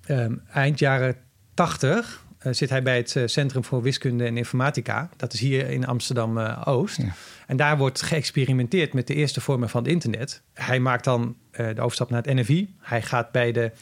um, 0.08 0.42
eind 0.52 0.78
jaren 0.78 1.16
80 1.54 2.24
uh, 2.46 2.52
zit 2.52 2.70
hij 2.70 2.82
bij 2.82 2.96
het 2.96 3.14
uh, 3.14 3.22
Centrum 3.26 3.64
voor 3.64 3.82
Wiskunde 3.82 4.24
en 4.24 4.36
Informatica. 4.36 5.08
Dat 5.16 5.32
is 5.32 5.40
hier 5.40 5.70
in 5.70 5.86
Amsterdam 5.86 6.38
uh, 6.38 6.62
Oost. 6.64 6.96
Ja. 6.96 7.14
En 7.46 7.56
daar 7.56 7.78
wordt 7.78 8.02
geëxperimenteerd 8.02 8.92
met 8.92 9.06
de 9.06 9.14
eerste 9.14 9.40
vormen 9.40 9.68
van 9.68 9.82
het 9.82 9.92
internet. 9.92 10.42
Hij 10.54 10.80
maakt 10.80 11.04
dan 11.04 11.36
de 11.50 11.80
overstap 11.80 12.10
naar 12.10 12.22
het 12.22 12.34
NFI. 12.34 12.74
Hij 12.80 13.02
gaat 13.02 13.32
bij 13.32 13.52
de, 13.52 13.72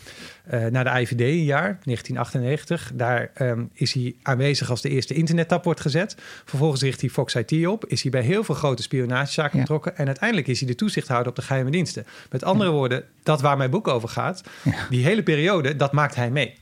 naar 0.71 0.85
de 0.85 1.01
IVD 1.01 1.21
een 1.21 1.45
jaar, 1.45 1.79
1998. 1.83 2.90
Daar 2.95 3.31
um, 3.38 3.71
is 3.73 3.92
hij 3.92 4.14
aanwezig 4.23 4.71
als 4.71 4.83
de 4.83 4.88
eerste 4.88 5.14
internettap 5.14 5.64
wordt 5.64 5.81
gezet. 5.81 6.16
Vervolgens 6.45 6.83
richt 6.83 7.01
hij 7.01 7.11
Fox 7.11 7.35
IT 7.35 7.66
op. 7.66 7.87
Is 7.87 8.03
hij 8.03 8.11
bij 8.11 8.21
heel 8.21 8.45
veel 8.45 8.55
grote 8.55 8.83
spionagezaken 8.83 9.57
ja. 9.57 9.61
betrokken. 9.61 9.97
En 9.97 10.07
uiteindelijk 10.07 10.49
is 10.49 10.59
hij 10.59 10.69
de 10.69 10.75
toezichthouder 10.75 11.29
op 11.29 11.37
de 11.37 11.42
geheime 11.42 11.71
diensten. 11.71 12.07
Met 12.31 12.45
andere 12.45 12.71
ja. 12.71 12.77
woorden, 12.77 13.05
dat 13.23 13.40
waar 13.40 13.57
mijn 13.57 13.71
boek 13.71 13.88
over 13.88 14.09
gaat, 14.09 14.42
die 14.90 15.05
hele 15.05 15.23
periode, 15.23 15.77
dat 15.77 15.92
maakt 15.92 16.14
hij 16.14 16.31
mee. 16.31 16.55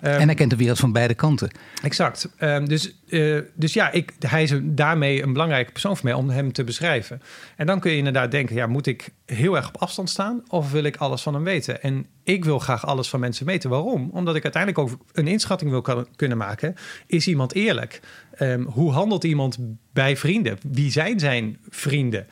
Um, 0.00 0.10
en 0.10 0.26
hij 0.26 0.34
kent 0.34 0.50
de 0.50 0.56
wereld 0.56 0.78
van 0.78 0.92
beide 0.92 1.14
kanten. 1.14 1.50
Exact. 1.82 2.28
Um, 2.40 2.68
dus, 2.68 2.94
uh, 3.06 3.40
dus 3.54 3.72
ja, 3.72 3.90
ik, 3.90 4.12
hij 4.18 4.42
is 4.42 4.52
daarmee 4.62 5.22
een 5.22 5.32
belangrijke 5.32 5.72
persoon 5.72 5.96
voor 5.96 6.04
mij 6.04 6.14
om 6.14 6.30
hem 6.30 6.52
te 6.52 6.64
beschrijven. 6.64 7.22
En 7.56 7.66
dan 7.66 7.80
kun 7.80 7.90
je 7.90 7.96
inderdaad 7.96 8.30
denken, 8.30 8.56
ja, 8.56 8.66
moet 8.66 8.86
ik 8.86 9.08
heel 9.26 9.56
erg 9.56 9.68
op 9.68 9.76
afstand 9.76 10.10
staan 10.10 10.42
of 10.48 10.72
wil 10.72 10.84
ik 10.84 10.96
alles 10.96 11.22
van 11.22 11.34
hem 11.34 11.44
weten? 11.44 11.82
En 11.82 12.06
ik 12.24 12.44
wil 12.44 12.58
graag 12.58 12.86
alles 12.86 13.08
van 13.08 13.20
mensen 13.20 13.46
weten. 13.46 13.70
Waarom? 13.70 14.10
Omdat 14.12 14.36
ik 14.36 14.42
uiteindelijk 14.42 14.82
ook 14.82 14.98
een 15.12 15.26
inschatting 15.26 15.70
wil 15.70 15.82
kan, 15.82 16.06
kunnen 16.16 16.38
maken. 16.38 16.74
Is 17.06 17.26
iemand 17.26 17.54
eerlijk? 17.54 18.00
Um, 18.40 18.64
hoe 18.64 18.92
handelt 18.92 19.24
iemand 19.24 19.58
bij 19.92 20.16
vrienden? 20.16 20.58
Wie 20.68 20.90
zijn 20.90 21.20
zijn 21.20 21.58
vrienden? 21.68 22.26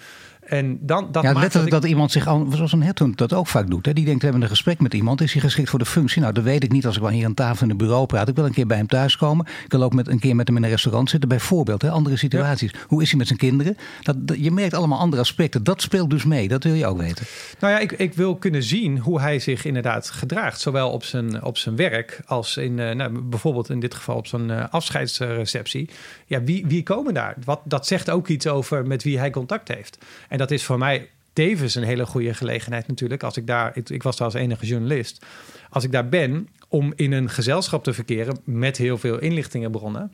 En 0.51 0.79
dan, 0.81 1.09
dat 1.13 1.23
ja, 1.23 1.33
letterlijk 1.33 1.71
dat, 1.71 1.81
dat, 1.81 1.91
iemand 1.91 2.13
zich 2.13 2.27
al, 2.27 2.47
zoals 2.51 2.73
een 2.73 2.83
headhunt 2.83 3.19
dat 3.19 3.33
ook 3.33 3.47
vaak 3.47 3.71
doet. 3.71 3.87
Hè? 3.87 3.93
Die 3.93 4.05
denkt, 4.05 4.21
we 4.21 4.27
hebben 4.27 4.43
een 4.43 4.51
gesprek 4.51 4.81
met 4.81 4.95
iemand. 4.95 5.21
Is 5.21 5.33
hij 5.33 5.41
geschikt 5.43 5.71
voor 5.71 5.79
de 5.79 5.85
functie? 5.85 6.21
Nou, 6.21 6.33
dat 6.33 6.45
weet 6.45 6.63
ik 6.63 6.73
niet 6.73 6.87
als 6.87 6.97
ik 6.97 7.03
wel 7.03 7.11
hier 7.11 7.25
aan 7.25 7.35
tafel 7.35 7.63
in 7.63 7.69
het 7.69 7.79
bureau 7.79 8.07
praat. 8.07 8.29
Ik 8.29 8.35
wil 8.35 8.45
een 8.45 8.53
keer 8.53 8.67
bij 8.67 8.77
hem 8.77 8.87
thuiskomen. 8.87 9.47
Ik 9.65 9.73
wil 9.73 9.83
ook 9.83 9.93
met, 9.93 10.09
een 10.09 10.19
keer 10.19 10.37
met 10.37 10.49
hem 10.49 10.57
in 10.57 10.63
een 10.63 10.71
restaurant 10.71 11.11
zitten. 11.11 11.29
Bijvoorbeeld, 11.29 11.83
hè? 11.83 11.91
andere 11.91 12.17
situaties. 12.17 12.71
Ja. 12.71 12.79
Hoe 12.87 13.03
is 13.03 13.09
hij 13.09 13.19
met 13.19 13.27
zijn 13.27 13.39
kinderen? 13.39 13.77
Dat, 14.03 14.17
je 14.39 14.51
merkt 14.51 14.75
allemaal 14.75 14.99
andere 14.99 15.23
aspecten. 15.23 15.65
Dat 15.65 15.83
speelt 15.83 16.11
dus 16.11 16.25
mee. 16.25 16.49
Dat 16.49 16.65
wil 16.65 16.75
je 16.75 16.87
ook 16.87 16.99
weten. 16.99 17.25
Nou 17.59 17.73
ja, 17.73 17.79
ik, 17.79 17.93
ik 17.93 18.15
wil 18.15 18.37
kunnen 18.37 18.63
zien 18.63 18.99
hoe 18.99 19.21
hij 19.21 19.39
zich 19.39 19.65
inderdaad 19.65 20.11
gedraagt. 20.11 20.61
Zowel 20.61 20.91
op 20.91 21.05
zijn, 21.05 21.43
op 21.43 21.59
zijn 21.59 21.77
werk 21.77 22.21
als 22.27 22.57
in, 22.57 22.79
uh, 22.79 22.91
nou, 22.91 23.21
bijvoorbeeld 23.21 23.71
in 23.71 23.81
dit 23.81 23.95
geval 23.95 24.17
op 24.17 24.27
zijn 24.27 24.49
uh, 24.49 24.65
afscheidsreceptie. 24.71 25.89
Ja, 26.27 26.43
wie, 26.43 26.67
wie 26.67 26.83
komen 26.83 27.15
daar? 27.15 27.37
Wat, 27.45 27.61
dat 27.65 27.87
zegt 27.87 28.11
ook 28.11 28.29
iets 28.29 28.47
over 28.47 28.87
met 28.87 29.03
wie 29.03 29.19
hij 29.19 29.31
contact 29.31 29.69
heeft. 29.69 29.99
En 30.29 30.39
dat 30.41 30.51
is 30.51 30.65
voor 30.65 30.79
mij 30.79 31.09
tevens 31.33 31.75
een 31.75 31.83
hele 31.83 32.07
goede 32.07 32.35
gelegenheid 32.35 32.87
natuurlijk. 32.87 33.23
Als 33.23 33.37
ik 33.37 33.47
daar, 33.47 33.77
ik, 33.85 34.03
was 34.03 34.17
daar 34.17 34.27
als 34.27 34.37
enige 34.37 34.67
journalist. 34.67 35.27
Als 35.71 35.85
ik 35.85 35.93
daar 35.93 36.09
ben 36.09 36.49
om 36.69 36.93
in 36.97 37.13
een 37.13 37.31
gezelschap 37.31 37.85
te 37.85 37.93
verkeren 37.93 38.39
met 38.45 38.77
heel 38.77 38.99
veel 38.99 39.19
inlichtingenbronnen. 39.19 40.13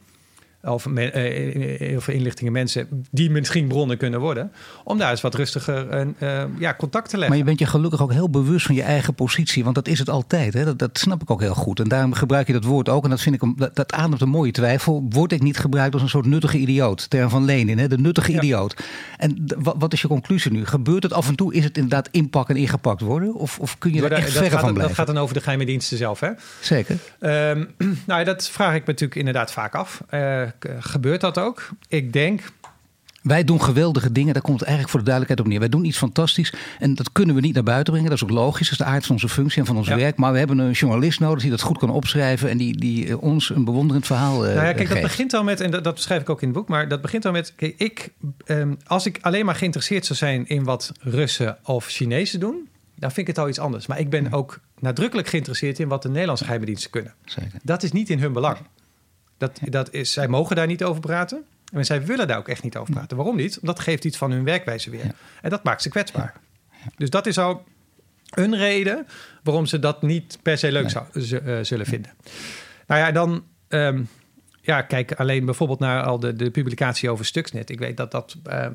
Of 0.67 0.87
me, 0.87 1.07
uh, 1.07 1.79
heel 1.79 2.01
veel 2.01 2.15
inlichtingen 2.15 2.53
mensen 2.53 3.05
die 3.11 3.31
misschien 3.31 3.69
bronnen 3.69 3.97
kunnen 3.97 4.21
worden. 4.21 4.53
Om 4.85 4.99
daar 4.99 5.11
eens 5.11 5.21
wat 5.21 5.35
rustiger 5.35 6.07
uh, 6.21 6.43
ja, 6.59 6.75
contact 6.75 7.09
te 7.09 7.17
leggen. 7.17 7.29
Maar 7.29 7.39
je 7.39 7.45
bent 7.45 7.59
je 7.59 7.67
gelukkig 7.67 8.03
ook 8.03 8.13
heel 8.13 8.31
bewust 8.31 8.67
van 8.67 8.75
je 8.75 8.83
eigen 8.83 9.15
positie. 9.15 9.65
Want 9.65 9.75
dat 9.75 9.89
is 9.89 9.99
het 9.99 10.11
altijd. 10.11 10.55
Hè? 10.55 10.65
Dat, 10.65 10.79
dat 10.79 10.99
snap 10.99 11.23
ik 11.23 11.31
ook 11.31 11.41
heel 11.41 11.55
goed. 11.55 11.81
En 11.81 11.89
daarom 11.89 12.13
gebruik 12.13 12.47
je 12.47 12.53
dat 12.53 12.65
woord 12.65 12.89
ook. 12.89 13.05
En 13.05 13.11
dat 13.11 13.21
vind 13.21 13.43
ik 13.43 13.53
dat, 13.57 13.77
dat 13.77 13.93
ademt 13.93 14.21
een 14.21 14.29
mooie 14.29 14.53
twijfel. 14.53 15.07
Word 15.09 15.33
ik 15.33 15.43
niet 15.43 15.59
gebruikt 15.59 15.95
als 15.95 16.03
een 16.03 16.09
soort 16.09 16.27
nuttige 16.27 16.59
idioot? 16.59 17.11
Term 17.11 17.31
van 17.31 17.45
Lenin, 17.45 17.79
hè? 17.79 17.89
de 17.89 17.99
nuttige 17.99 18.33
ja. 18.33 18.37
idioot. 18.37 18.85
En 19.17 19.45
wat, 19.59 19.75
wat, 19.79 19.93
is 19.93 20.01
je 20.01 20.09
conclusie 20.09 20.53
nu? 20.53 20.67
Gebeurt 20.67 21.03
het 21.03 21.13
af 21.13 21.29
en 21.29 21.37
toe? 21.37 21.55
Is 21.55 21.65
het 21.65 21.77
inderdaad 21.77 22.09
inpakken 22.11 22.55
en 22.55 22.61
ingepakt 22.61 23.01
worden? 23.01 23.35
Of, 23.35 23.59
of 23.59 23.79
kun 23.79 23.93
je 23.93 24.03
er 24.03 24.13
echt 24.13 24.33
verder 24.33 24.51
van 24.51 24.61
blijven? 24.61 24.83
Dat 24.83 24.95
gaat 24.95 25.07
dan 25.07 25.19
over 25.19 25.35
de 25.35 25.41
geheime 25.41 25.67
diensten 25.67 25.97
zelf, 25.97 26.21
hè? 26.21 26.31
Zeker. 26.61 26.99
Um, 27.21 27.69
nou, 28.07 28.25
dat 28.25 28.49
vraag 28.49 28.75
ik 28.75 28.81
me 28.81 28.87
natuurlijk 28.87 29.15
inderdaad 29.15 29.53
vaak 29.53 29.75
af. 29.75 30.03
Uh, 30.11 30.43
gebeurt 30.79 31.21
dat 31.21 31.39
ook? 31.39 31.69
Ik 31.89 32.13
denk. 32.13 32.43
Wij 33.27 33.45
doen 33.45 33.63
geweldige 33.63 34.13
dingen, 34.13 34.33
daar 34.33 34.43
komt 34.43 34.61
het 34.61 34.69
eigenlijk 34.69 34.97
voor 34.97 35.05
de 35.05 35.11
duidelijkheid 35.11 35.41
op 35.41 35.47
neer. 35.53 35.69
Wij 35.71 35.79
doen 35.79 35.89
iets 35.89 35.99
fantastisch 35.99 36.53
en 36.79 36.95
dat 36.95 37.13
kunnen 37.13 37.35
we 37.35 37.41
niet 37.41 37.55
naar 37.55 37.63
buiten 37.63 37.93
brengen. 37.93 38.11
Dat 38.11 38.19
is 38.19 38.25
ook 38.25 38.37
logisch, 38.37 38.71
dat 38.71 38.79
is 38.79 38.87
de 38.87 38.93
aard 38.93 39.07
van 39.07 39.15
onze 39.15 39.29
functie 39.29 39.61
en 39.61 39.67
van 39.67 39.77
ons 39.77 39.89
werk. 39.89 40.17
Maar 40.17 40.33
we 40.33 40.39
hebben 40.39 40.59
een 40.59 40.71
journalist 40.71 41.21
nodig 41.21 41.43
die 41.43 41.51
dat 41.51 41.61
goed 41.61 41.79
kan 41.79 41.91
opschrijven 41.91 42.51
en 42.51 42.57
die, 42.57 42.77
die 42.77 43.09
eh, 43.09 43.23
ons 43.23 43.51
een 43.51 43.65
bewonderend 43.65 44.07
verhaal 44.07 44.47
uh, 44.47 44.55
nou 44.55 44.67
ja, 44.67 44.73
kijk, 44.73 44.89
dat 44.89 45.01
begint 45.01 45.35
al 45.35 45.45
met, 45.45 45.61
en 45.61 45.71
dat, 45.71 45.85
dat 45.85 45.95
beschrijf 45.95 46.21
ik 46.21 46.31
ook 46.31 46.43
in 46.43 46.49
het 46.49 46.57
boek, 46.57 46.69
maar 46.69 46.89
dat 46.89 47.01
begint 47.01 47.25
al 47.25 47.33
met, 47.33 47.53
kijk, 47.57 47.75
ik, 47.79 48.13
ehm, 48.45 48.75
als 48.87 49.07
ik 49.07 49.19
alleen 49.21 49.45
maar 49.45 49.55
geïnteresseerd 49.55 50.07
zou 50.07 50.19
zijn 50.19 50.47
in 50.47 50.65
wat 50.65 50.93
Russen 51.01 51.59
of 51.63 51.87
Chinezen 51.87 52.41
doen, 52.41 52.69
dan 52.95 53.13
vind 53.13 53.29
ik 53.29 53.35
het 53.35 53.45
al 53.45 53.49
iets 53.49 53.59
anders. 53.59 53.87
Maar 53.87 53.99
ik 53.99 54.11
ben 54.11 54.33
ook 54.33 54.61
nadrukkelijk 54.79 55.29
geïnteresseerd 55.29 55.79
in 55.79 55.89
wat 55.89 56.03
de 56.03 56.09
Nederlandse 56.09 56.45
geheime 56.45 56.67
diensten 56.67 56.91
kunnen. 56.91 57.15
Zeker. 57.25 57.59
Dat 57.63 57.83
is 57.83 57.93
niet 57.93 58.11
in 58.11 58.19
hun 58.19 58.33
belang. 58.33 58.57
Dat, 59.39 59.59
dat 59.63 59.93
is, 59.93 60.13
zij 60.13 60.29
mogen 60.29 60.57
daar 60.57 60.67
niet 60.67 60.85
over 60.85 61.01
praten. 61.01 61.45
En 61.73 61.85
zij 61.85 62.05
willen 62.05 62.27
daar 62.27 62.39
ook 62.39 62.49
echt 62.49 62.63
niet 62.63 62.77
over 62.77 62.95
praten. 62.95 63.17
Waarom 63.17 63.37
niet? 63.37 63.59
Omdat 63.61 63.77
dat 63.77 63.85
geeft 63.85 64.05
iets 64.05 64.17
van 64.17 64.31
hun 64.31 64.45
werkwijze 64.45 64.91
weer. 64.91 65.15
En 65.43 65.51
dat 65.51 65.65
maakt 65.65 65.83
ze 65.83 65.89
kwetsbaar. 65.89 66.35
Dus 66.97 67.11
dat 67.11 67.27
is 67.27 67.39
al 67.39 67.65
een 68.31 68.57
reden 68.57 69.07
waarom 69.43 69.67
ze 69.67 69.79
dat 69.79 70.03
niet 70.03 70.39
per 70.43 70.59
se 70.59 70.73
leuk 70.73 70.91
zou, 70.91 71.07
uh, 71.15 71.59
zullen 71.63 71.87
vinden. 71.87 72.13
Nou 72.87 73.01
ja, 73.01 73.13
dan... 73.13 73.45
Um, 73.69 74.09
ja, 74.61 74.83
kijk 74.83 75.13
alleen 75.13 75.45
bijvoorbeeld 75.45 75.79
naar 75.79 76.03
al 76.03 76.19
de, 76.19 76.33
de 76.33 76.51
publicatie 76.51 77.11
over 77.11 77.25
Stuxnet. 77.25 77.71
Ik 77.71 77.79
weet 77.79 77.97
dat 77.97 78.11
dat, 78.11 78.37
uh, 78.47 78.67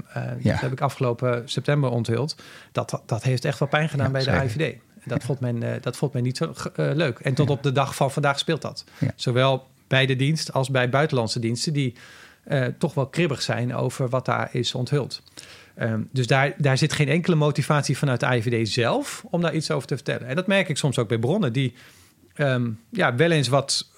dat 0.44 0.60
heb 0.60 0.72
ik 0.72 0.82
afgelopen 0.82 1.50
september 1.50 1.90
onthuld. 1.90 2.36
Dat, 2.72 3.02
dat 3.06 3.24
heeft 3.24 3.46
echt 3.46 3.60
wel 3.60 3.68
pijn 3.68 3.90
gedaan 3.90 4.12
bij 4.12 4.24
de 4.24 4.32
IVD. 4.32 4.76
Dat 5.04 5.24
vond 5.24 5.40
men, 5.40 5.64
uh, 5.64 5.70
dat 5.82 5.98
vond 5.98 6.14
men 6.14 6.24
niet 6.24 6.38
zo 6.38 6.54
leuk. 6.76 7.20
En 7.20 7.34
tot 7.34 7.50
op 7.50 7.64
de 7.64 7.72
dag 7.72 7.96
van 7.96 8.12
vandaag 8.12 8.40
speelt 8.40 8.62
dat. 8.62 8.84
Zowel 9.16 9.68
bij 9.92 10.06
de 10.06 10.16
dienst 10.16 10.54
als 10.54 10.70
bij 10.70 10.90
buitenlandse 10.90 11.40
diensten... 11.40 11.74
die 11.74 11.94
uh, 12.48 12.66
toch 12.78 12.94
wel 12.94 13.08
kribbig 13.08 13.42
zijn 13.42 13.76
over 13.76 14.10
wat 14.10 14.26
daar 14.26 14.50
is 14.52 14.76
onthuld. 14.76 15.22
Um, 15.80 16.10
dus 16.12 16.28
daar, 16.28 16.54
daar 16.58 16.78
zit 16.78 16.94
geen 16.94 17.08
enkele 17.10 17.36
motivatie 17.36 17.98
vanuit 17.98 18.20
de 18.20 18.36
IVD 18.36 18.70
zelf 18.70 19.24
om 19.30 19.42
daar 19.42 19.56
iets 19.56 19.72
over 19.72 19.88
te 19.88 19.96
vertellen. 19.96 20.28
En 20.28 20.36
dat 20.36 20.48
merk 20.48 20.70
ik 20.70 20.78
soms 20.78 20.98
ook 20.98 21.08
bij 21.08 21.20
bronnen 21.20 21.54
die 21.54 21.74
um, 22.38 22.80
ja, 22.90 23.16
wel 23.16 23.32
eens 23.32 23.48
wat 23.48 23.90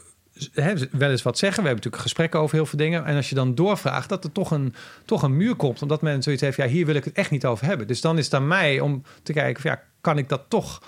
He, 0.53 0.73
wel 0.91 1.11
eens 1.11 1.21
wat 1.21 1.37
zeggen. 1.37 1.63
We 1.63 1.67
hebben 1.69 1.83
natuurlijk 1.83 2.01
gesprekken 2.01 2.39
over 2.39 2.55
heel 2.55 2.65
veel 2.65 2.77
dingen. 2.77 3.05
En 3.05 3.15
als 3.15 3.29
je 3.29 3.35
dan 3.35 3.55
doorvraagt, 3.55 4.09
dat 4.09 4.23
er 4.23 4.31
toch 4.31 4.51
een, 4.51 4.73
toch 5.05 5.23
een 5.23 5.37
muur 5.37 5.55
komt. 5.55 5.81
Omdat 5.81 6.01
men 6.01 6.23
zoiets 6.23 6.41
heeft, 6.41 6.57
ja, 6.57 6.67
hier 6.67 6.85
wil 6.85 6.95
ik 6.95 7.03
het 7.03 7.13
echt 7.13 7.31
niet 7.31 7.45
over 7.45 7.65
hebben. 7.65 7.87
Dus 7.87 8.01
dan 8.01 8.17
is 8.17 8.25
het 8.25 8.33
aan 8.33 8.47
mij 8.47 8.79
om 8.79 9.03
te 9.23 9.33
kijken, 9.33 9.61
van, 9.61 9.71
ja, 9.71 9.81
kan 10.01 10.17
ik 10.17 10.29
dat 10.29 10.41
toch 10.47 10.81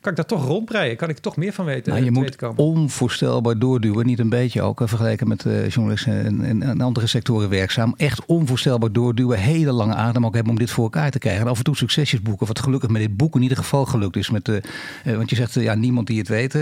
kan 0.00 0.10
ik 0.10 0.16
daar 0.16 0.26
toch 0.26 0.46
rondbreien? 0.46 0.96
Kan 0.96 1.08
ik 1.08 1.18
toch 1.18 1.36
meer 1.36 1.52
van 1.52 1.64
weten? 1.64 1.92
Nou, 1.92 2.04
je 2.04 2.10
moet 2.10 2.36
komen? 2.36 2.56
onvoorstelbaar 2.56 3.58
doorduwen. 3.58 4.06
Niet 4.06 4.18
een 4.18 4.28
beetje 4.28 4.62
ook, 4.62 4.80
vergeleken 4.84 5.28
met 5.28 5.44
uh, 5.44 5.68
journalisten 5.68 6.24
en, 6.44 6.62
en, 6.62 6.80
andere 6.80 7.06
sectoren 7.06 7.48
werkzaam. 7.48 7.94
Echt 7.96 8.24
onvoorstelbaar 8.26 8.92
doorduwen. 8.92 9.38
Hele 9.38 9.72
lange 9.72 9.94
adem 9.94 10.26
ook 10.26 10.34
hebben 10.34 10.52
om 10.52 10.58
dit 10.58 10.70
voor 10.70 10.84
elkaar 10.84 11.10
te 11.10 11.18
krijgen. 11.18 11.42
En 11.42 11.50
af 11.50 11.58
en 11.58 11.64
toe 11.64 11.76
succesjes 11.76 12.22
boeken. 12.22 12.46
Wat 12.46 12.58
gelukkig 12.58 12.90
met 12.90 13.00
dit 13.00 13.16
boek 13.16 13.34
in 13.34 13.42
ieder 13.42 13.56
geval 13.56 13.86
gelukt 13.86 14.16
is. 14.16 14.30
Met, 14.30 14.48
uh, 14.48 14.58
want 15.04 15.30
je 15.30 15.36
zegt, 15.36 15.54
ja, 15.54 15.74
niemand 15.74 16.06
die 16.06 16.18
het 16.18 16.28
weet. 16.28 16.54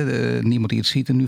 niemand 0.43 0.69
die 0.69 0.79
het 0.79 0.89
ziet. 0.89 1.09
En 1.09 1.17
nu 1.17 1.25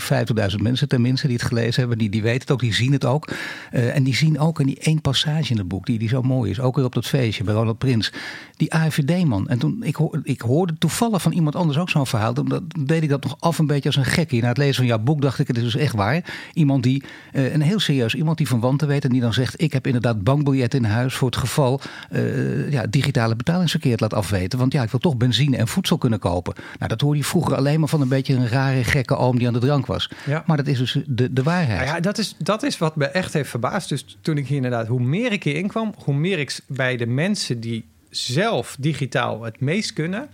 50.000 0.53 0.63
mensen 0.63 0.89
tenminste 0.89 1.27
die 1.27 1.37
het 1.37 1.47
gelezen 1.47 1.81
hebben. 1.81 1.99
Die, 1.99 2.11
die 2.11 2.23
weten 2.23 2.41
het 2.41 2.51
ook, 2.51 2.61
die 2.61 2.75
zien 2.75 2.93
het 2.93 3.05
ook. 3.05 3.29
en 3.71 4.03
die 4.03 4.15
zien 4.15 4.39
ook 4.39 4.61
in 4.61 4.67
die 4.67 4.79
één 4.81 5.01
passage 5.01 5.51
in 5.53 5.59
het 5.59 5.69
boek, 5.69 5.87
die, 5.87 5.99
die 5.99 6.09
zo 6.09 6.23
mooi 6.23 6.51
is. 6.51 6.61
Ook 6.61 6.77
weer 6.77 6.85
op 6.85 6.95
dat 6.95 7.07
feestje 7.07 7.45
bij 7.45 7.55
Ronald 7.55 7.79
Prins. 7.79 8.13
Die 8.57 8.73
AFD-man. 8.73 9.49
En 9.49 9.59
toen, 9.59 9.83
ik, 9.83 9.99
ik 10.23 10.41
hoorde 10.41 10.75
toevallig 10.79 11.23
van 11.23 11.33
iemand 11.33 11.57
anders 11.57 11.79
ook 11.79 11.91
zo 11.91 12.00
verhaal. 12.07 12.35
Dan 12.35 12.69
deed 12.79 13.03
ik 13.03 13.09
dat 13.09 13.23
nog 13.23 13.37
af 13.39 13.59
een 13.59 13.67
beetje 13.67 13.89
als 13.89 13.97
een 13.97 14.05
gekkie. 14.05 14.43
Na 14.43 14.49
het 14.49 14.57
lezen 14.57 14.75
van 14.75 14.87
jouw 14.87 14.99
boek 14.99 15.23
dacht 15.23 15.39
ik, 15.39 15.47
het 15.47 15.57
is 15.57 15.63
dus 15.63 15.77
echt 15.77 15.95
waar. 15.95 16.25
Iemand 16.53 16.83
die, 16.83 17.03
uh, 17.33 17.55
een 17.55 17.61
heel 17.61 17.81
serieus 17.81 18.15
iemand 18.15 18.39
die 18.39 18.49
van 18.49 18.61
wanten 18.61 18.89
weet 18.89 19.05
en 19.05 19.11
die 19.11 19.21
dan 19.21 19.33
zegt... 19.33 19.63
ik 19.63 19.73
heb 19.73 19.87
inderdaad 19.87 20.23
bankbiljet 20.23 20.75
in 20.75 20.85
huis 20.85 21.15
voor 21.15 21.29
het 21.29 21.37
geval 21.37 21.81
uh, 22.13 22.71
ja, 22.71 22.87
digitale 22.87 23.37
betalingsverkeer 23.37 23.97
laat 23.97 24.15
afweten. 24.15 24.59
Want 24.59 24.73
ja, 24.73 24.83
ik 24.83 24.91
wil 24.91 25.01
toch 25.01 25.17
benzine 25.17 25.57
en 25.57 25.69
voedsel 25.69 25.99
kunnen 25.99 26.19
kopen. 26.19 26.55
Nou, 26.79 26.89
dat 26.89 27.01
hoorde 27.01 27.19
je 27.19 27.25
vroeger 27.25 27.57
alleen 27.57 27.81
maar 27.81 27.89
van 27.89 28.01
een 28.01 28.09
beetje 28.09 28.35
een 28.35 28.49
rare, 28.49 28.85
gekke 28.85 29.17
oom 29.17 29.39
die 29.39 29.47
aan 29.47 29.53
de 29.53 29.59
drank 29.59 29.87
was. 29.87 30.11
Ja. 30.27 30.43
Maar 30.47 30.57
dat 30.57 30.67
is 30.67 30.79
dus 30.79 30.99
de, 31.07 31.33
de 31.33 31.43
waarheid. 31.43 31.81
Nou 31.81 31.95
ja, 31.95 32.01
dat 32.01 32.19
is, 32.19 32.35
dat 32.39 32.63
is 32.63 32.79
wat 32.79 32.97
me 32.97 33.07
echt 33.07 33.33
heeft 33.33 33.51
verbaasd. 33.51 33.89
Dus 33.89 34.17
toen 34.21 34.37
ik 34.37 34.47
hier 34.47 34.57
inderdaad, 34.57 34.87
hoe 34.87 35.01
meer 35.01 35.33
ik 35.33 35.45
hierin 35.45 35.69
kwam... 35.69 35.95
hoe 36.05 36.15
meer 36.15 36.39
ik 36.39 36.61
bij 36.67 36.97
de 36.97 37.07
mensen 37.07 37.61
die 37.61 37.85
zelf 38.11 38.77
digitaal 38.79 39.43
het 39.43 39.61
meest 39.61 39.93
kunnen 39.93 40.29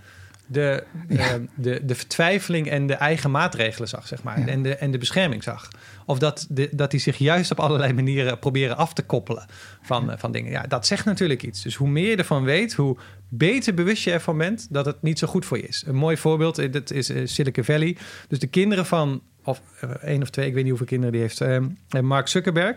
de, 0.46 0.84
ehm, 1.08 1.44
de, 1.54 1.80
de 1.84 1.94
vertwijfeling 1.94 2.70
en 2.70 2.86
de 2.86 2.94
eigen 2.94 3.30
maatregelen 3.30 3.88
zag, 3.88 4.06
zeg 4.06 4.22
maar. 4.22 4.46
En, 4.46 4.62
de, 4.62 4.76
en 4.76 4.90
de 4.90 4.98
bescherming 4.98 5.42
zag. 5.42 5.68
Of 6.06 6.18
dat, 6.18 6.46
de, 6.48 6.68
dat 6.72 6.90
die 6.90 7.00
zich 7.00 7.18
juist 7.18 7.50
op 7.50 7.60
allerlei 7.60 7.92
manieren 7.92 8.38
proberen 8.38 8.76
af 8.76 8.92
te 8.92 9.02
koppelen 9.02 9.46
van, 9.82 10.12
van 10.18 10.32
dingen. 10.32 10.50
Ja, 10.50 10.62
dat 10.62 10.86
zegt 10.86 11.04
natuurlijk 11.04 11.42
iets. 11.42 11.62
Dus 11.62 11.74
hoe 11.74 11.88
meer 11.88 12.10
je 12.10 12.16
ervan 12.16 12.44
weet, 12.44 12.72
hoe 12.74 12.96
beter 13.28 13.74
bewust 13.74 14.04
je 14.04 14.12
ervan 14.12 14.38
bent 14.38 14.66
dat 14.70 14.86
het 14.86 15.02
niet 15.02 15.18
zo 15.18 15.26
goed 15.26 15.44
voor 15.44 15.56
je 15.56 15.66
is. 15.66 15.84
Een 15.86 15.94
mooi 15.94 16.16
voorbeeld, 16.16 16.58
eh, 16.58 16.72
dat 16.72 16.90
is 16.90 17.10
eh, 17.10 17.22
Silicon 17.24 17.64
Valley. 17.64 17.96
Dus 18.28 18.38
de 18.38 18.46
kinderen 18.46 18.86
van, 18.86 19.22
of 19.44 19.60
één 20.02 20.22
of 20.22 20.30
twee, 20.30 20.46
ik 20.46 20.54
weet 20.54 20.62
niet 20.62 20.70
hoeveel 20.78 20.86
kinderen 20.86 21.12
die 21.12 21.22
heeft, 21.22 21.40
uh, 21.40 22.00
Mark 22.00 22.28
Zuckerberg 22.28 22.76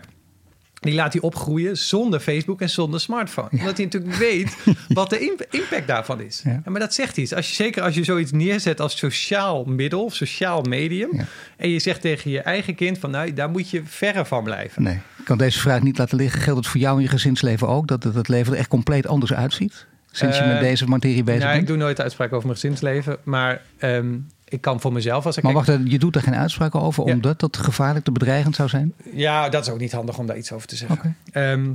die 0.80 0.94
laat 0.94 1.12
hij 1.12 1.22
opgroeien 1.22 1.78
zonder 1.78 2.20
Facebook 2.20 2.60
en 2.60 2.70
zonder 2.70 3.00
smartphone. 3.00 3.48
Omdat 3.50 3.76
hij 3.76 3.84
natuurlijk 3.84 4.14
weet 4.14 4.56
wat 4.88 5.10
de 5.10 5.36
impact 5.50 5.86
daarvan 5.86 6.20
is. 6.20 6.42
Ja. 6.44 6.62
Maar 6.64 6.80
dat 6.80 6.94
zegt 6.94 7.16
iets. 7.16 7.34
Als 7.34 7.48
je, 7.48 7.54
zeker 7.54 7.82
als 7.82 7.94
je 7.94 8.04
zoiets 8.04 8.32
neerzet 8.32 8.80
als 8.80 8.98
sociaal 8.98 9.64
middel, 9.64 10.04
of 10.04 10.14
sociaal 10.14 10.62
medium. 10.62 11.26
En 11.56 11.70
je 11.70 11.78
zegt 11.78 12.00
tegen 12.00 12.30
je 12.30 12.40
eigen 12.40 12.74
kind 12.74 12.98
van 12.98 13.10
nou, 13.10 13.32
daar 13.32 13.50
moet 13.50 13.70
je 13.70 13.82
verre 13.84 14.24
van 14.24 14.44
blijven. 14.44 14.82
Nee, 14.82 14.98
ik 15.18 15.24
kan 15.24 15.38
deze 15.38 15.58
vraag 15.58 15.82
niet 15.82 15.98
laten 15.98 16.16
liggen. 16.16 16.40
Geldt 16.40 16.58
het 16.58 16.68
voor 16.68 16.80
jou 16.80 16.96
in 16.96 17.02
je 17.02 17.08
gezinsleven 17.08 17.68
ook? 17.68 17.86
Dat 17.86 18.04
het 18.04 18.28
leven 18.28 18.52
er 18.52 18.58
echt 18.58 18.68
compleet 18.68 19.06
anders 19.06 19.32
uitziet? 19.32 19.86
Sinds 20.10 20.38
je 20.38 20.44
met 20.44 20.54
eh, 20.54 20.60
deze 20.60 20.86
materie 20.86 21.24
bezig 21.24 21.40
nou, 21.40 21.50
bent? 21.50 21.62
Ik 21.62 21.68
doe 21.68 21.76
nooit 21.76 22.00
uitspraak 22.00 22.32
over 22.32 22.46
mijn 22.46 22.58
gezinsleven. 22.58 23.16
Maar 23.24 23.62
um, 23.80 24.26
ik 24.50 24.60
kan 24.60 24.80
voor 24.80 24.92
mezelf 24.92 25.26
als 25.26 25.36
ik. 25.36 25.42
Maar 25.42 25.52
wacht, 25.52 25.78
je 25.84 25.98
doet 25.98 26.16
er 26.16 26.22
geen 26.22 26.34
uitspraken 26.34 26.80
over 26.80 27.02
omdat 27.02 27.40
dat 27.40 27.56
gevaarlijk 27.56 28.04
te 28.04 28.12
bedreigend 28.12 28.54
zou 28.54 28.68
zijn? 28.68 28.94
Ja, 29.12 29.48
dat 29.48 29.66
is 29.66 29.72
ook 29.72 29.78
niet 29.78 29.92
handig 29.92 30.18
om 30.18 30.26
daar 30.26 30.36
iets 30.36 30.52
over 30.52 30.68
te 30.68 30.76
zeggen. 30.76 31.16
Ehm, 31.32 31.74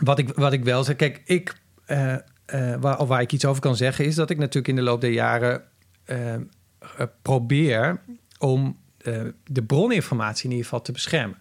wat, 0.00 0.18
ik, 0.18 0.32
wat 0.34 0.52
ik 0.52 0.64
wel 0.64 0.84
zeg, 0.84 0.96
kijk, 0.96 1.22
ik, 1.24 1.60
uh, 1.86 2.14
uh, 2.54 2.74
waar, 2.80 3.06
waar 3.06 3.20
ik 3.20 3.32
iets 3.32 3.44
over 3.44 3.62
kan 3.62 3.76
zeggen, 3.76 4.04
is 4.04 4.14
dat 4.14 4.30
ik 4.30 4.38
natuurlijk 4.38 4.68
in 4.68 4.76
de 4.76 4.82
loop 4.82 5.00
der 5.00 5.10
jaren 5.10 5.62
uh, 6.06 6.34
probeer 7.22 8.00
om 8.38 8.80
de 9.44 9.62
broninformatie 9.62 10.44
in 10.44 10.50
ieder 10.50 10.64
geval 10.64 10.82
te 10.82 10.92
beschermen. 10.92 11.36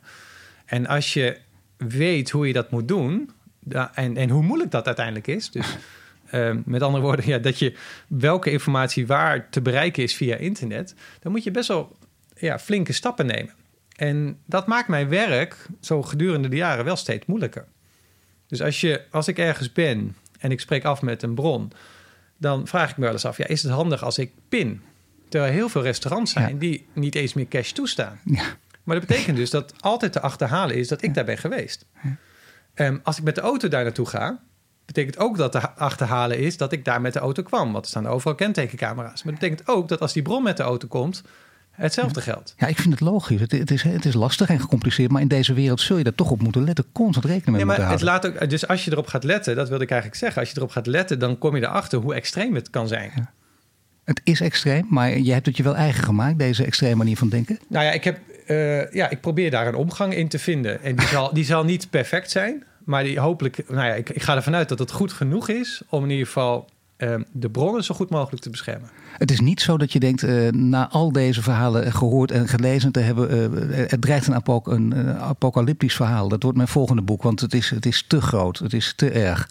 En 0.65 0.88
als 0.88 1.13
je 1.13 1.38
weet 1.77 2.30
hoe 2.30 2.47
je 2.47 2.54
dat 2.54 2.71
moet 2.71 2.88
doen, 2.88 3.30
en, 3.93 4.17
en 4.17 4.30
hoe 4.30 4.43
moeilijk 4.43 4.71
dat 4.71 4.86
uiteindelijk 4.86 5.27
is, 5.27 5.51
dus 5.51 5.77
Ehm, 6.32 6.62
met 6.65 6.82
andere 6.82 7.04
woorden, 7.04 7.28
ja, 7.34 7.38
dat 7.38 7.60
je 7.60 7.74
welke 8.08 8.52
informatie 8.52 9.08
waar 9.08 9.50
te 9.50 9.62
bereiken 9.62 10.04
is 10.04 10.15
via 10.15 10.36
internet, 10.36 10.96
dan 11.20 11.32
moet 11.32 11.44
je 11.44 11.52
best 11.52 11.67
wel 11.67 11.98
ja, 12.39 12.60
flinke 12.60 12.94
stappen 12.94 13.26
nemen. 13.26 13.54
En 13.96 14.38
dat 14.46 14.67
maakt 14.67 14.88
mijn 14.88 15.10
werk 15.10 15.67
zo 15.80 16.02
gedurende 16.02 16.48
de 16.48 16.56
jaren 16.56 16.86
wel 16.86 16.96
steeds 16.96 17.26
moeilijker. 17.26 17.65
Dus 18.48 18.62
als, 18.62 18.82
je, 18.82 19.02
als 19.10 19.28
ik 19.28 19.38
ergens 19.38 19.72
ben 19.72 20.15
en 20.39 20.52
ik 20.52 20.60
spreek 20.60 20.84
af 20.84 21.02
met 21.02 21.24
een 21.24 21.36
bron, 21.36 21.72
dan 22.38 22.67
vraag 22.67 22.89
ik 22.89 22.98
me 22.98 23.04
wel 23.04 23.13
eens 23.13 23.26
af: 23.26 23.38
ja, 23.38 23.48
is 23.48 23.63
het 23.63 23.72
handig 23.72 24.04
als 24.04 24.17
ik 24.17 24.32
pin? 24.50 24.82
Terwijl 25.30 25.54
heel 25.54 25.70
veel 25.70 25.82
restaurants 25.82 26.32
zijn 26.32 26.58
die 26.58 26.88
niet 26.94 27.15
eens 27.15 27.34
meer 27.34 27.48
cash 27.48 27.72
toestaan. 27.72 28.20
Ja. 28.26 28.44
Maar 28.84 29.00
dat 29.00 29.08
betekent 29.08 29.38
dus 29.38 29.50
dat 29.50 29.74
altijd 29.80 30.12
te 30.12 30.22
achterhalen 30.22 30.76
is 30.76 30.88
dat 30.88 31.02
ik 31.02 31.13
daar 31.13 31.26
ben 31.26 31.38
geweest. 31.38 31.86
Um, 32.76 33.00
als 33.04 33.17
ik 33.17 33.24
met 33.24 33.36
de 33.36 33.41
auto 33.41 33.67
daar 33.67 33.84
naartoe 33.84 34.06
ga, 34.06 34.39
betekent 34.93 35.17
ook 35.17 35.38
dat 35.38 35.51
te 35.51 35.69
achterhalen 35.69 36.39
is 36.39 36.58
dat 36.58 36.71
ik 36.71 36.86
daar 36.86 37.01
met 37.01 37.13
de 37.13 37.19
auto 37.19 37.43
kwam. 37.43 37.71
Want 37.71 37.84
er 37.84 37.89
staan 37.89 38.08
overal 38.08 38.36
kentekencamera's. 38.36 39.23
Maar 39.23 39.34
dat 39.34 39.41
betekent 39.41 39.67
ook 39.67 39.88
dat 39.88 39.99
als 39.99 40.13
die 40.13 40.21
bron 40.21 40.43
met 40.43 40.58
de 40.58 40.63
auto 40.63 40.88
komt, 40.88 41.23
hetzelfde 41.71 42.21
geldt. 42.21 42.54
Ja, 42.58 42.67
ik 42.67 42.77
vind 42.77 42.93
het 42.93 42.99
logisch. 42.99 43.41
Het, 43.41 43.51
het, 43.51 43.71
is, 43.71 43.84
het 43.84 44.06
is 44.06 44.13
lastig 44.13 44.49
en 44.49 44.60
gecompliceerd, 44.60 45.12
maar 45.12 45.21
in 45.21 45.27
deze 45.27 45.54
wereld 45.54 45.82
zul 45.82 45.97
je 45.97 46.04
daar 46.04 46.15
toch 46.15 46.32
op 46.32 46.41
moeten 46.41 46.63
letten. 46.63 46.86
Constant 46.91 47.25
rekening 47.25 47.51
mee 47.51 47.60
ja, 47.60 47.65
maar 47.65 47.75
moeten 47.75 47.95
het 47.95 48.01
Laat 48.01 48.25
ook, 48.27 48.49
dus 48.49 48.67
als 48.67 48.86
je 48.86 48.91
erop 48.91 49.08
gaat 49.08 49.23
letten, 49.23 49.56
dat 49.56 49.69
wilde 49.69 49.84
ik 49.84 49.89
eigenlijk 49.89 50.21
zeggen. 50.21 50.41
Als 50.41 50.49
je 50.49 50.58
erop 50.58 50.71
gaat 50.71 50.88
letten, 50.88 51.19
dan 51.19 51.38
kom 51.38 51.56
je 51.56 51.62
erachter 51.62 51.99
hoe 51.99 52.13
extreem 52.13 52.56
het 52.56 52.69
kan 52.69 52.88
zijn. 52.88 53.12
Ja. 53.15 53.32
Het 54.04 54.21
is 54.23 54.41
extreem, 54.41 54.86
maar 54.89 55.17
je 55.17 55.34
hebt 55.34 55.45
het 55.45 55.58
je 55.58 55.63
wel 55.63 55.75
eigen 55.75 56.04
gemaakt, 56.04 56.39
deze 56.39 56.65
extreme 56.65 56.95
manier 56.95 57.17
van 57.17 57.30
denken? 57.30 57.60
Nou 57.67 57.86
ja, 57.86 57.91
ik, 57.91 58.04
heb, 58.04 58.19
uh, 58.47 58.91
ja, 58.91 59.10
ik 59.10 59.21
probeer 59.21 59.51
daar 59.51 59.67
een 59.67 59.75
omgang 59.75 60.15
in 60.15 60.27
te 60.27 60.39
vinden. 60.39 60.84
En 60.84 60.95
die 60.95 61.08
zal, 61.15 61.34
die 61.34 61.45
zal 61.45 61.63
niet 61.63 61.89
perfect 61.89 62.32
zijn. 62.32 62.63
Maar 62.84 63.04
die 63.04 63.20
hopelijk, 63.20 63.63
nou 63.70 63.88
ja, 63.88 63.94
ik, 63.94 64.10
ik 64.10 64.22
ga 64.22 64.36
ervan 64.36 64.56
uit 64.56 64.70
dat 64.70 64.80
het 64.80 64.91
goed 64.91 65.13
genoeg 65.13 65.50
is 65.50 65.82
om 65.89 66.04
in 66.04 66.10
ieder 66.10 66.26
geval 66.26 66.70
ehm, 66.98 67.22
de 67.32 67.50
bronnen 67.50 67.84
zo 67.84 67.95
goed 67.95 68.10
mogelijk 68.10 68.43
te 68.43 68.49
beschermen. 68.49 68.89
Het 69.18 69.32
is 69.32 69.39
niet 69.39 69.62
zo 69.62 69.78
dat 69.78 69.93
je 69.93 69.99
denkt, 69.99 70.24
uh, 70.24 70.49
na 70.51 70.89
al 70.89 71.12
deze 71.12 71.41
verhalen 71.41 71.91
gehoord 71.91 72.32
en 72.32 72.47
gelezen 72.47 72.91
te 72.91 72.99
hebben, 72.99 73.30
het 73.89 74.01
dreigt 74.01 74.28
een, 74.28 74.36
apok 74.36 74.68
een 74.68 74.95
apocalyptisch 75.18 75.95
verhaal. 75.95 76.28
Dat 76.28 76.43
wordt 76.43 76.58
mijn 76.58 76.70
volgende 76.70 77.01
boek, 77.01 77.24
want 77.24 77.39
het 77.39 77.53
is, 77.53 77.70
het 77.70 77.86
is 77.86 78.05
te 78.08 78.22
groot, 78.22 78.60
het 78.60 78.74
is 78.74 78.93
te 78.95 79.10
erg. 79.10 79.49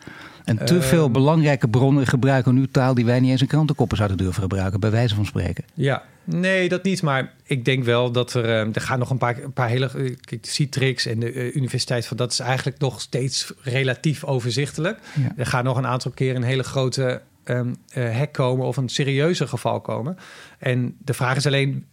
En 0.58 0.64
te 0.66 0.74
Ehm. 0.74 0.82
veel 0.82 1.10
belangrijke 1.10 1.68
bronnen 1.68 2.06
gebruiken 2.06 2.54
nu 2.54 2.68
taal 2.68 2.94
die 2.94 3.04
wij 3.04 3.20
niet 3.20 3.30
eens 3.30 3.40
in 3.40 3.46
krantenkoppen 3.46 3.96
zouden 3.96 4.18
durven 4.18 4.42
gebruiken, 4.42 4.80
bij 4.80 4.90
wijze 4.90 5.14
van 5.14 5.26
spreken. 5.26 5.64
Ja, 5.74 6.02
nee, 6.24 6.68
dat 6.68 6.82
niet. 6.82 7.02
Maar 7.02 7.32
ik 7.44 7.64
denk 7.64 7.84
wel 7.84 8.12
dat 8.12 8.34
er... 8.34 8.44
eh, 8.44 8.60
er 8.74 8.80
gaan 8.80 8.98
nog 8.98 9.10
een 9.10 9.18
paar, 9.18 9.42
een 9.42 9.52
paar 9.52 9.68
hele... 9.68 9.86
eh, 9.86 10.16
Kijk, 10.20 10.46
Citrix 10.46 11.06
en 11.06 11.18
de 11.20 11.32
eh, 11.32 11.54
Universiteit 11.56 12.06
van... 12.06 12.16
Dat 12.16 12.32
is 12.32 12.38
eigenlijk 12.38 12.78
nog 12.78 13.00
steeds 13.00 13.52
relatief 13.62 14.24
overzichtelijk. 14.24 14.98
Ja. 15.22 15.32
Er 15.36 15.46
gaan 15.46 15.64
nog 15.64 15.76
een 15.76 15.86
aantal 15.86 16.10
keer 16.10 16.36
een 16.36 16.42
hele 16.42 16.62
grote 16.62 17.20
ehm 17.44 17.72
eh, 17.88 18.16
hack 18.16 18.32
komen... 18.32 18.66
of 18.66 18.76
een 18.76 18.88
serieuzer 18.88 19.48
geval 19.48 19.80
komen. 19.80 20.16
En 20.58 20.96
de 20.98 21.14
vraag 21.14 21.36
is 21.36 21.46
alleen... 21.46 21.86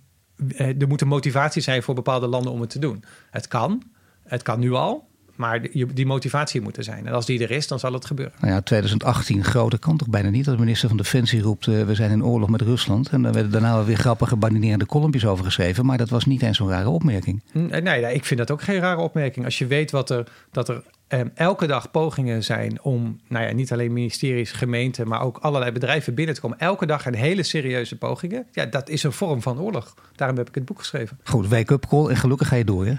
eh, 0.55 0.81
er 0.81 0.87
moet 0.87 1.01
een 1.01 1.07
motivatie 1.07 1.61
zijn 1.61 1.83
voor 1.83 1.95
bepaalde 1.95 2.27
landen 2.27 2.51
om 2.51 2.61
het 2.61 2.69
te 2.69 2.79
doen. 2.79 3.03
Het 3.31 3.47
kan. 3.47 3.83
Het 4.23 4.41
kan 4.43 4.59
nu 4.59 4.71
al. 4.73 5.06
Maar 5.37 5.61
die, 5.61 5.93
die 5.93 6.05
motivatie 6.05 6.61
moet 6.61 6.77
er 6.77 6.83
zijn. 6.83 7.07
En 7.07 7.13
als 7.13 7.25
die 7.25 7.43
er 7.43 7.51
is, 7.51 7.67
dan 7.67 7.79
zal 7.79 7.93
het 7.93 8.05
gebeuren. 8.05 8.33
Nou 8.39 8.53
ja, 8.53 8.61
2018 8.61 9.43
grote 9.43 9.77
kan 9.77 9.97
toch 9.97 10.09
bijna 10.09 10.29
niet 10.29 10.45
dat 10.45 10.53
de 10.55 10.59
minister 10.59 10.87
van 10.87 10.97
Defensie 10.97 11.41
roept... 11.41 11.67
eh, 11.67 11.83
we 11.83 11.95
zijn 11.95 12.11
in 12.11 12.23
oorlog 12.25 12.49
met 12.49 12.61
Rusland. 12.61 13.09
En 13.09 13.21
daar 13.21 13.33
werden 13.33 13.51
daarna 13.51 13.83
weer 13.83 13.97
grappige 13.97 14.35
badinerende 14.35 14.85
kolompjes 14.85 15.25
over 15.25 15.45
geschreven. 15.45 15.85
Maar 15.85 15.97
dat 15.97 16.09
was 16.09 16.25
niet 16.25 16.41
eens 16.41 16.57
zo'n 16.57 16.69
rare 16.69 16.89
opmerking. 16.89 17.43
N- 17.57 17.65
Nee, 17.69 17.81
nee, 17.81 18.13
ik 18.13 18.25
vind 18.25 18.39
dat 18.39 18.51
ook 18.51 18.61
geen 18.61 18.79
rare 18.79 19.01
opmerking. 19.01 19.45
Als 19.45 19.57
je 19.57 19.65
weet 19.67 19.91
wat 19.91 20.09
er, 20.09 20.27
dat 20.51 20.69
er 20.69 20.83
ehm, 21.07 21.27
elke 21.33 21.67
dag 21.67 21.91
pogingen 21.91 22.43
zijn 22.43 22.81
om, 22.81 23.19
nou 23.27 23.45
ja, 23.45 23.51
niet 23.53 23.71
alleen 23.71 23.93
ministeries, 23.93 24.51
gemeenten, 24.51 25.07
maar 25.07 25.21
ook 25.21 25.37
allerlei 25.37 25.71
bedrijven 25.71 26.13
binnen 26.13 26.35
te 26.35 26.41
komen. 26.41 26.59
Elke 26.59 26.85
dag 26.85 27.05
een 27.05 27.15
hele 27.15 27.43
serieuze 27.43 27.97
pogingen. 27.97 28.45
Ja, 28.51 28.65
dat 28.65 28.89
is 28.89 29.03
een 29.03 29.11
vorm 29.11 29.41
van 29.41 29.59
oorlog. 29.59 29.93
Daarom 30.15 30.37
heb 30.37 30.47
ik 30.47 30.55
het 30.55 30.65
boek 30.65 30.79
geschreven. 30.79 31.19
Goed, 31.23 31.47
wake-up 31.47 31.85
call 31.87 32.07
en 32.09 32.15
gelukkig 32.15 32.47
ga 32.47 32.55
je 32.55 32.65
door, 32.65 32.85
hè? 32.85 32.93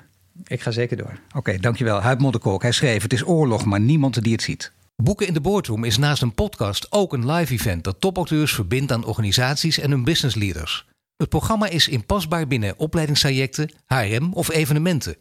Ik 0.44 0.60
ga 0.60 0.70
zeker 0.70 0.96
door. 0.96 1.20
Oké, 1.34 1.58
dankjewel. 1.58 2.00
Huib 2.00 2.20
Modderkolk. 2.20 2.62
Hij 2.62 2.72
schreef, 2.72 3.02
het 3.02 3.12
is 3.12 3.26
oorlog, 3.26 3.64
maar 3.64 3.80
niemand 3.80 4.22
die 4.22 4.32
het 4.32 4.42
ziet. 4.42 4.72
Boeken 4.96 5.26
in 5.26 5.32
de 5.32 5.40
Boardroom 5.40 5.84
is 5.84 5.98
naast 5.98 6.22
een 6.22 6.34
podcast 6.34 6.92
ook 6.92 7.12
een 7.12 7.30
live 7.30 7.52
event... 7.52 7.84
dat 7.84 8.00
topauteurs 8.00 8.52
verbindt 8.52 8.92
aan 8.92 9.04
organisaties 9.04 9.78
en 9.78 9.90
hun 9.90 10.04
business 10.04 10.36
leaders. 10.36 10.86
Het 11.16 11.28
programma 11.28 11.68
is 11.68 11.88
inpasbaar 11.88 12.46
binnen 12.46 12.78
opleidingstrajecten, 12.78 13.72
HRM 13.86 14.32
of 14.32 14.50
evenementen. 14.50 15.16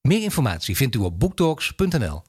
Meer 0.00 0.22
informatie 0.22 0.76
vindt 0.76 0.94
u 0.94 0.98
op 0.98 1.20
booktalks.nl. 1.20 2.22